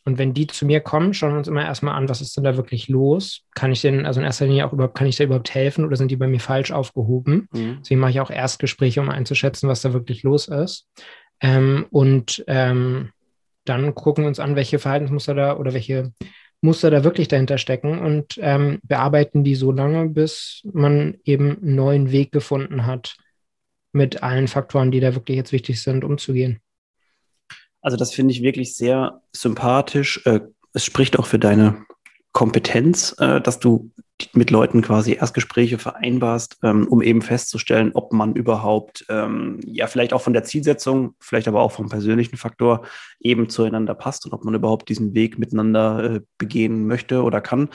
Und 0.05 0.18
wenn 0.18 0.35
die 0.35 0.49
zu 0.49 0.66
mir 0.66 0.81
kommen, 0.81 1.14
schauen 1.14 1.33
wir 1.33 1.38
uns 1.38 1.47
immer 1.47 1.64
erstmal 1.64 1.95
an, 1.95 2.09
was 2.09 2.21
ist 2.21 2.37
denn 2.37 2.42
da 2.42 2.57
wirklich 2.57 2.88
los? 2.88 3.42
Kann 3.55 3.71
ich 3.71 3.83
denn, 3.83 4.05
also 4.05 4.18
in 4.18 4.27
erster 4.27 4.47
Linie 4.47 4.66
auch 4.66 4.73
überhaupt, 4.73 4.97
kann 4.97 5.07
ich 5.07 5.16
da 5.16 5.25
überhaupt 5.25 5.55
helfen 5.55 5.85
oder 5.85 5.97
sind 5.97 6.11
die 6.11 6.16
bei 6.16 6.27
mir 6.27 6.40
falsch 6.40 6.73
aufgehoben? 6.73 7.49
Mhm. 7.53 7.79
Deswegen 7.81 8.01
mache 8.01 8.11
ich 8.11 8.21
auch 8.21 8.31
Erstgespräche, 8.31 9.01
um 9.01 9.11
einzuschätzen, 9.11 9.68
was 9.68 9.83
da 9.83 9.92
wirklich 9.92 10.25
los 10.25 10.49
ist. 10.49 10.88
Ähm, 11.42 11.87
und 11.90 12.42
ähm, 12.46 13.11
dann 13.64 13.94
gucken 13.94 14.24
wir 14.24 14.28
uns 14.28 14.40
an, 14.40 14.57
welche 14.57 14.78
Verhaltensmuster 14.78 15.35
da 15.35 15.57
oder 15.57 15.74
welche 15.74 16.12
Muster 16.62 16.90
da 16.90 17.05
wirklich 17.05 17.28
dahinter 17.28 17.59
stecken 17.59 17.98
und 17.98 18.38
ähm, 18.40 18.78
bearbeiten 18.85 19.42
die 19.42 19.57
so 19.57 19.72
lange, 19.72 20.09
bis 20.09 20.62
man 20.72 21.18
eben 21.24 21.59
einen 21.59 21.74
neuen 21.74 22.12
Weg 22.12 22.31
gefunden 22.31 22.87
hat, 22.87 23.16
mit 23.92 24.22
allen 24.22 24.48
Faktoren, 24.48 24.90
die 24.90 25.00
da 25.00 25.14
wirklich 25.14 25.37
jetzt 25.37 25.52
wichtig 25.52 25.83
sind, 25.83 26.05
umzugehen. 26.05 26.61
Also 27.83 27.96
das 27.96 28.14
finde 28.14 28.33
ich 28.33 28.42
wirklich 28.42 28.76
sehr 28.76 29.20
sympathisch. 29.33 30.24
Äh, 30.24 30.40
es 30.72 30.85
spricht 30.85 31.18
auch 31.18 31.26
für 31.26 31.40
deine 31.40 31.85
Kompetenz, 32.33 33.14
äh, 33.18 33.40
dass 33.40 33.59
du 33.59 33.90
mit 34.35 34.51
Leuten 34.51 34.83
quasi 34.83 35.14
Erstgespräche 35.14 35.79
vereinbarst, 35.79 36.59
ähm, 36.62 36.87
um 36.87 37.03
eben 37.03 37.22
festzustellen, 37.22 37.90
ob 37.94 38.12
man 38.12 38.35
überhaupt, 38.35 39.05
ähm, 39.09 39.61
ja, 39.64 39.87
vielleicht 39.87 40.12
auch 40.12 40.22
von 40.22 40.33
der 40.33 40.44
Zielsetzung, 40.44 41.14
vielleicht 41.18 41.48
aber 41.48 41.61
auch 41.61 41.72
vom 41.72 41.88
persönlichen 41.88 42.37
Faktor 42.37 42.83
eben 43.20 43.48
zueinander 43.48 43.94
passt 43.94 44.25
und 44.25 44.33
ob 44.33 44.44
man 44.44 44.55
überhaupt 44.55 44.88
diesen 44.88 45.14
Weg 45.14 45.38
miteinander 45.38 46.05
äh, 46.05 46.20
begehen 46.38 46.87
möchte 46.87 47.22
oder 47.22 47.40
kann. 47.40 47.68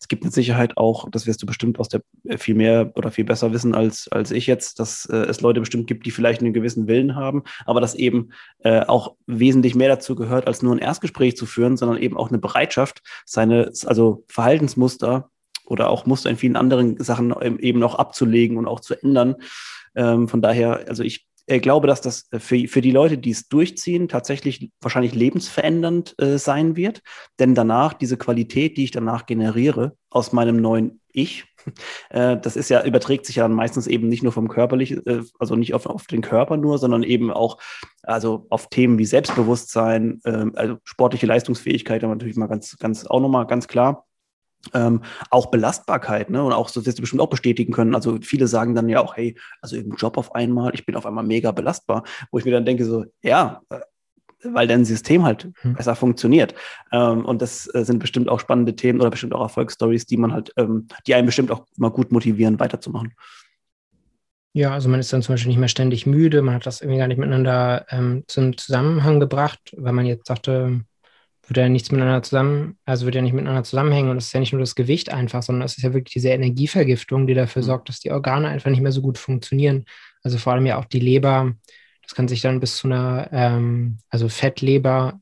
Es 0.00 0.08
gibt 0.08 0.24
mit 0.24 0.32
Sicherheit 0.32 0.78
auch, 0.78 1.08
das 1.10 1.26
wirst 1.26 1.42
du 1.42 1.46
bestimmt 1.46 1.78
aus 1.78 1.88
der 1.88 2.00
äh, 2.24 2.38
viel 2.38 2.54
mehr 2.54 2.92
oder 2.94 3.10
viel 3.10 3.24
besser 3.24 3.52
wissen 3.52 3.74
als, 3.74 4.08
als 4.10 4.30
ich 4.30 4.46
jetzt, 4.46 4.80
dass 4.80 5.06
äh, 5.06 5.16
es 5.16 5.42
Leute 5.42 5.60
bestimmt 5.60 5.86
gibt, 5.86 6.06
die 6.06 6.10
vielleicht 6.10 6.40
einen 6.40 6.54
gewissen 6.54 6.88
Willen 6.88 7.14
haben, 7.14 7.42
aber 7.66 7.80
dass 7.80 7.94
eben 7.94 8.30
äh, 8.60 8.80
auch 8.80 9.16
wesentlich 9.26 9.74
mehr 9.74 9.88
dazu 9.88 10.14
gehört, 10.14 10.46
als 10.46 10.62
nur 10.62 10.74
ein 10.74 10.78
Erstgespräch 10.78 11.36
zu 11.36 11.46
führen, 11.46 11.76
sondern 11.76 11.98
eben 11.98 12.16
auch 12.16 12.28
eine 12.28 12.38
Bereitschaft, 12.38 13.02
seine, 13.26 13.70
also 13.84 14.24
Verhaltensmuster 14.28 15.30
oder 15.70 15.90
auch 15.90 16.06
Muster 16.06 16.30
in 16.30 16.36
vielen 16.36 16.56
anderen 16.56 17.02
Sachen 17.02 17.34
eben 17.60 17.82
auch 17.82 17.94
abzulegen 17.94 18.56
und 18.56 18.66
auch 18.66 18.80
zu 18.80 19.00
ändern. 19.00 19.36
Ähm, 19.94 20.28
von 20.28 20.42
daher, 20.42 20.84
also 20.88 21.02
ich 21.02 21.26
äh, 21.46 21.58
glaube, 21.58 21.86
dass 21.86 22.00
das 22.00 22.28
für, 22.38 22.68
für 22.68 22.80
die 22.80 22.92
Leute, 22.92 23.18
die 23.18 23.30
es 23.30 23.48
durchziehen, 23.48 24.08
tatsächlich 24.08 24.70
wahrscheinlich 24.80 25.14
lebensverändernd 25.14 26.14
äh, 26.20 26.38
sein 26.38 26.76
wird. 26.76 27.02
Denn 27.38 27.54
danach, 27.54 27.92
diese 27.92 28.16
Qualität, 28.16 28.76
die 28.76 28.84
ich 28.84 28.92
danach 28.92 29.26
generiere 29.26 29.96
aus 30.10 30.32
meinem 30.32 30.56
neuen 30.56 31.00
Ich, 31.12 31.44
äh, 32.10 32.36
das 32.36 32.56
ist 32.56 32.68
ja, 32.68 32.84
überträgt 32.84 33.26
sich 33.26 33.36
ja 33.36 33.48
meistens 33.48 33.88
eben 33.88 34.08
nicht 34.08 34.22
nur 34.22 34.32
vom 34.32 34.48
körperlichen, 34.48 35.04
äh, 35.06 35.22
also 35.38 35.56
nicht 35.56 35.74
auf, 35.74 35.86
auf 35.86 36.06
den 36.06 36.20
Körper 36.22 36.56
nur, 36.56 36.78
sondern 36.78 37.02
eben 37.02 37.32
auch 37.32 37.58
also 38.02 38.46
auf 38.50 38.68
Themen 38.68 38.98
wie 38.98 39.06
Selbstbewusstsein, 39.06 40.20
ähm, 40.24 40.52
also 40.54 40.76
sportliche 40.84 41.26
Leistungsfähigkeit, 41.26 42.04
aber 42.04 42.14
natürlich 42.14 42.36
mal 42.36 42.46
ganz, 42.46 42.76
ganz 42.78 43.06
auch 43.06 43.20
nochmal 43.20 43.46
ganz 43.46 43.66
klar. 43.66 44.06
Ähm, 44.74 45.02
auch 45.30 45.46
Belastbarkeit, 45.46 46.28
ne? 46.28 46.42
Und 46.44 46.52
auch, 46.52 46.68
so 46.68 46.84
wirst 46.84 46.98
du 46.98 47.02
bestimmt 47.02 47.22
auch 47.22 47.30
bestätigen 47.30 47.72
können. 47.72 47.94
Also 47.94 48.18
viele 48.20 48.46
sagen 48.46 48.74
dann 48.74 48.88
ja 48.88 49.00
auch, 49.00 49.16
hey, 49.16 49.36
also 49.62 49.76
im 49.76 49.94
Job 49.96 50.18
auf 50.18 50.34
einmal, 50.34 50.74
ich 50.74 50.84
bin 50.84 50.96
auf 50.96 51.06
einmal 51.06 51.24
mega 51.24 51.50
belastbar, 51.50 52.04
wo 52.30 52.38
ich 52.38 52.44
mir 52.44 52.50
dann 52.50 52.66
denke, 52.66 52.84
so, 52.84 53.04
ja, 53.22 53.62
äh, 53.70 53.80
weil 54.44 54.66
dein 54.66 54.84
System 54.84 55.24
halt 55.24 55.48
hm. 55.60 55.74
besser 55.74 55.94
funktioniert. 55.94 56.54
Ähm, 56.92 57.24
und 57.24 57.42
das 57.42 57.72
äh, 57.74 57.84
sind 57.84 57.98
bestimmt 57.98 58.28
auch 58.28 58.40
spannende 58.40 58.76
Themen 58.76 59.00
oder 59.00 59.10
bestimmt 59.10 59.34
auch 59.34 59.42
Erfolgsstories, 59.42 60.06
die 60.06 60.16
man 60.16 60.32
halt, 60.32 60.52
ähm, 60.56 60.88
die 61.06 61.14
einen 61.14 61.26
bestimmt 61.26 61.50
auch 61.50 61.66
mal 61.76 61.90
gut 61.90 62.12
motivieren, 62.12 62.58
weiterzumachen. 62.60 63.14
Ja, 64.52 64.72
also 64.72 64.88
man 64.88 64.98
ist 64.98 65.12
dann 65.12 65.22
zum 65.22 65.34
Beispiel 65.34 65.50
nicht 65.50 65.60
mehr 65.60 65.68
ständig 65.68 66.06
müde, 66.06 66.42
man 66.42 66.56
hat 66.56 66.66
das 66.66 66.80
irgendwie 66.80 66.98
gar 66.98 67.06
nicht 67.06 67.18
miteinander 67.18 67.86
ähm, 67.90 68.24
zum 68.26 68.56
Zusammenhang 68.56 69.20
gebracht, 69.20 69.60
weil 69.76 69.92
man 69.92 70.06
jetzt 70.06 70.26
sagte, 70.26 70.80
würde 71.50 71.62
ja 71.62 71.68
nichts 71.68 71.90
miteinander 71.90 72.22
zusammen, 72.22 72.78
also 72.84 73.06
würde 73.06 73.18
ja 73.18 73.22
nicht 73.22 73.32
miteinander 73.32 73.64
zusammenhängen 73.64 74.08
und 74.08 74.16
es 74.16 74.26
ist 74.26 74.32
ja 74.32 74.40
nicht 74.40 74.52
nur 74.52 74.60
das 74.60 74.76
Gewicht 74.76 75.12
einfach, 75.12 75.42
sondern 75.42 75.66
es 75.66 75.76
ist 75.76 75.82
ja 75.82 75.92
wirklich 75.92 76.14
diese 76.14 76.28
Energievergiftung, 76.28 77.26
die 77.26 77.34
dafür 77.34 77.62
mhm. 77.62 77.66
sorgt, 77.66 77.88
dass 77.88 77.98
die 77.98 78.12
Organe 78.12 78.48
einfach 78.48 78.70
nicht 78.70 78.80
mehr 78.80 78.92
so 78.92 79.02
gut 79.02 79.18
funktionieren. 79.18 79.84
Also 80.22 80.38
vor 80.38 80.52
allem 80.52 80.66
ja 80.66 80.78
auch 80.78 80.84
die 80.84 81.00
Leber, 81.00 81.52
das 82.02 82.14
kann 82.14 82.28
sich 82.28 82.40
dann 82.40 82.60
bis 82.60 82.76
zu 82.76 82.86
einer, 82.86 83.28
ähm, 83.32 83.98
also 84.08 84.28
Fettleber 84.28 85.20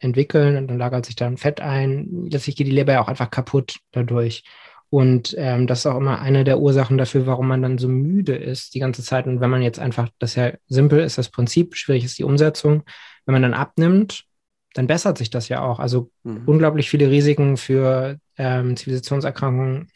entwickeln 0.00 0.56
und 0.56 0.68
dann 0.68 0.78
lagert 0.78 1.06
sich 1.06 1.14
dann 1.14 1.36
Fett 1.36 1.60
ein. 1.60 2.26
Letztlich 2.30 2.56
geht 2.56 2.66
die 2.66 2.72
Leber 2.72 2.94
ja 2.94 3.02
auch 3.02 3.08
einfach 3.08 3.30
kaputt 3.30 3.76
dadurch. 3.92 4.42
Und 4.88 5.36
ähm, 5.38 5.68
das 5.68 5.80
ist 5.80 5.86
auch 5.86 5.98
immer 5.98 6.20
eine 6.20 6.42
der 6.42 6.58
Ursachen 6.58 6.98
dafür, 6.98 7.26
warum 7.26 7.46
man 7.46 7.62
dann 7.62 7.78
so 7.78 7.86
müde 7.86 8.34
ist 8.34 8.74
die 8.74 8.80
ganze 8.80 9.04
Zeit. 9.04 9.26
Und 9.26 9.40
wenn 9.40 9.50
man 9.50 9.62
jetzt 9.62 9.78
einfach, 9.78 10.08
das 10.18 10.30
ist 10.30 10.36
ja 10.36 10.52
simpel 10.66 10.98
ist 10.98 11.16
das 11.16 11.28
Prinzip, 11.28 11.76
schwierig 11.76 12.04
ist 12.04 12.18
die 12.18 12.24
Umsetzung. 12.24 12.82
Wenn 13.24 13.34
man 13.34 13.42
dann 13.42 13.54
abnimmt 13.54 14.24
dann 14.74 14.86
bessert 14.86 15.18
sich 15.18 15.30
das 15.30 15.48
ja 15.48 15.62
auch. 15.62 15.80
Also 15.80 16.10
mhm. 16.22 16.42
unglaublich 16.46 16.90
viele 16.90 17.10
Risiken 17.10 17.56
für 17.56 18.18
ähm, 18.38 18.76
Zivilisationserkrankungen 18.76 19.88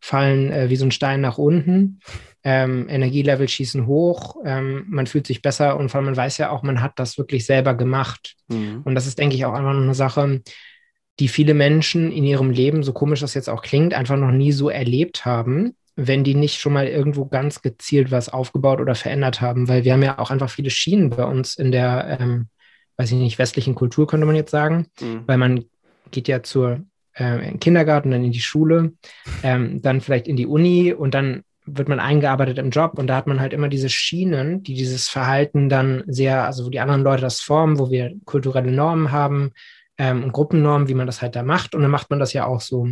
fallen 0.00 0.52
äh, 0.52 0.70
wie 0.70 0.76
so 0.76 0.84
ein 0.84 0.92
Stein 0.92 1.20
nach 1.20 1.38
unten. 1.38 2.00
Ähm, 2.44 2.88
Energielevel 2.88 3.48
schießen 3.48 3.86
hoch, 3.86 4.36
ähm, 4.44 4.84
man 4.88 5.06
fühlt 5.06 5.26
sich 5.26 5.42
besser 5.42 5.76
und 5.76 5.90
vor 5.90 5.98
allem 5.98 6.06
man 6.06 6.16
weiß 6.16 6.38
ja 6.38 6.50
auch, 6.50 6.62
man 6.62 6.80
hat 6.80 6.92
das 6.96 7.18
wirklich 7.18 7.44
selber 7.44 7.74
gemacht. 7.74 8.36
Mhm. 8.46 8.82
Und 8.84 8.94
das 8.94 9.06
ist, 9.06 9.18
denke 9.18 9.34
ich, 9.34 9.44
auch 9.44 9.54
einfach 9.54 9.72
noch 9.72 9.82
eine 9.82 9.94
Sache, 9.94 10.40
die 11.18 11.28
viele 11.28 11.54
Menschen 11.54 12.12
in 12.12 12.22
ihrem 12.22 12.50
Leben, 12.50 12.84
so 12.84 12.92
komisch 12.92 13.20
das 13.20 13.34
jetzt 13.34 13.48
auch 13.48 13.62
klingt, 13.62 13.92
einfach 13.92 14.16
noch 14.16 14.30
nie 14.30 14.52
so 14.52 14.70
erlebt 14.70 15.24
haben, 15.24 15.74
wenn 15.96 16.22
die 16.22 16.36
nicht 16.36 16.60
schon 16.60 16.72
mal 16.72 16.86
irgendwo 16.86 17.26
ganz 17.26 17.60
gezielt 17.60 18.12
was 18.12 18.28
aufgebaut 18.28 18.80
oder 18.80 18.94
verändert 18.94 19.40
haben, 19.40 19.66
weil 19.66 19.82
wir 19.82 19.92
haben 19.92 20.02
ja 20.04 20.20
auch 20.20 20.30
einfach 20.30 20.48
viele 20.48 20.70
Schienen 20.70 21.10
bei 21.10 21.24
uns 21.24 21.56
in 21.56 21.72
der 21.72 22.18
ähm, 22.20 22.48
weiß 22.98 23.12
ich 23.12 23.18
nicht, 23.18 23.38
westlichen 23.38 23.74
Kultur, 23.74 24.06
könnte 24.06 24.26
man 24.26 24.36
jetzt 24.36 24.50
sagen, 24.50 24.86
mhm. 25.00 25.22
weil 25.26 25.38
man 25.38 25.64
geht 26.10 26.28
ja 26.28 26.42
zur 26.42 26.80
äh, 27.14 27.56
Kindergarten, 27.58 28.10
dann 28.10 28.24
in 28.24 28.32
die 28.32 28.40
Schule, 28.40 28.92
ähm, 29.42 29.80
dann 29.80 30.00
vielleicht 30.00 30.28
in 30.28 30.36
die 30.36 30.46
Uni 30.46 30.92
und 30.92 31.14
dann 31.14 31.42
wird 31.64 31.88
man 31.88 32.00
eingearbeitet 32.00 32.58
im 32.58 32.70
Job 32.70 32.98
und 32.98 33.06
da 33.06 33.16
hat 33.16 33.26
man 33.26 33.40
halt 33.40 33.52
immer 33.52 33.68
diese 33.68 33.88
Schienen, 33.88 34.62
die 34.62 34.74
dieses 34.74 35.08
Verhalten 35.08 35.68
dann 35.68 36.02
sehr, 36.06 36.44
also 36.44 36.66
wo 36.66 36.70
die 36.70 36.80
anderen 36.80 37.02
Leute 37.02 37.22
das 37.22 37.40
formen, 37.40 37.78
wo 37.78 37.90
wir 37.90 38.14
kulturelle 38.24 38.72
Normen 38.72 39.12
haben 39.12 39.52
ähm, 39.98 40.24
und 40.24 40.32
Gruppennormen, 40.32 40.88
wie 40.88 40.94
man 40.94 41.06
das 41.06 41.20
halt 41.20 41.36
da 41.36 41.42
macht 41.42 41.74
und 41.74 41.82
dann 41.82 41.90
macht 41.90 42.08
man 42.10 42.18
das 42.18 42.32
ja 42.32 42.46
auch 42.46 42.62
so. 42.62 42.88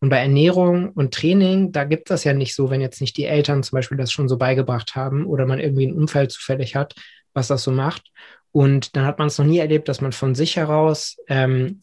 Und 0.00 0.08
bei 0.08 0.18
Ernährung 0.18 0.90
und 0.90 1.12
Training, 1.12 1.72
da 1.72 1.84
gibt 1.84 2.08
es 2.08 2.14
das 2.14 2.24
ja 2.24 2.32
nicht 2.32 2.54
so, 2.54 2.70
wenn 2.70 2.80
jetzt 2.80 3.00
nicht 3.00 3.16
die 3.16 3.24
Eltern 3.24 3.62
zum 3.62 3.76
Beispiel 3.76 3.98
das 3.98 4.12
schon 4.12 4.28
so 4.28 4.36
beigebracht 4.36 4.94
haben 4.94 5.26
oder 5.26 5.46
man 5.46 5.58
irgendwie 5.58 5.86
ein 5.86 5.94
Umfeld 5.94 6.30
zufällig 6.30 6.76
hat, 6.76 6.94
was 7.34 7.48
das 7.48 7.64
so 7.64 7.72
macht. 7.72 8.10
Und 8.52 8.96
dann 8.96 9.04
hat 9.04 9.18
man 9.18 9.28
es 9.28 9.38
noch 9.38 9.46
nie 9.46 9.58
erlebt, 9.58 9.88
dass 9.88 10.00
man 10.00 10.12
von 10.12 10.34
sich 10.34 10.56
heraus 10.56 11.16
ähm, 11.28 11.82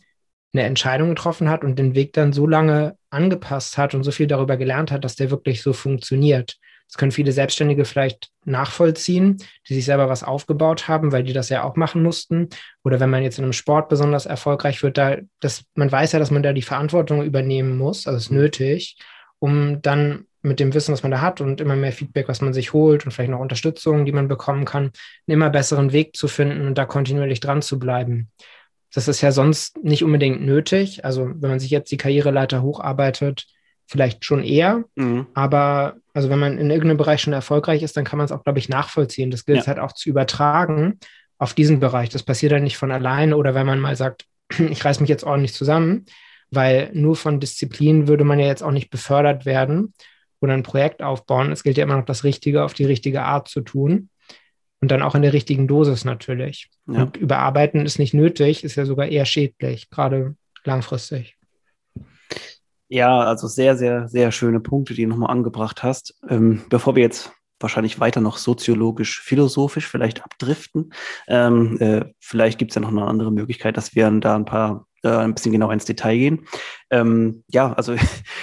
eine 0.53 0.63
Entscheidung 0.63 1.10
getroffen 1.10 1.49
hat 1.49 1.63
und 1.63 1.77
den 1.77 1.95
Weg 1.95 2.13
dann 2.13 2.34
so 2.34 2.47
lange 2.47 2.97
angepasst 3.10 3.77
hat 3.77 3.93
und 3.93 4.03
so 4.03 4.12
viel 4.12 4.27
darüber 4.27 4.58
gelernt 4.58 4.91
hat, 4.91 5.03
dass 5.03 5.15
der 5.15 5.32
wirklich 5.32 5.62
so 5.62 5.73
funktioniert. 5.73 6.58
Das 6.88 6.97
können 6.97 7.12
viele 7.12 7.34
Selbstständige 7.34 7.84
vielleicht 7.84 8.30
nachvollziehen, 8.45 9.38
die 9.67 9.73
sich 9.73 9.84
selber 9.84 10.08
was 10.08 10.23
aufgebaut 10.23 10.88
haben, 10.88 11.12
weil 11.12 11.23
die 11.23 11.34
das 11.34 11.49
ja 11.49 11.63
auch 11.63 11.75
machen 11.75 12.01
mussten. 12.01 12.49
Oder 12.84 12.99
wenn 13.01 13.10
man 13.10 13.23
jetzt 13.23 13.38
in 13.38 13.43
einem 13.43 13.53
Sport 13.53 13.89
besonders 13.89 14.25
erfolgreich 14.25 14.82
wird, 14.84 14.97
da, 14.97 15.17
das, 15.41 15.65
man 15.75 15.91
weiß 15.91 16.13
ja, 16.13 16.19
dass 16.19 16.32
man 16.32 16.43
da 16.43 16.53
die 16.53 16.62
Verantwortung 16.62 17.23
übernehmen 17.23 17.77
muss, 17.77 18.08
also 18.08 18.17
ist 18.17 18.32
nötig, 18.32 18.97
um 19.39 19.82
dann 19.82 20.25
mit 20.47 20.60
dem 20.60 20.73
Wissen, 20.73 20.93
was 20.93 21.03
man 21.03 21.12
da 21.12 21.21
hat 21.21 21.41
und 21.41 21.62
immer 21.62 21.75
mehr 21.75 21.91
Feedback, 21.91 22.27
was 22.27 22.41
man 22.41 22.53
sich 22.53 22.73
holt 22.73 23.05
und 23.05 23.12
vielleicht 23.12 23.31
noch 23.31 23.39
Unterstützung, 23.39 24.05
die 24.05 24.12
man 24.12 24.27
bekommen 24.27 24.65
kann, 24.65 24.83
einen 24.83 24.91
immer 25.27 25.49
besseren 25.49 25.91
Weg 25.91 26.15
zu 26.15 26.27
finden 26.27 26.67
und 26.67 26.77
da 26.77 26.86
kontinuierlich 26.86 27.39
dran 27.39 27.62
zu 27.62 27.79
bleiben. 27.79 28.29
Das 28.93 29.07
ist 29.07 29.21
ja 29.21 29.31
sonst 29.31 29.77
nicht 29.83 30.03
unbedingt 30.03 30.41
nötig. 30.41 31.05
Also 31.05 31.29
wenn 31.36 31.49
man 31.49 31.60
sich 31.60 31.69
jetzt 31.69 31.91
die 31.91 31.97
Karriereleiter 31.97 32.62
hocharbeitet, 32.62 33.45
vielleicht 33.86 34.25
schon 34.25 34.43
eher. 34.43 34.83
Mhm. 34.95 35.27
Aber 35.33 35.95
also 36.13 36.29
wenn 36.29 36.39
man 36.39 36.57
in 36.57 36.69
irgendeinem 36.69 36.97
Bereich 36.97 37.21
schon 37.21 37.33
erfolgreich 37.33 37.83
ist, 37.83 37.97
dann 37.97 38.05
kann 38.05 38.17
man 38.17 38.25
es 38.25 38.31
auch, 38.31 38.43
glaube 38.43 38.60
ich, 38.60 38.69
nachvollziehen. 38.69 39.31
Das 39.31 39.45
gilt 39.45 39.60
ja. 39.60 39.67
halt 39.67 39.79
auch 39.79 39.93
zu 39.93 40.10
übertragen 40.10 40.99
auf 41.38 41.53
diesen 41.53 41.79
Bereich. 41.79 42.10
Das 42.10 42.23
passiert 42.23 42.51
dann 42.51 42.63
nicht 42.63 42.77
von 42.77 42.91
alleine 42.91 43.38
oder 43.38 43.53
wenn 43.55 43.65
man 43.65 43.79
mal 43.79 43.95
sagt, 43.95 44.25
ich 44.69 44.83
reiß 44.83 44.99
mich 44.99 45.10
jetzt 45.10 45.23
ordentlich 45.23 45.53
zusammen, 45.53 46.05
weil 46.49 46.89
nur 46.93 47.15
von 47.15 47.39
Disziplin 47.39 48.07
würde 48.07 48.24
man 48.24 48.39
ja 48.39 48.47
jetzt 48.47 48.63
auch 48.63 48.72
nicht 48.72 48.89
befördert 48.89 49.45
werden 49.45 49.93
oder 50.39 50.53
ein 50.53 50.63
Projekt 50.63 51.01
aufbauen. 51.01 51.51
Es 51.51 51.63
gilt 51.63 51.77
ja 51.77 51.83
immer 51.83 51.97
noch, 51.97 52.05
das 52.05 52.23
Richtige 52.23 52.63
auf 52.63 52.73
die 52.73 52.85
richtige 52.85 53.23
Art 53.23 53.47
zu 53.47 53.61
tun. 53.61 54.09
Und 54.79 54.91
dann 54.91 55.01
auch 55.01 55.15
in 55.15 55.23
der 55.23 55.33
richtigen 55.33 55.67
Dosis 55.67 56.05
natürlich. 56.05 56.69
Ja. 56.88 57.03
Und 57.03 57.17
überarbeiten 57.17 57.85
ist 57.85 57.97
nicht 57.97 58.13
nötig, 58.13 58.63
ist 58.63 58.75
ja 58.75 58.85
sogar 58.85 59.07
eher 59.07 59.25
schädlich, 59.25 59.89
gerade 59.89 60.35
langfristig. 60.63 61.35
Ja, 62.89 63.21
also 63.21 63.47
sehr, 63.47 63.75
sehr, 63.75 64.07
sehr 64.07 64.31
schöne 64.31 64.59
Punkte, 64.59 64.93
die 64.93 65.03
du 65.03 65.09
nochmal 65.09 65.31
angebracht 65.31 65.83
hast. 65.83 66.15
Ähm, 66.29 66.61
bevor 66.69 66.95
wir 66.95 67.03
jetzt 67.03 67.31
wahrscheinlich 67.59 67.99
weiter 67.99 68.21
noch 68.21 68.38
soziologisch, 68.38 69.19
philosophisch 69.21 69.88
vielleicht 69.88 70.23
abdriften, 70.23 70.93
ähm, 71.27 71.77
äh, 71.79 72.05
vielleicht 72.19 72.59
gibt 72.59 72.71
es 72.71 72.75
ja 72.75 72.81
noch 72.81 72.89
eine 72.89 73.05
andere 73.05 73.31
Möglichkeit, 73.31 73.77
dass 73.77 73.95
wir 73.95 74.09
da 74.11 74.35
ein 74.35 74.45
paar 74.45 74.85
äh, 75.08 75.18
ein 75.18 75.34
bisschen 75.34 75.51
genauer 75.51 75.74
ins 75.74 75.86
Detail 75.86 76.18
gehen. 76.18 76.47
Ähm, 76.89 77.43
ja, 77.49 77.74
also 77.74 77.95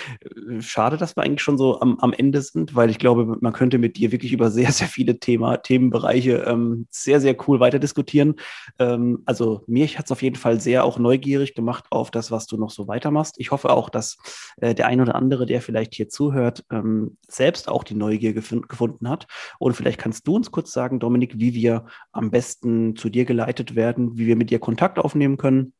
schade, 0.60 0.96
dass 0.96 1.16
wir 1.16 1.22
eigentlich 1.22 1.42
schon 1.42 1.56
so 1.56 1.80
am, 1.80 1.98
am, 2.00 2.12
Ende 2.12 2.42
sind, 2.42 2.74
weil 2.74 2.90
ich 2.90 2.98
glaube, 2.98 3.36
man 3.40 3.52
könnte 3.52 3.78
mit 3.78 3.96
dir 3.96 4.12
wirklich 4.12 4.32
über 4.32 4.50
sehr, 4.50 4.70
sehr 4.72 4.88
viele 4.88 5.18
Thema, 5.18 5.56
Themenbereiche 5.58 6.44
ähm, 6.46 6.86
sehr, 6.90 7.20
sehr 7.20 7.36
cool 7.46 7.60
weiter 7.60 7.78
diskutieren. 7.78 8.36
Ähm, 8.78 9.22
also 9.24 9.62
mir 9.66 9.86
hat 9.86 10.04
es 10.06 10.12
auf 10.12 10.22
jeden 10.22 10.36
Fall 10.36 10.60
sehr 10.60 10.84
auch 10.84 10.98
neugierig 10.98 11.54
gemacht 11.54 11.86
auf 11.90 12.10
das, 12.10 12.30
was 12.30 12.46
du 12.46 12.56
noch 12.56 12.70
so 12.70 12.86
weitermachst. 12.86 13.36
Ich 13.38 13.50
hoffe 13.50 13.70
auch, 13.70 13.88
dass 13.88 14.18
äh, 14.58 14.74
der 14.74 14.86
ein 14.86 15.00
oder 15.00 15.14
andere, 15.14 15.46
der 15.46 15.62
vielleicht 15.62 15.94
hier 15.94 16.08
zuhört, 16.08 16.64
ähm, 16.70 17.16
selbst 17.28 17.68
auch 17.68 17.84
die 17.84 17.94
Neugier 17.94 18.32
gef 18.32 18.54
gefunden 18.68 19.08
hat. 19.08 19.26
Und 19.58 19.74
vielleicht 19.74 19.98
kannst 19.98 20.26
du 20.26 20.36
uns 20.36 20.50
kurz 20.50 20.72
sagen, 20.72 21.00
Dominik, 21.00 21.38
wie 21.38 21.54
wir 21.54 21.86
am 22.12 22.30
besten 22.30 22.94
zu 22.96 23.08
dir 23.08 23.24
geleitet 23.24 23.74
werden, 23.74 24.18
wie 24.18 24.26
wir 24.26 24.36
mit 24.36 24.50
dir 24.50 24.58
Kontakt 24.58 24.98
aufnehmen 24.98 25.36
können. 25.36 25.72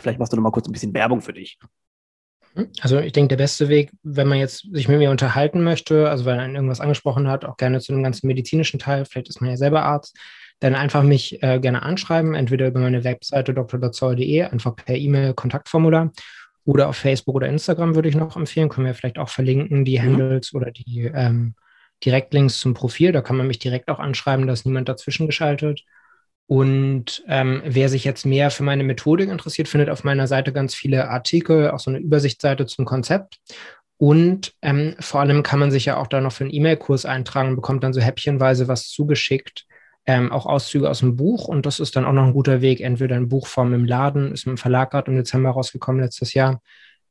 Vielleicht 0.00 0.18
machst 0.18 0.32
du 0.32 0.36
noch 0.36 0.42
mal 0.42 0.50
kurz 0.50 0.68
ein 0.68 0.72
bisschen 0.72 0.94
Werbung 0.94 1.20
für 1.20 1.32
dich. 1.32 1.58
Also 2.80 2.98
ich 2.98 3.12
denke, 3.12 3.28
der 3.28 3.42
beste 3.42 3.68
Weg, 3.68 3.92
wenn 4.02 4.28
man 4.28 4.38
jetzt 4.38 4.66
sich 4.72 4.86
mit 4.88 4.98
mir 4.98 5.10
unterhalten 5.10 5.64
möchte, 5.64 6.10
also 6.10 6.26
weil 6.26 6.38
er 6.38 6.46
irgendwas 6.46 6.80
angesprochen 6.80 7.28
hat, 7.28 7.44
auch 7.44 7.56
gerne 7.56 7.80
zu 7.80 7.92
einem 7.92 8.02
ganzen 8.02 8.26
medizinischen 8.26 8.78
Teil, 8.78 9.06
vielleicht 9.06 9.28
ist 9.28 9.40
man 9.40 9.50
ja 9.50 9.56
selber 9.56 9.82
Arzt, 9.84 10.18
dann 10.60 10.74
einfach 10.74 11.02
mich 11.02 11.42
äh, 11.42 11.58
gerne 11.60 11.82
anschreiben, 11.82 12.34
entweder 12.34 12.68
über 12.68 12.80
meine 12.80 13.04
Webseite 13.04 13.54
drdozauer.de, 13.54 14.42
einfach 14.42 14.76
per 14.76 14.96
E-Mail 14.96 15.34
Kontaktformular 15.34 16.12
oder 16.64 16.88
auf 16.88 16.96
Facebook 16.96 17.34
oder 17.34 17.48
Instagram 17.48 17.94
würde 17.94 18.08
ich 18.08 18.14
noch 18.14 18.36
empfehlen, 18.36 18.68
können 18.68 18.86
wir 18.86 18.94
vielleicht 18.94 19.18
auch 19.18 19.30
verlinken, 19.30 19.84
die 19.84 19.98
mhm. 19.98 20.02
Handles 20.02 20.54
oder 20.54 20.70
die 20.70 21.10
ähm, 21.12 21.54
Direktlinks 22.04 22.60
zum 22.60 22.74
Profil, 22.74 23.12
da 23.12 23.22
kann 23.22 23.36
man 23.36 23.46
mich 23.46 23.60
direkt 23.60 23.88
auch 23.88 23.98
anschreiben, 23.98 24.46
da 24.46 24.52
ist 24.52 24.66
niemand 24.66 24.88
dazwischen 24.88 25.26
geschaltet. 25.26 25.84
Und 26.46 27.24
ähm, 27.28 27.62
wer 27.64 27.88
sich 27.88 28.04
jetzt 28.04 28.26
mehr 28.26 28.50
für 28.50 28.62
meine 28.62 28.84
Methodik 28.84 29.30
interessiert, 29.30 29.68
findet 29.68 29.88
auf 29.88 30.04
meiner 30.04 30.26
Seite 30.26 30.52
ganz 30.52 30.74
viele 30.74 31.08
Artikel, 31.08 31.70
auch 31.70 31.80
so 31.80 31.90
eine 31.90 32.00
Übersichtsseite 32.00 32.66
zum 32.66 32.84
Konzept. 32.84 33.38
Und 33.96 34.52
ähm, 34.62 34.96
vor 34.98 35.20
allem 35.20 35.42
kann 35.42 35.60
man 35.60 35.70
sich 35.70 35.84
ja 35.84 35.96
auch 35.96 36.08
da 36.08 36.20
noch 36.20 36.32
für 36.32 36.44
einen 36.44 36.52
E-Mail-Kurs 36.52 37.06
eintragen 37.06 37.50
und 37.50 37.56
bekommt 37.56 37.84
dann 37.84 37.92
so 37.92 38.00
häppchenweise 38.00 38.66
was 38.66 38.88
zugeschickt, 38.88 39.64
ähm, 40.06 40.32
auch 40.32 40.44
Auszüge 40.44 40.90
aus 40.90 40.98
dem 40.98 41.14
Buch. 41.16 41.46
Und 41.46 41.66
das 41.66 41.78
ist 41.78 41.94
dann 41.94 42.04
auch 42.04 42.12
noch 42.12 42.24
ein 42.24 42.32
guter 42.32 42.60
Weg, 42.60 42.80
entweder 42.80 43.16
in 43.16 43.28
Buchform 43.28 43.72
im 43.72 43.84
Laden, 43.84 44.32
ist 44.32 44.46
mit 44.46 44.56
dem 44.56 44.58
Verlag 44.58 44.90
gerade 44.90 45.10
im 45.10 45.16
Dezember 45.16 45.50
rausgekommen 45.50 46.02
letztes 46.02 46.34
Jahr, 46.34 46.60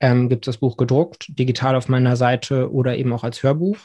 ähm, 0.01 0.27
gibt 0.27 0.45
es 0.45 0.53
das 0.53 0.59
Buch 0.59 0.75
gedruckt, 0.75 1.27
digital 1.29 1.75
auf 1.75 1.87
meiner 1.87 2.17
Seite 2.17 2.71
oder 2.71 2.97
eben 2.97 3.13
auch 3.13 3.23
als 3.23 3.41
Hörbuch. 3.41 3.77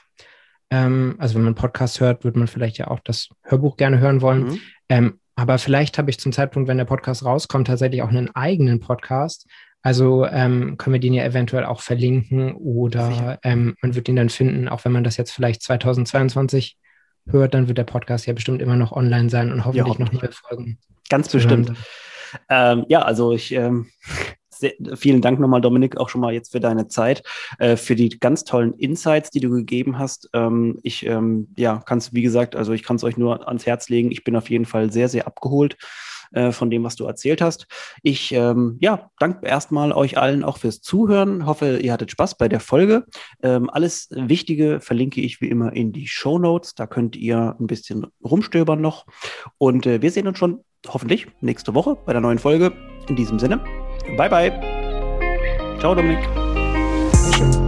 Ähm, 0.70 1.14
also 1.18 1.36
wenn 1.36 1.44
man 1.44 1.54
Podcast 1.54 2.00
hört, 2.00 2.24
würde 2.24 2.40
man 2.40 2.48
vielleicht 2.48 2.78
ja 2.78 2.88
auch 2.88 3.00
das 3.00 3.28
Hörbuch 3.42 3.76
gerne 3.76 4.00
hören 4.00 4.20
wollen. 4.20 4.60
Mhm. 4.88 5.20
Aber 5.36 5.58
vielleicht 5.58 5.98
habe 5.98 6.10
ich 6.10 6.18
zum 6.18 6.32
Zeitpunkt, 6.32 6.68
wenn 6.68 6.78
der 6.78 6.86
Podcast 6.86 7.24
rauskommt, 7.24 7.66
tatsächlich 7.66 8.02
auch 8.02 8.08
einen 8.08 8.34
eigenen 8.34 8.80
Podcast. 8.80 9.46
Also 9.82 10.26
ähm, 10.26 10.78
können 10.78 10.94
wir 10.94 11.00
den 11.00 11.14
ja 11.14 11.24
eventuell 11.24 11.64
auch 11.64 11.80
verlinken 11.80 12.54
oder 12.54 13.38
ähm, 13.44 13.76
man 13.82 13.94
wird 13.94 14.08
ihn 14.08 14.16
dann 14.16 14.30
finden, 14.30 14.68
auch 14.68 14.84
wenn 14.84 14.92
man 14.92 15.04
das 15.04 15.16
jetzt 15.16 15.30
vielleicht 15.30 15.62
2022 15.62 16.76
hört, 17.28 17.54
dann 17.54 17.68
wird 17.68 17.78
der 17.78 17.84
Podcast 17.84 18.26
ja 18.26 18.32
bestimmt 18.32 18.62
immer 18.62 18.76
noch 18.76 18.92
online 18.92 19.30
sein 19.30 19.52
und 19.52 19.64
hoffentlich 19.64 19.98
ja, 19.98 20.04
noch 20.04 20.12
mehr 20.12 20.32
folgen. 20.32 20.78
Ganz 21.08 21.28
bestimmt. 21.28 21.72
Ähm, 22.48 22.84
ja, 22.88 23.02
also 23.02 23.32
ich 23.32 23.52
ähm, 23.52 23.86
sehr, 24.58 24.72
vielen 24.96 25.20
Dank 25.20 25.38
nochmal, 25.40 25.60
Dominik, 25.60 25.96
auch 25.96 26.08
schon 26.08 26.20
mal 26.20 26.32
jetzt 26.32 26.52
für 26.52 26.60
deine 26.60 26.88
Zeit, 26.88 27.22
äh, 27.58 27.76
für 27.76 27.96
die 27.96 28.08
ganz 28.18 28.44
tollen 28.44 28.74
Insights, 28.74 29.30
die 29.30 29.40
du 29.40 29.50
gegeben 29.50 29.98
hast. 29.98 30.28
Ähm, 30.32 30.78
ich, 30.82 31.06
ähm, 31.06 31.48
ja, 31.56 31.78
kann 31.78 31.98
es, 31.98 32.12
wie 32.14 32.22
gesagt, 32.22 32.56
also 32.56 32.72
ich 32.72 32.82
kann 32.82 32.96
es 32.96 33.04
euch 33.04 33.16
nur 33.16 33.46
ans 33.48 33.66
Herz 33.66 33.88
legen. 33.88 34.10
Ich 34.10 34.24
bin 34.24 34.36
auf 34.36 34.50
jeden 34.50 34.66
Fall 34.66 34.92
sehr, 34.92 35.08
sehr 35.08 35.26
abgeholt 35.26 35.76
äh, 36.32 36.52
von 36.52 36.70
dem, 36.70 36.84
was 36.84 36.96
du 36.96 37.04
erzählt 37.04 37.40
hast. 37.40 37.66
Ich, 38.02 38.32
ähm, 38.32 38.78
ja, 38.80 39.10
danke 39.18 39.46
erstmal 39.46 39.92
euch 39.92 40.18
allen 40.18 40.44
auch 40.44 40.58
fürs 40.58 40.80
Zuhören. 40.80 41.46
Hoffe, 41.46 41.78
ihr 41.78 41.92
hattet 41.92 42.10
Spaß 42.10 42.36
bei 42.36 42.48
der 42.48 42.60
Folge. 42.60 43.04
Ähm, 43.42 43.70
alles 43.70 44.08
Wichtige 44.10 44.80
verlinke 44.80 45.20
ich 45.20 45.40
wie 45.40 45.48
immer 45.48 45.72
in 45.72 45.92
die 45.92 46.06
Show 46.06 46.38
Notes. 46.38 46.74
Da 46.74 46.86
könnt 46.86 47.16
ihr 47.16 47.56
ein 47.58 47.66
bisschen 47.66 48.06
rumstöbern 48.24 48.80
noch. 48.80 49.06
Und 49.58 49.86
äh, 49.86 50.02
wir 50.02 50.10
sehen 50.10 50.28
uns 50.28 50.38
schon 50.38 50.64
hoffentlich 50.88 51.26
nächste 51.40 51.74
Woche 51.74 51.96
bei 52.04 52.12
der 52.12 52.20
neuen 52.20 52.38
Folge. 52.38 52.72
In 53.08 53.16
diesem 53.16 53.38
Sinne, 53.38 53.60
bye 54.16 54.28
bye. 54.28 54.52
Ciao, 55.80 55.94
Dominik. 55.94 56.46
Dankeschön. 57.36 57.65